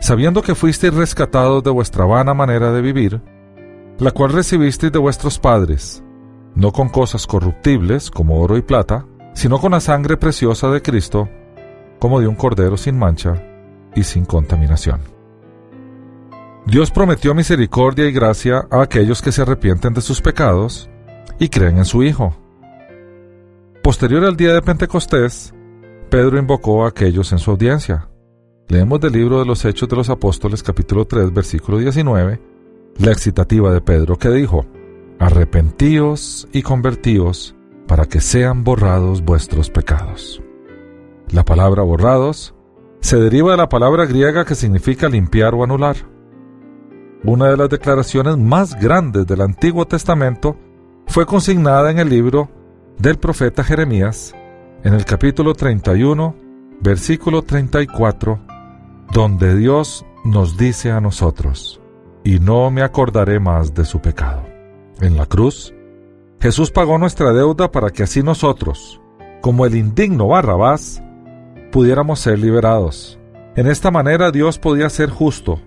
Sabiendo 0.00 0.42
que 0.42 0.54
fuisteis 0.54 0.94
rescatados 0.94 1.62
de 1.64 1.70
vuestra 1.70 2.04
vana 2.04 2.34
manera 2.34 2.72
de 2.72 2.80
vivir, 2.80 3.20
la 3.98 4.12
cual 4.12 4.32
recibisteis 4.32 4.92
de 4.92 4.98
vuestros 4.98 5.38
padres, 5.38 6.02
no 6.54 6.72
con 6.72 6.88
cosas 6.88 7.26
corruptibles 7.26 8.10
como 8.10 8.40
oro 8.40 8.56
y 8.56 8.62
plata, 8.62 9.06
sino 9.34 9.58
con 9.58 9.72
la 9.72 9.80
sangre 9.80 10.16
preciosa 10.16 10.70
de 10.70 10.82
Cristo, 10.82 11.28
como 11.98 12.20
de 12.20 12.28
un 12.28 12.34
cordero 12.34 12.76
sin 12.76 12.98
mancha 12.98 13.42
y 13.94 14.04
sin 14.04 14.24
contaminación. 14.24 15.00
Dios 16.66 16.90
prometió 16.90 17.34
misericordia 17.34 18.06
y 18.06 18.12
gracia 18.12 18.66
a 18.70 18.82
aquellos 18.82 19.22
que 19.22 19.32
se 19.32 19.42
arrepienten 19.42 19.94
de 19.94 20.00
sus 20.00 20.20
pecados 20.20 20.90
y 21.38 21.48
creen 21.48 21.78
en 21.78 21.84
su 21.84 22.02
Hijo. 22.02 22.36
Posterior 23.82 24.24
al 24.24 24.36
día 24.36 24.52
de 24.52 24.60
Pentecostés, 24.60 25.54
Pedro 26.10 26.38
invocó 26.38 26.84
a 26.84 26.88
aquellos 26.88 27.32
en 27.32 27.38
su 27.38 27.52
audiencia. 27.52 28.08
Leemos 28.70 29.00
del 29.00 29.14
libro 29.14 29.38
de 29.38 29.46
los 29.46 29.64
Hechos 29.64 29.88
de 29.88 29.96
los 29.96 30.10
Apóstoles 30.10 30.62
capítulo 30.62 31.06
3 31.06 31.32
versículo 31.32 31.78
19, 31.78 32.38
la 32.98 33.12
excitativa 33.12 33.72
de 33.72 33.80
Pedro 33.80 34.18
que 34.18 34.28
dijo, 34.28 34.66
Arrepentíos 35.18 36.46
y 36.52 36.60
convertíos 36.60 37.56
para 37.86 38.04
que 38.04 38.20
sean 38.20 38.64
borrados 38.64 39.24
vuestros 39.24 39.70
pecados. 39.70 40.42
La 41.30 41.46
palabra 41.46 41.82
borrados 41.82 42.54
se 43.00 43.16
deriva 43.16 43.52
de 43.52 43.56
la 43.56 43.70
palabra 43.70 44.04
griega 44.04 44.44
que 44.44 44.54
significa 44.54 45.08
limpiar 45.08 45.54
o 45.54 45.64
anular. 45.64 45.96
Una 47.24 47.48
de 47.48 47.56
las 47.56 47.70
declaraciones 47.70 48.36
más 48.36 48.78
grandes 48.78 49.26
del 49.26 49.40
Antiguo 49.40 49.86
Testamento 49.86 50.58
fue 51.06 51.24
consignada 51.24 51.90
en 51.90 52.00
el 52.00 52.10
libro 52.10 52.50
del 52.98 53.16
profeta 53.16 53.64
Jeremías, 53.64 54.34
en 54.84 54.92
el 54.92 55.06
capítulo 55.06 55.54
31, 55.54 56.36
versículo 56.82 57.40
34, 57.40 58.57
donde 59.12 59.56
Dios 59.56 60.04
nos 60.24 60.56
dice 60.56 60.90
a 60.90 61.00
nosotros, 61.00 61.80
y 62.24 62.38
no 62.38 62.70
me 62.70 62.82
acordaré 62.82 63.40
más 63.40 63.74
de 63.74 63.84
su 63.84 64.00
pecado. 64.00 64.42
En 65.00 65.16
la 65.16 65.26
cruz, 65.26 65.74
Jesús 66.40 66.70
pagó 66.70 66.98
nuestra 66.98 67.32
deuda 67.32 67.70
para 67.72 67.90
que 67.90 68.02
así 68.02 68.22
nosotros, 68.22 69.00
como 69.40 69.64
el 69.64 69.74
indigno 69.76 70.28
Barrabás, 70.28 71.02
pudiéramos 71.72 72.20
ser 72.20 72.38
liberados. 72.38 73.18
En 73.56 73.66
esta 73.66 73.90
manera 73.90 74.30
Dios 74.30 74.58
podía 74.58 74.90
ser 74.90 75.10
justo 75.10 75.60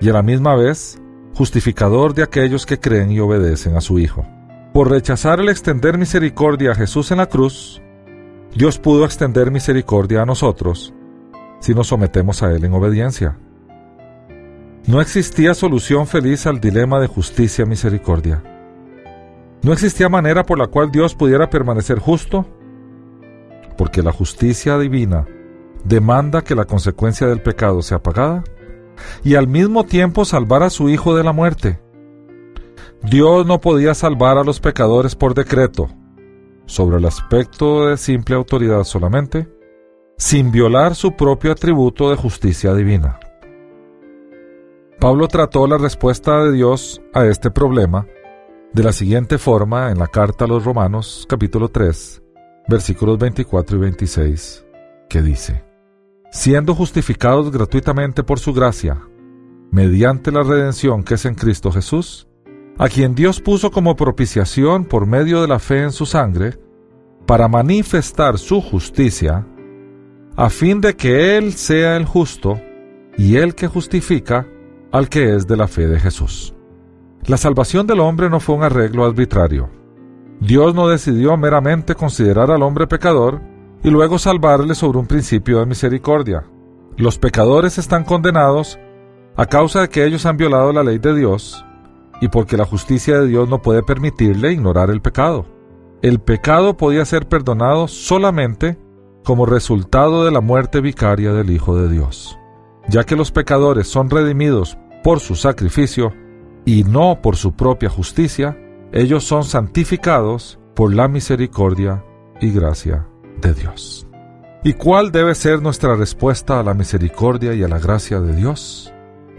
y 0.00 0.08
a 0.08 0.12
la 0.12 0.22
misma 0.22 0.54
vez 0.56 1.00
justificador 1.34 2.14
de 2.14 2.22
aquellos 2.22 2.66
que 2.66 2.80
creen 2.80 3.10
y 3.12 3.20
obedecen 3.20 3.76
a 3.76 3.80
su 3.80 3.98
Hijo. 3.98 4.26
Por 4.72 4.90
rechazar 4.90 5.40
el 5.40 5.48
extender 5.48 5.98
misericordia 5.98 6.72
a 6.72 6.74
Jesús 6.74 7.10
en 7.10 7.18
la 7.18 7.26
cruz, 7.26 7.82
Dios 8.54 8.78
pudo 8.78 9.04
extender 9.04 9.50
misericordia 9.50 10.22
a 10.22 10.26
nosotros 10.26 10.94
si 11.60 11.74
nos 11.74 11.88
sometemos 11.88 12.42
a 12.42 12.52
Él 12.52 12.64
en 12.64 12.74
obediencia. 12.74 13.38
No 14.86 15.00
existía 15.00 15.54
solución 15.54 16.06
feliz 16.06 16.46
al 16.46 16.60
dilema 16.60 16.98
de 17.00 17.06
justicia-misericordia. 17.06 18.42
No 19.62 19.72
existía 19.72 20.08
manera 20.08 20.44
por 20.44 20.58
la 20.58 20.66
cual 20.66 20.90
Dios 20.90 21.14
pudiera 21.14 21.50
permanecer 21.50 21.98
justo, 21.98 22.46
porque 23.76 24.02
la 24.02 24.12
justicia 24.12 24.78
divina 24.78 25.26
demanda 25.84 26.42
que 26.42 26.54
la 26.54 26.64
consecuencia 26.64 27.26
del 27.26 27.42
pecado 27.42 27.82
sea 27.82 28.02
pagada 28.02 28.42
y 29.22 29.34
al 29.34 29.48
mismo 29.48 29.84
tiempo 29.84 30.24
salvar 30.24 30.62
a 30.62 30.70
su 30.70 30.88
Hijo 30.88 31.14
de 31.14 31.24
la 31.24 31.32
muerte. 31.32 31.80
Dios 33.02 33.46
no 33.46 33.60
podía 33.60 33.94
salvar 33.94 34.38
a 34.38 34.44
los 34.44 34.60
pecadores 34.60 35.14
por 35.14 35.34
decreto, 35.34 35.88
sobre 36.66 36.98
el 36.98 37.04
aspecto 37.04 37.86
de 37.86 37.96
simple 37.96 38.36
autoridad 38.36 38.84
solamente, 38.84 39.48
sin 40.20 40.52
violar 40.52 40.94
su 40.94 41.12
propio 41.12 41.50
atributo 41.50 42.10
de 42.10 42.16
justicia 42.16 42.74
divina. 42.74 43.18
Pablo 45.00 45.28
trató 45.28 45.66
la 45.66 45.78
respuesta 45.78 46.44
de 46.44 46.52
Dios 46.52 47.00
a 47.14 47.24
este 47.24 47.50
problema 47.50 48.06
de 48.74 48.82
la 48.82 48.92
siguiente 48.92 49.38
forma 49.38 49.90
en 49.90 49.98
la 49.98 50.08
carta 50.08 50.44
a 50.44 50.48
los 50.48 50.62
Romanos 50.62 51.26
capítulo 51.26 51.70
3, 51.70 52.22
versículos 52.68 53.16
24 53.16 53.78
y 53.78 53.80
26, 53.80 54.66
que 55.08 55.22
dice, 55.22 55.64
Siendo 56.30 56.74
justificados 56.74 57.50
gratuitamente 57.50 58.22
por 58.22 58.38
su 58.40 58.52
gracia, 58.52 59.00
mediante 59.70 60.30
la 60.30 60.42
redención 60.42 61.02
que 61.02 61.14
es 61.14 61.24
en 61.24 61.34
Cristo 61.34 61.72
Jesús, 61.72 62.28
a 62.76 62.90
quien 62.90 63.14
Dios 63.14 63.40
puso 63.40 63.70
como 63.70 63.96
propiciación 63.96 64.84
por 64.84 65.06
medio 65.06 65.40
de 65.40 65.48
la 65.48 65.58
fe 65.58 65.82
en 65.82 65.92
su 65.92 66.04
sangre, 66.04 66.58
para 67.24 67.48
manifestar 67.48 68.36
su 68.36 68.60
justicia, 68.60 69.46
a 70.40 70.48
fin 70.48 70.80
de 70.80 70.96
que 70.96 71.36
Él 71.36 71.52
sea 71.52 71.98
el 71.98 72.06
justo 72.06 72.58
y 73.18 73.36
el 73.36 73.54
que 73.54 73.66
justifica 73.68 74.46
al 74.90 75.10
que 75.10 75.34
es 75.34 75.46
de 75.46 75.54
la 75.54 75.68
fe 75.68 75.86
de 75.86 76.00
Jesús. 76.00 76.54
La 77.26 77.36
salvación 77.36 77.86
del 77.86 78.00
hombre 78.00 78.30
no 78.30 78.40
fue 78.40 78.54
un 78.54 78.62
arreglo 78.62 79.04
arbitrario. 79.04 79.68
Dios 80.40 80.74
no 80.74 80.88
decidió 80.88 81.36
meramente 81.36 81.94
considerar 81.94 82.50
al 82.50 82.62
hombre 82.62 82.86
pecador 82.86 83.42
y 83.84 83.90
luego 83.90 84.18
salvarles 84.18 84.78
sobre 84.78 84.96
un 84.96 85.06
principio 85.06 85.58
de 85.58 85.66
misericordia. 85.66 86.46
Los 86.96 87.18
pecadores 87.18 87.76
están 87.76 88.04
condenados 88.04 88.78
a 89.36 89.44
causa 89.44 89.82
de 89.82 89.88
que 89.90 90.06
ellos 90.06 90.24
han 90.24 90.38
violado 90.38 90.72
la 90.72 90.82
ley 90.82 90.98
de 90.98 91.14
Dios 91.14 91.66
y 92.22 92.28
porque 92.28 92.56
la 92.56 92.64
justicia 92.64 93.20
de 93.20 93.26
Dios 93.26 93.46
no 93.50 93.60
puede 93.60 93.82
permitirle 93.82 94.52
ignorar 94.52 94.88
el 94.88 95.02
pecado. 95.02 95.44
El 96.00 96.18
pecado 96.18 96.78
podía 96.78 97.04
ser 97.04 97.28
perdonado 97.28 97.88
solamente 97.88 98.78
como 99.30 99.46
resultado 99.46 100.24
de 100.24 100.32
la 100.32 100.40
muerte 100.40 100.80
vicaria 100.80 101.32
del 101.32 101.50
Hijo 101.50 101.76
de 101.76 101.88
Dios. 101.88 102.36
Ya 102.88 103.04
que 103.04 103.14
los 103.14 103.30
pecadores 103.30 103.86
son 103.86 104.10
redimidos 104.10 104.76
por 105.04 105.20
su 105.20 105.36
sacrificio 105.36 106.12
y 106.64 106.82
no 106.82 107.22
por 107.22 107.36
su 107.36 107.52
propia 107.52 107.88
justicia, 107.88 108.58
ellos 108.90 109.22
son 109.22 109.44
santificados 109.44 110.58
por 110.74 110.92
la 110.92 111.06
misericordia 111.06 112.04
y 112.40 112.50
gracia 112.50 113.06
de 113.40 113.54
Dios. 113.54 114.04
¿Y 114.64 114.72
cuál 114.72 115.12
debe 115.12 115.36
ser 115.36 115.62
nuestra 115.62 115.94
respuesta 115.94 116.58
a 116.58 116.64
la 116.64 116.74
misericordia 116.74 117.54
y 117.54 117.62
a 117.62 117.68
la 117.68 117.78
gracia 117.78 118.18
de 118.18 118.34
Dios? 118.34 118.92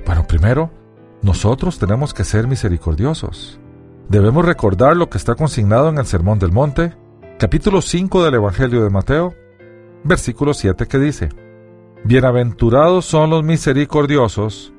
Bueno, 0.05 0.25
primero, 0.25 0.71
nosotros 1.21 1.79
tenemos 1.79 2.13
que 2.13 2.23
ser 2.23 2.47
misericordiosos. 2.47 3.59
Debemos 4.07 4.45
recordar 4.45 4.95
lo 4.95 5.09
que 5.09 5.17
está 5.17 5.35
consignado 5.35 5.89
en 5.89 5.97
el 5.97 6.05
Sermón 6.05 6.39
del 6.39 6.53
Monte, 6.53 6.95
capítulo 7.37 7.81
5 7.81 8.23
del 8.23 8.35
Evangelio 8.35 8.85
de 8.85 8.89
Mateo, 8.89 9.35
versículo 10.03 10.53
7 10.53 10.87
que 10.87 10.99
dice, 10.99 11.29
Bienaventurados 12.03 13.05
son 13.05 13.29
los 13.29 13.43
misericordiosos, 13.43 14.73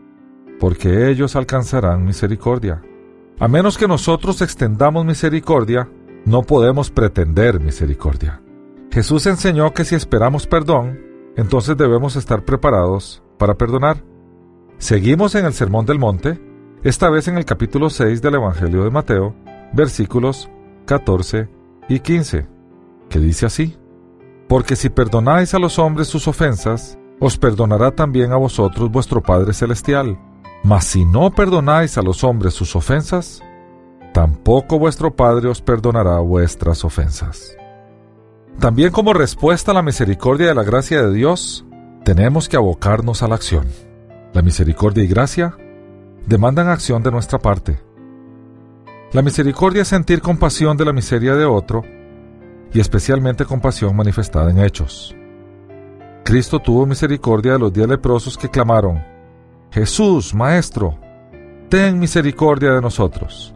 porque 0.59 1.09
ellos 1.09 1.37
alcanzarán 1.37 2.05
misericordia. 2.05 2.83
A 3.39 3.49
menos 3.49 3.79
que 3.79 3.89
nosotros 3.89 4.43
extendamos 4.43 5.05
misericordia, 5.05 5.89
no 6.25 6.43
podemos 6.43 6.91
pretender 6.91 7.61
misericordia. 7.61 8.43
Jesús 8.91 9.27
enseñó 9.27 9.73
que 9.73 9.85
si 9.85 9.95
esperamos 9.95 10.47
perdón, 10.47 11.01
entonces 11.37 11.77
debemos 11.77 12.17
estar 12.17 12.45
preparados 12.45 13.23
para 13.39 13.55
perdonar. 13.55 14.05
Seguimos 14.79 15.35
en 15.35 15.47
el 15.47 15.55
Sermón 15.55 15.87
del 15.87 15.99
Monte, 15.99 16.41
esta 16.83 17.09
vez 17.09 17.29
en 17.29 17.39
el 17.39 17.45
capítulo 17.45 17.89
6 17.89 18.21
del 18.21 18.35
Evangelio 18.35 18.85
de 18.85 18.91
Mateo, 18.91 19.35
versículos 19.73 20.51
14 20.87 21.49
y 21.89 22.01
15, 22.01 22.47
que 23.09 23.19
dice 23.19 23.47
así, 23.47 23.77
Porque 24.49 24.77
si 24.77 24.91
perdonáis 24.91 25.55
a 25.55 25.59
los 25.59 25.79
hombres 25.79 26.09
sus 26.09 26.29
ofensas, 26.29 26.99
os 27.21 27.39
perdonará 27.39 27.93
también 27.93 28.33
a 28.33 28.37
vosotros 28.37 28.91
vuestro 28.91 29.23
Padre 29.23 29.53
Celestial. 29.53 30.19
Mas 30.65 30.85
si 30.85 31.05
no 31.05 31.31
perdonáis 31.31 31.97
a 31.99 32.03
los 32.03 32.25
hombres 32.25 32.55
sus 32.55 32.77
ofensas, 32.77 33.43
tampoco 34.13 34.79
vuestro 34.79 35.15
Padre 35.15 35.49
os 35.49 35.61
perdonará 35.61 36.19
vuestras 36.19 36.85
ofensas. 36.85 37.57
También 38.59 38.93
como 38.93 39.13
respuesta 39.13 39.71
a 39.71 39.75
la 39.75 39.83
misericordia 39.83 40.51
y 40.51 40.55
la 40.55 40.63
gracia 40.63 41.03
de 41.03 41.13
Dios, 41.13 41.65
tenemos 42.05 42.49
que 42.49 42.57
abocarnos 42.57 43.23
a 43.23 43.29
la 43.29 43.37
acción. 43.37 43.67
La 44.33 44.43
misericordia 44.43 45.05
y 45.05 45.09
gracia 45.09 45.57
demandan 46.27 46.69
acción 46.69 47.03
de 47.03 47.11
nuestra 47.11 47.39
parte. 47.39 47.81
La 49.13 49.23
misericordia 49.23 49.83
es 49.83 49.89
sentir 49.89 50.21
compasión 50.23 50.77
de 50.77 50.85
la 50.85 50.93
miseria 50.93 51.35
de 51.35 51.45
otro 51.45 51.85
y 52.73 52.81
especialmente 52.81 53.45
compasión 53.45 53.95
manifestada 53.95 54.51
en 54.51 54.59
hechos. 54.59 55.15
Cristo 56.25 56.61
tuvo 56.61 56.87
misericordia 56.87 57.53
de 57.53 57.59
los 57.59 57.73
diez 57.73 57.89
leprosos 57.89 58.39
que 58.39 58.49
clamaron, 58.49 59.03
Jesús, 59.71 60.35
Maestro, 60.35 60.99
ten 61.69 61.99
misericordia 61.99 62.73
de 62.73 62.81
nosotros. 62.81 63.55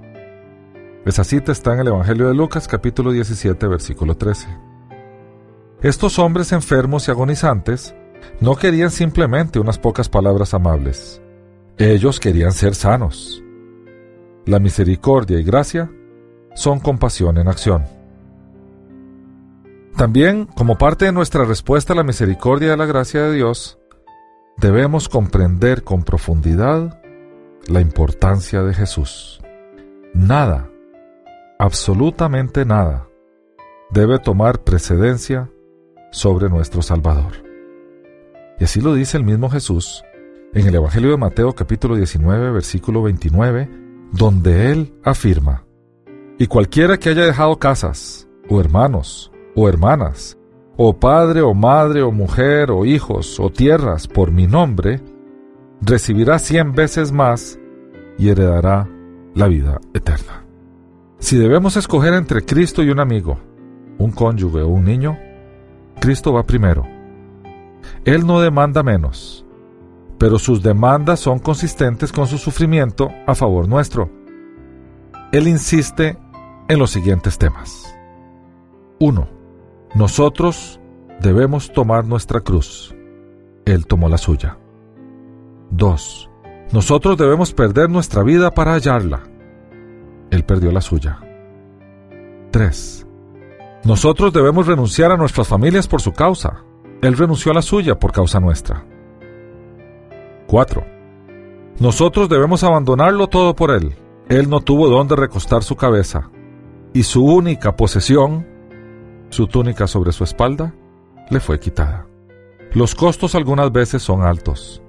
Esa 1.04 1.22
cita 1.22 1.52
está 1.52 1.74
en 1.74 1.80
el 1.80 1.88
Evangelio 1.88 2.28
de 2.28 2.34
Lucas 2.34 2.66
capítulo 2.66 3.12
17 3.12 3.66
versículo 3.66 4.16
13. 4.16 4.48
Estos 5.82 6.18
hombres 6.18 6.52
enfermos 6.52 7.06
y 7.06 7.10
agonizantes 7.10 7.94
no 8.40 8.56
querían 8.56 8.90
simplemente 8.90 9.58
unas 9.60 9.78
pocas 9.78 10.08
palabras 10.08 10.54
amables. 10.54 11.20
Ellos 11.78 12.18
querían 12.18 12.52
ser 12.52 12.74
sanos. 12.74 13.42
La 14.46 14.58
misericordia 14.58 15.38
y 15.38 15.44
gracia 15.44 15.90
son 16.54 16.80
compasión 16.80 17.36
en 17.38 17.48
acción. 17.48 17.95
También, 19.96 20.44
como 20.44 20.76
parte 20.76 21.06
de 21.06 21.12
nuestra 21.12 21.46
respuesta 21.46 21.94
a 21.94 21.96
la 21.96 22.02
misericordia 22.02 22.74
y 22.74 22.76
la 22.76 22.84
gracia 22.84 23.22
de 23.22 23.32
Dios, 23.32 23.78
debemos 24.58 25.08
comprender 25.08 25.84
con 25.84 26.02
profundidad 26.02 27.00
la 27.66 27.80
importancia 27.80 28.62
de 28.62 28.74
Jesús. 28.74 29.40
Nada, 30.12 30.70
absolutamente 31.58 32.66
nada, 32.66 33.08
debe 33.90 34.18
tomar 34.18 34.64
precedencia 34.64 35.50
sobre 36.12 36.50
nuestro 36.50 36.82
Salvador. 36.82 37.32
Y 38.58 38.64
así 38.64 38.82
lo 38.82 38.92
dice 38.92 39.16
el 39.16 39.24
mismo 39.24 39.48
Jesús 39.48 40.04
en 40.52 40.66
el 40.66 40.74
Evangelio 40.74 41.10
de 41.10 41.16
Mateo 41.16 41.54
capítulo 41.54 41.96
19 41.96 42.50
versículo 42.50 43.02
29, 43.02 43.70
donde 44.12 44.70
Él 44.72 44.94
afirma, 45.04 45.64
Y 46.38 46.48
cualquiera 46.48 46.98
que 46.98 47.08
haya 47.08 47.24
dejado 47.24 47.58
casas, 47.58 48.28
o 48.48 48.60
hermanos, 48.60 49.32
o 49.56 49.68
hermanas, 49.68 50.38
o 50.76 50.92
padre, 50.92 51.40
o 51.40 51.54
madre, 51.54 52.02
o 52.02 52.12
mujer, 52.12 52.70
o 52.70 52.84
hijos, 52.84 53.40
o 53.40 53.50
tierras 53.50 54.06
por 54.06 54.30
mi 54.30 54.46
nombre, 54.46 55.00
recibirá 55.80 56.38
cien 56.38 56.72
veces 56.72 57.10
más 57.10 57.58
y 58.18 58.28
heredará 58.28 58.88
la 59.34 59.48
vida 59.48 59.80
eterna. 59.92 60.44
Si 61.18 61.36
debemos 61.36 61.76
escoger 61.76 62.14
entre 62.14 62.44
Cristo 62.44 62.84
y 62.84 62.90
un 62.90 63.00
amigo, 63.00 63.40
un 63.98 64.12
cónyuge 64.12 64.60
o 64.60 64.68
un 64.68 64.84
niño, 64.84 65.18
Cristo 65.98 66.32
va 66.32 66.44
primero 66.44 66.96
él 68.04 68.26
no 68.26 68.40
demanda 68.40 68.82
menos, 68.82 69.44
pero 70.18 70.38
sus 70.38 70.62
demandas 70.62 71.20
son 71.20 71.38
consistentes 71.38 72.12
con 72.12 72.26
su 72.26 72.38
sufrimiento 72.38 73.10
a 73.26 73.34
favor 73.34 73.68
nuestro. 73.68 74.10
Él 75.32 75.48
insiste 75.48 76.16
en 76.68 76.78
los 76.78 76.90
siguientes 76.90 77.38
temas. 77.38 77.94
1. 79.00 79.35
Nosotros 79.96 80.78
debemos 81.22 81.72
tomar 81.72 82.04
nuestra 82.04 82.40
cruz. 82.40 82.94
Él 83.64 83.86
tomó 83.86 84.10
la 84.10 84.18
suya. 84.18 84.58
2. 85.70 86.30
Nosotros 86.70 87.16
debemos 87.16 87.54
perder 87.54 87.88
nuestra 87.88 88.22
vida 88.22 88.52
para 88.52 88.74
hallarla. 88.74 89.22
Él 90.30 90.44
perdió 90.44 90.70
la 90.70 90.82
suya. 90.82 91.18
3. 92.50 93.06
Nosotros 93.84 94.34
debemos 94.34 94.66
renunciar 94.66 95.12
a 95.12 95.16
nuestras 95.16 95.48
familias 95.48 95.88
por 95.88 96.02
su 96.02 96.12
causa. 96.12 96.62
Él 97.00 97.16
renunció 97.16 97.52
a 97.52 97.54
la 97.54 97.62
suya 97.62 97.98
por 97.98 98.12
causa 98.12 98.38
nuestra. 98.38 98.84
4. 100.46 100.84
Nosotros 101.80 102.28
debemos 102.28 102.62
abandonarlo 102.64 103.28
todo 103.28 103.56
por 103.56 103.70
Él. 103.70 103.96
Él 104.28 104.50
no 104.50 104.60
tuvo 104.60 104.88
dónde 104.88 105.16
recostar 105.16 105.62
su 105.62 105.74
cabeza, 105.74 106.28
y 106.92 107.04
su 107.04 107.24
única 107.24 107.76
posesión, 107.76 108.55
su 109.30 109.46
túnica 109.46 109.86
sobre 109.86 110.12
su 110.12 110.24
espalda, 110.24 110.74
le 111.30 111.40
fue 111.40 111.58
quitada. 111.58 112.06
Los 112.72 112.94
costos 112.94 113.34
algunas 113.34 113.72
veces 113.72 114.02
son 114.02 114.22
altos, 114.22 114.82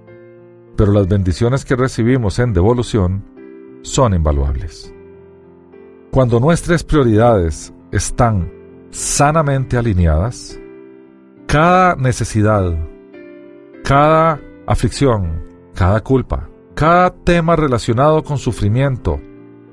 pero 0.76 0.92
las 0.92 1.08
bendiciones 1.08 1.66
que 1.66 1.76
recibimos 1.76 2.40
en 2.40 2.54
devolución 2.54 3.24
son 3.82 4.14
invaluables. 4.14 4.94
Cuando 6.12 6.40
nuestras 6.40 6.84
prioridades 6.84 7.74
están 7.92 8.52
sanamente 8.92 9.78
alineadas, 9.78 10.60
cada 11.48 11.96
necesidad, 11.96 12.78
cada 13.84 14.42
aflicción, 14.66 15.44
cada 15.74 16.02
culpa, 16.02 16.50
cada 16.76 17.10
tema 17.12 17.56
relacionado 17.56 18.24
con 18.24 18.38
sufrimiento, 18.38 19.20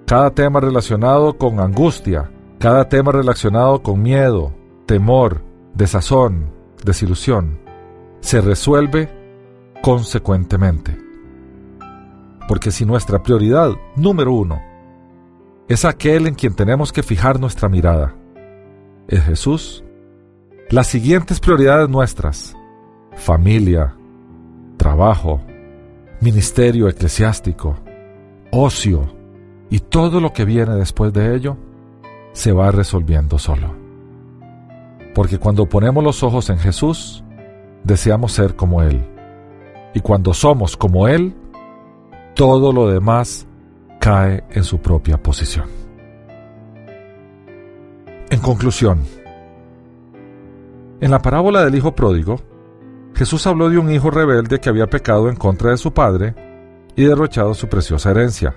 cada 0.06 0.30
tema 0.30 0.60
relacionado 0.60 1.36
con 1.36 1.60
angustia, 1.60 2.30
cada 2.64 2.88
tema 2.88 3.12
relacionado 3.12 3.82
con 3.82 4.00
miedo, 4.00 4.54
temor, 4.86 5.42
desazón, 5.74 6.50
desilusión, 6.82 7.58
se 8.20 8.40
resuelve 8.40 9.10
consecuentemente. 9.82 10.96
Porque 12.48 12.70
si 12.70 12.86
nuestra 12.86 13.22
prioridad 13.22 13.72
número 13.96 14.32
uno 14.32 14.62
es 15.68 15.84
aquel 15.84 16.26
en 16.26 16.34
quien 16.34 16.54
tenemos 16.54 16.90
que 16.90 17.02
fijar 17.02 17.38
nuestra 17.38 17.68
mirada, 17.68 18.14
es 19.08 19.22
Jesús, 19.24 19.84
las 20.70 20.86
siguientes 20.86 21.40
prioridades 21.40 21.90
nuestras, 21.90 22.56
familia, 23.14 23.94
trabajo, 24.78 25.42
ministerio 26.22 26.88
eclesiástico, 26.88 27.76
ocio 28.50 29.14
y 29.68 29.80
todo 29.80 30.18
lo 30.18 30.32
que 30.32 30.46
viene 30.46 30.76
después 30.76 31.12
de 31.12 31.36
ello, 31.36 31.58
se 32.34 32.52
va 32.52 32.70
resolviendo 32.70 33.38
solo. 33.38 33.74
Porque 35.14 35.38
cuando 35.38 35.66
ponemos 35.66 36.04
los 36.04 36.22
ojos 36.22 36.50
en 36.50 36.58
Jesús, 36.58 37.24
deseamos 37.84 38.32
ser 38.32 38.56
como 38.56 38.82
Él. 38.82 39.02
Y 39.94 40.00
cuando 40.00 40.34
somos 40.34 40.76
como 40.76 41.08
Él, 41.08 41.34
todo 42.34 42.72
lo 42.72 42.90
demás 42.90 43.46
cae 44.00 44.44
en 44.50 44.64
su 44.64 44.78
propia 44.78 45.16
posición. 45.16 45.66
En 48.30 48.40
conclusión, 48.40 49.00
En 51.00 51.10
la 51.10 51.20
parábola 51.20 51.64
del 51.64 51.74
Hijo 51.74 51.94
Pródigo, 51.94 52.40
Jesús 53.14 53.46
habló 53.46 53.68
de 53.68 53.78
un 53.78 53.90
hijo 53.90 54.10
rebelde 54.10 54.58
que 54.58 54.70
había 54.70 54.86
pecado 54.86 55.28
en 55.28 55.36
contra 55.36 55.70
de 55.70 55.76
su 55.76 55.92
padre 55.92 56.34
y 56.96 57.04
derrochado 57.04 57.52
su 57.52 57.68
preciosa 57.68 58.10
herencia. 58.10 58.56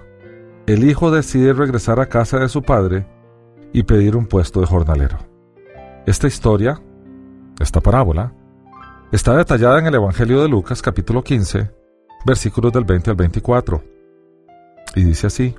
El 0.65 0.89
hijo 0.89 1.11
decide 1.11 1.51
regresar 1.51 1.99
a 1.99 2.07
casa 2.07 2.39
de 2.39 2.47
su 2.47 2.63
padre 2.63 3.05
y 3.74 3.84
pedir 3.84 4.15
un 4.15 4.28
puesto 4.28 4.59
de 4.59 4.68
jornalero. 4.68 5.18
Esta 6.05 6.28
historia, 6.28 6.82
esta 7.59 7.82
parábola, 7.82 8.34
está 9.11 9.36
detallada 9.36 9.80
en 9.80 9.88
el 9.88 9.95
Evangelio 9.95 10.41
de 10.41 10.49
Lucas 10.49 10.82
capítulo 10.82 11.24
15, 11.24 11.72
versículos 12.26 12.72
del 12.74 12.86
20 12.86 13.11
al 13.11 13.15
24. 13.15 13.84
Y 14.95 15.03
dice 15.03 15.28
así, 15.28 15.55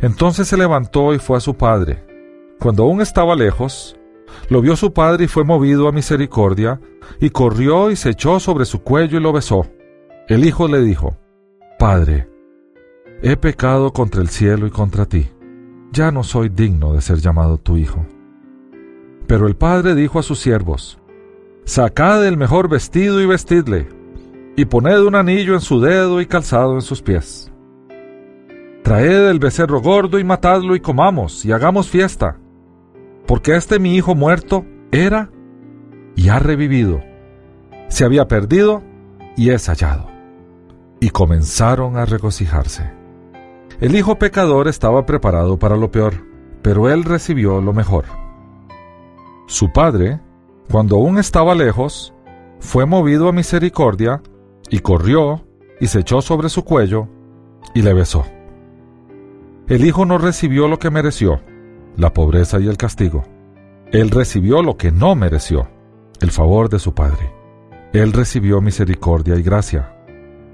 Entonces 0.00 0.48
se 0.48 0.56
levantó 0.56 1.14
y 1.14 1.18
fue 1.18 1.36
a 1.36 1.40
su 1.40 1.54
padre. 1.54 2.04
Cuando 2.58 2.84
aún 2.84 3.00
estaba 3.00 3.34
lejos, 3.34 3.96
lo 4.48 4.60
vio 4.60 4.76
su 4.76 4.92
padre 4.92 5.24
y 5.24 5.28
fue 5.28 5.44
movido 5.44 5.88
a 5.88 5.92
misericordia, 5.92 6.80
y 7.18 7.30
corrió 7.30 7.90
y 7.90 7.96
se 7.96 8.10
echó 8.10 8.38
sobre 8.40 8.64
su 8.64 8.82
cuello 8.82 9.18
y 9.18 9.22
lo 9.22 9.32
besó. 9.32 9.66
El 10.28 10.44
hijo 10.44 10.68
le 10.68 10.80
dijo, 10.80 11.16
Padre, 11.78 12.28
he 13.22 13.36
pecado 13.36 13.92
contra 13.92 14.20
el 14.20 14.28
cielo 14.28 14.66
y 14.66 14.70
contra 14.70 15.06
ti. 15.06 15.30
Ya 15.92 16.10
no 16.10 16.22
soy 16.22 16.48
digno 16.48 16.92
de 16.92 17.00
ser 17.00 17.18
llamado 17.18 17.58
tu 17.58 17.76
hijo. 17.76 18.04
Pero 19.26 19.46
el 19.46 19.56
padre 19.56 19.94
dijo 19.94 20.18
a 20.18 20.22
sus 20.22 20.38
siervos, 20.38 20.98
Sacad 21.64 22.26
el 22.26 22.36
mejor 22.36 22.68
vestido 22.68 23.20
y 23.20 23.26
vestidle, 23.26 23.88
y 24.56 24.64
poned 24.64 25.00
un 25.00 25.14
anillo 25.14 25.54
en 25.54 25.60
su 25.60 25.80
dedo 25.80 26.20
y 26.20 26.26
calzado 26.26 26.74
en 26.74 26.82
sus 26.82 27.02
pies. 27.02 27.52
Traed 28.82 29.28
el 29.28 29.38
becerro 29.38 29.80
gordo 29.80 30.18
y 30.18 30.24
matadlo 30.24 30.74
y 30.74 30.80
comamos 30.80 31.44
y 31.44 31.52
hagamos 31.52 31.88
fiesta 31.88 32.38
porque 33.30 33.54
este 33.54 33.78
mi 33.78 33.94
hijo 33.94 34.16
muerto 34.16 34.66
era 34.90 35.30
y 36.16 36.30
ha 36.30 36.40
revivido. 36.40 37.00
Se 37.86 38.04
había 38.04 38.26
perdido 38.26 38.82
y 39.36 39.50
es 39.50 39.68
hallado. 39.68 40.08
Y 40.98 41.10
comenzaron 41.10 41.96
a 41.96 42.06
regocijarse. 42.06 42.90
El 43.80 43.96
hijo 43.96 44.18
pecador 44.18 44.68
estaba 44.68 45.06
preparado 45.06 45.58
para 45.58 45.74
lo 45.74 45.90
peor, 45.90 46.12
pero 46.60 46.90
él 46.90 47.02
recibió 47.02 47.62
lo 47.62 47.72
mejor. 47.72 48.04
Su 49.46 49.72
padre, 49.72 50.20
cuando 50.70 50.96
aún 50.96 51.16
estaba 51.16 51.54
lejos, 51.54 52.12
fue 52.58 52.84
movido 52.84 53.30
a 53.30 53.32
misericordia 53.32 54.20
y 54.68 54.80
corrió 54.80 55.46
y 55.80 55.86
se 55.86 56.00
echó 56.00 56.20
sobre 56.20 56.50
su 56.50 56.62
cuello 56.62 57.08
y 57.74 57.80
le 57.80 57.94
besó. 57.94 58.26
El 59.66 59.86
hijo 59.86 60.04
no 60.04 60.18
recibió 60.18 60.68
lo 60.68 60.78
que 60.78 60.90
mereció, 60.90 61.40
la 61.96 62.12
pobreza 62.12 62.60
y 62.60 62.68
el 62.68 62.76
castigo. 62.76 63.24
Él 63.92 64.10
recibió 64.10 64.62
lo 64.62 64.76
que 64.76 64.92
no 64.92 65.14
mereció, 65.14 65.68
el 66.20 66.30
favor 66.30 66.68
de 66.68 66.80
su 66.80 66.92
Padre. 66.92 67.32
Él 67.94 68.12
recibió 68.12 68.60
misericordia 68.60 69.36
y 69.36 69.42
gracia. 69.42 69.96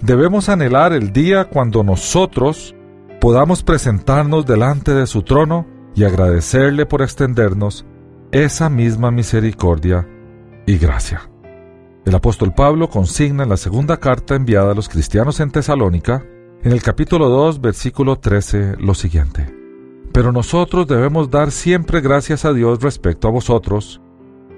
Debemos 0.00 0.48
anhelar 0.48 0.92
el 0.92 1.12
día 1.12 1.46
cuando 1.46 1.82
nosotros 1.82 2.75
podamos 3.20 3.62
presentarnos 3.62 4.46
delante 4.46 4.94
de 4.94 5.06
su 5.06 5.22
trono 5.22 5.66
y 5.94 6.04
agradecerle 6.04 6.86
por 6.86 7.02
extendernos 7.02 7.86
esa 8.30 8.68
misma 8.68 9.10
misericordia 9.10 10.06
y 10.66 10.78
gracia. 10.78 11.30
El 12.04 12.14
apóstol 12.14 12.54
Pablo 12.54 12.88
consigna 12.88 13.44
en 13.44 13.48
la 13.48 13.56
segunda 13.56 13.96
carta 13.96 14.36
enviada 14.36 14.72
a 14.72 14.74
los 14.74 14.88
cristianos 14.88 15.40
en 15.40 15.50
Tesalónica, 15.50 16.24
en 16.62 16.72
el 16.72 16.82
capítulo 16.82 17.28
2, 17.28 17.60
versículo 17.60 18.16
13, 18.16 18.76
lo 18.78 18.94
siguiente. 18.94 19.52
Pero 20.12 20.32
nosotros 20.32 20.86
debemos 20.86 21.30
dar 21.30 21.50
siempre 21.50 22.00
gracias 22.00 22.44
a 22.44 22.52
Dios 22.52 22.80
respecto 22.80 23.28
a 23.28 23.32
vosotros, 23.32 24.00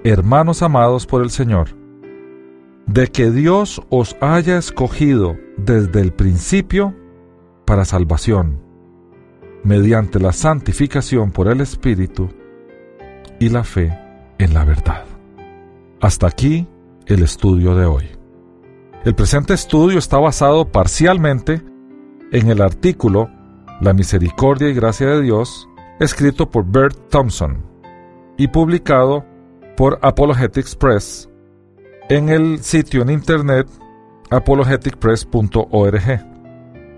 hermanos 0.03 0.61
amados 0.61 1.05
por 1.05 1.23
el 1.23 1.31
Señor, 1.31 1.69
de 2.85 3.07
que 3.07 3.31
Dios 3.31 3.81
os 3.89 4.15
haya 4.21 4.57
escogido 4.57 5.35
desde 5.57 6.01
el 6.01 6.13
principio 6.13 6.95
para 7.69 7.85
salvación, 7.85 8.59
mediante 9.63 10.19
la 10.19 10.33
santificación 10.33 11.29
por 11.29 11.47
el 11.47 11.61
Espíritu 11.61 12.27
y 13.39 13.49
la 13.49 13.63
fe 13.63 13.95
en 14.39 14.55
la 14.55 14.65
verdad. 14.65 15.05
Hasta 16.01 16.25
aquí 16.25 16.67
el 17.05 17.21
estudio 17.21 17.75
de 17.75 17.85
hoy. 17.85 18.05
El 19.05 19.13
presente 19.13 19.53
estudio 19.53 19.99
está 19.99 20.17
basado 20.17 20.71
parcialmente 20.71 21.61
en 22.31 22.49
el 22.49 22.63
artículo 22.63 23.29
la 23.81 23.93
misericordia 23.93 24.69
y 24.69 24.73
gracia 24.73 25.05
de 25.05 25.21
Dios, 25.21 25.69
escrito 25.99 26.49
por 26.49 26.65
Bert 26.65 26.97
Thompson 27.11 27.63
y 28.35 28.47
publicado 28.47 29.23
por 29.77 29.99
Apologetics 30.01 30.75
Press 30.75 31.29
en 32.09 32.29
el 32.29 32.63
sitio 32.63 33.03
en 33.03 33.11
internet 33.11 33.67
apologeticpress.org. 34.31 36.28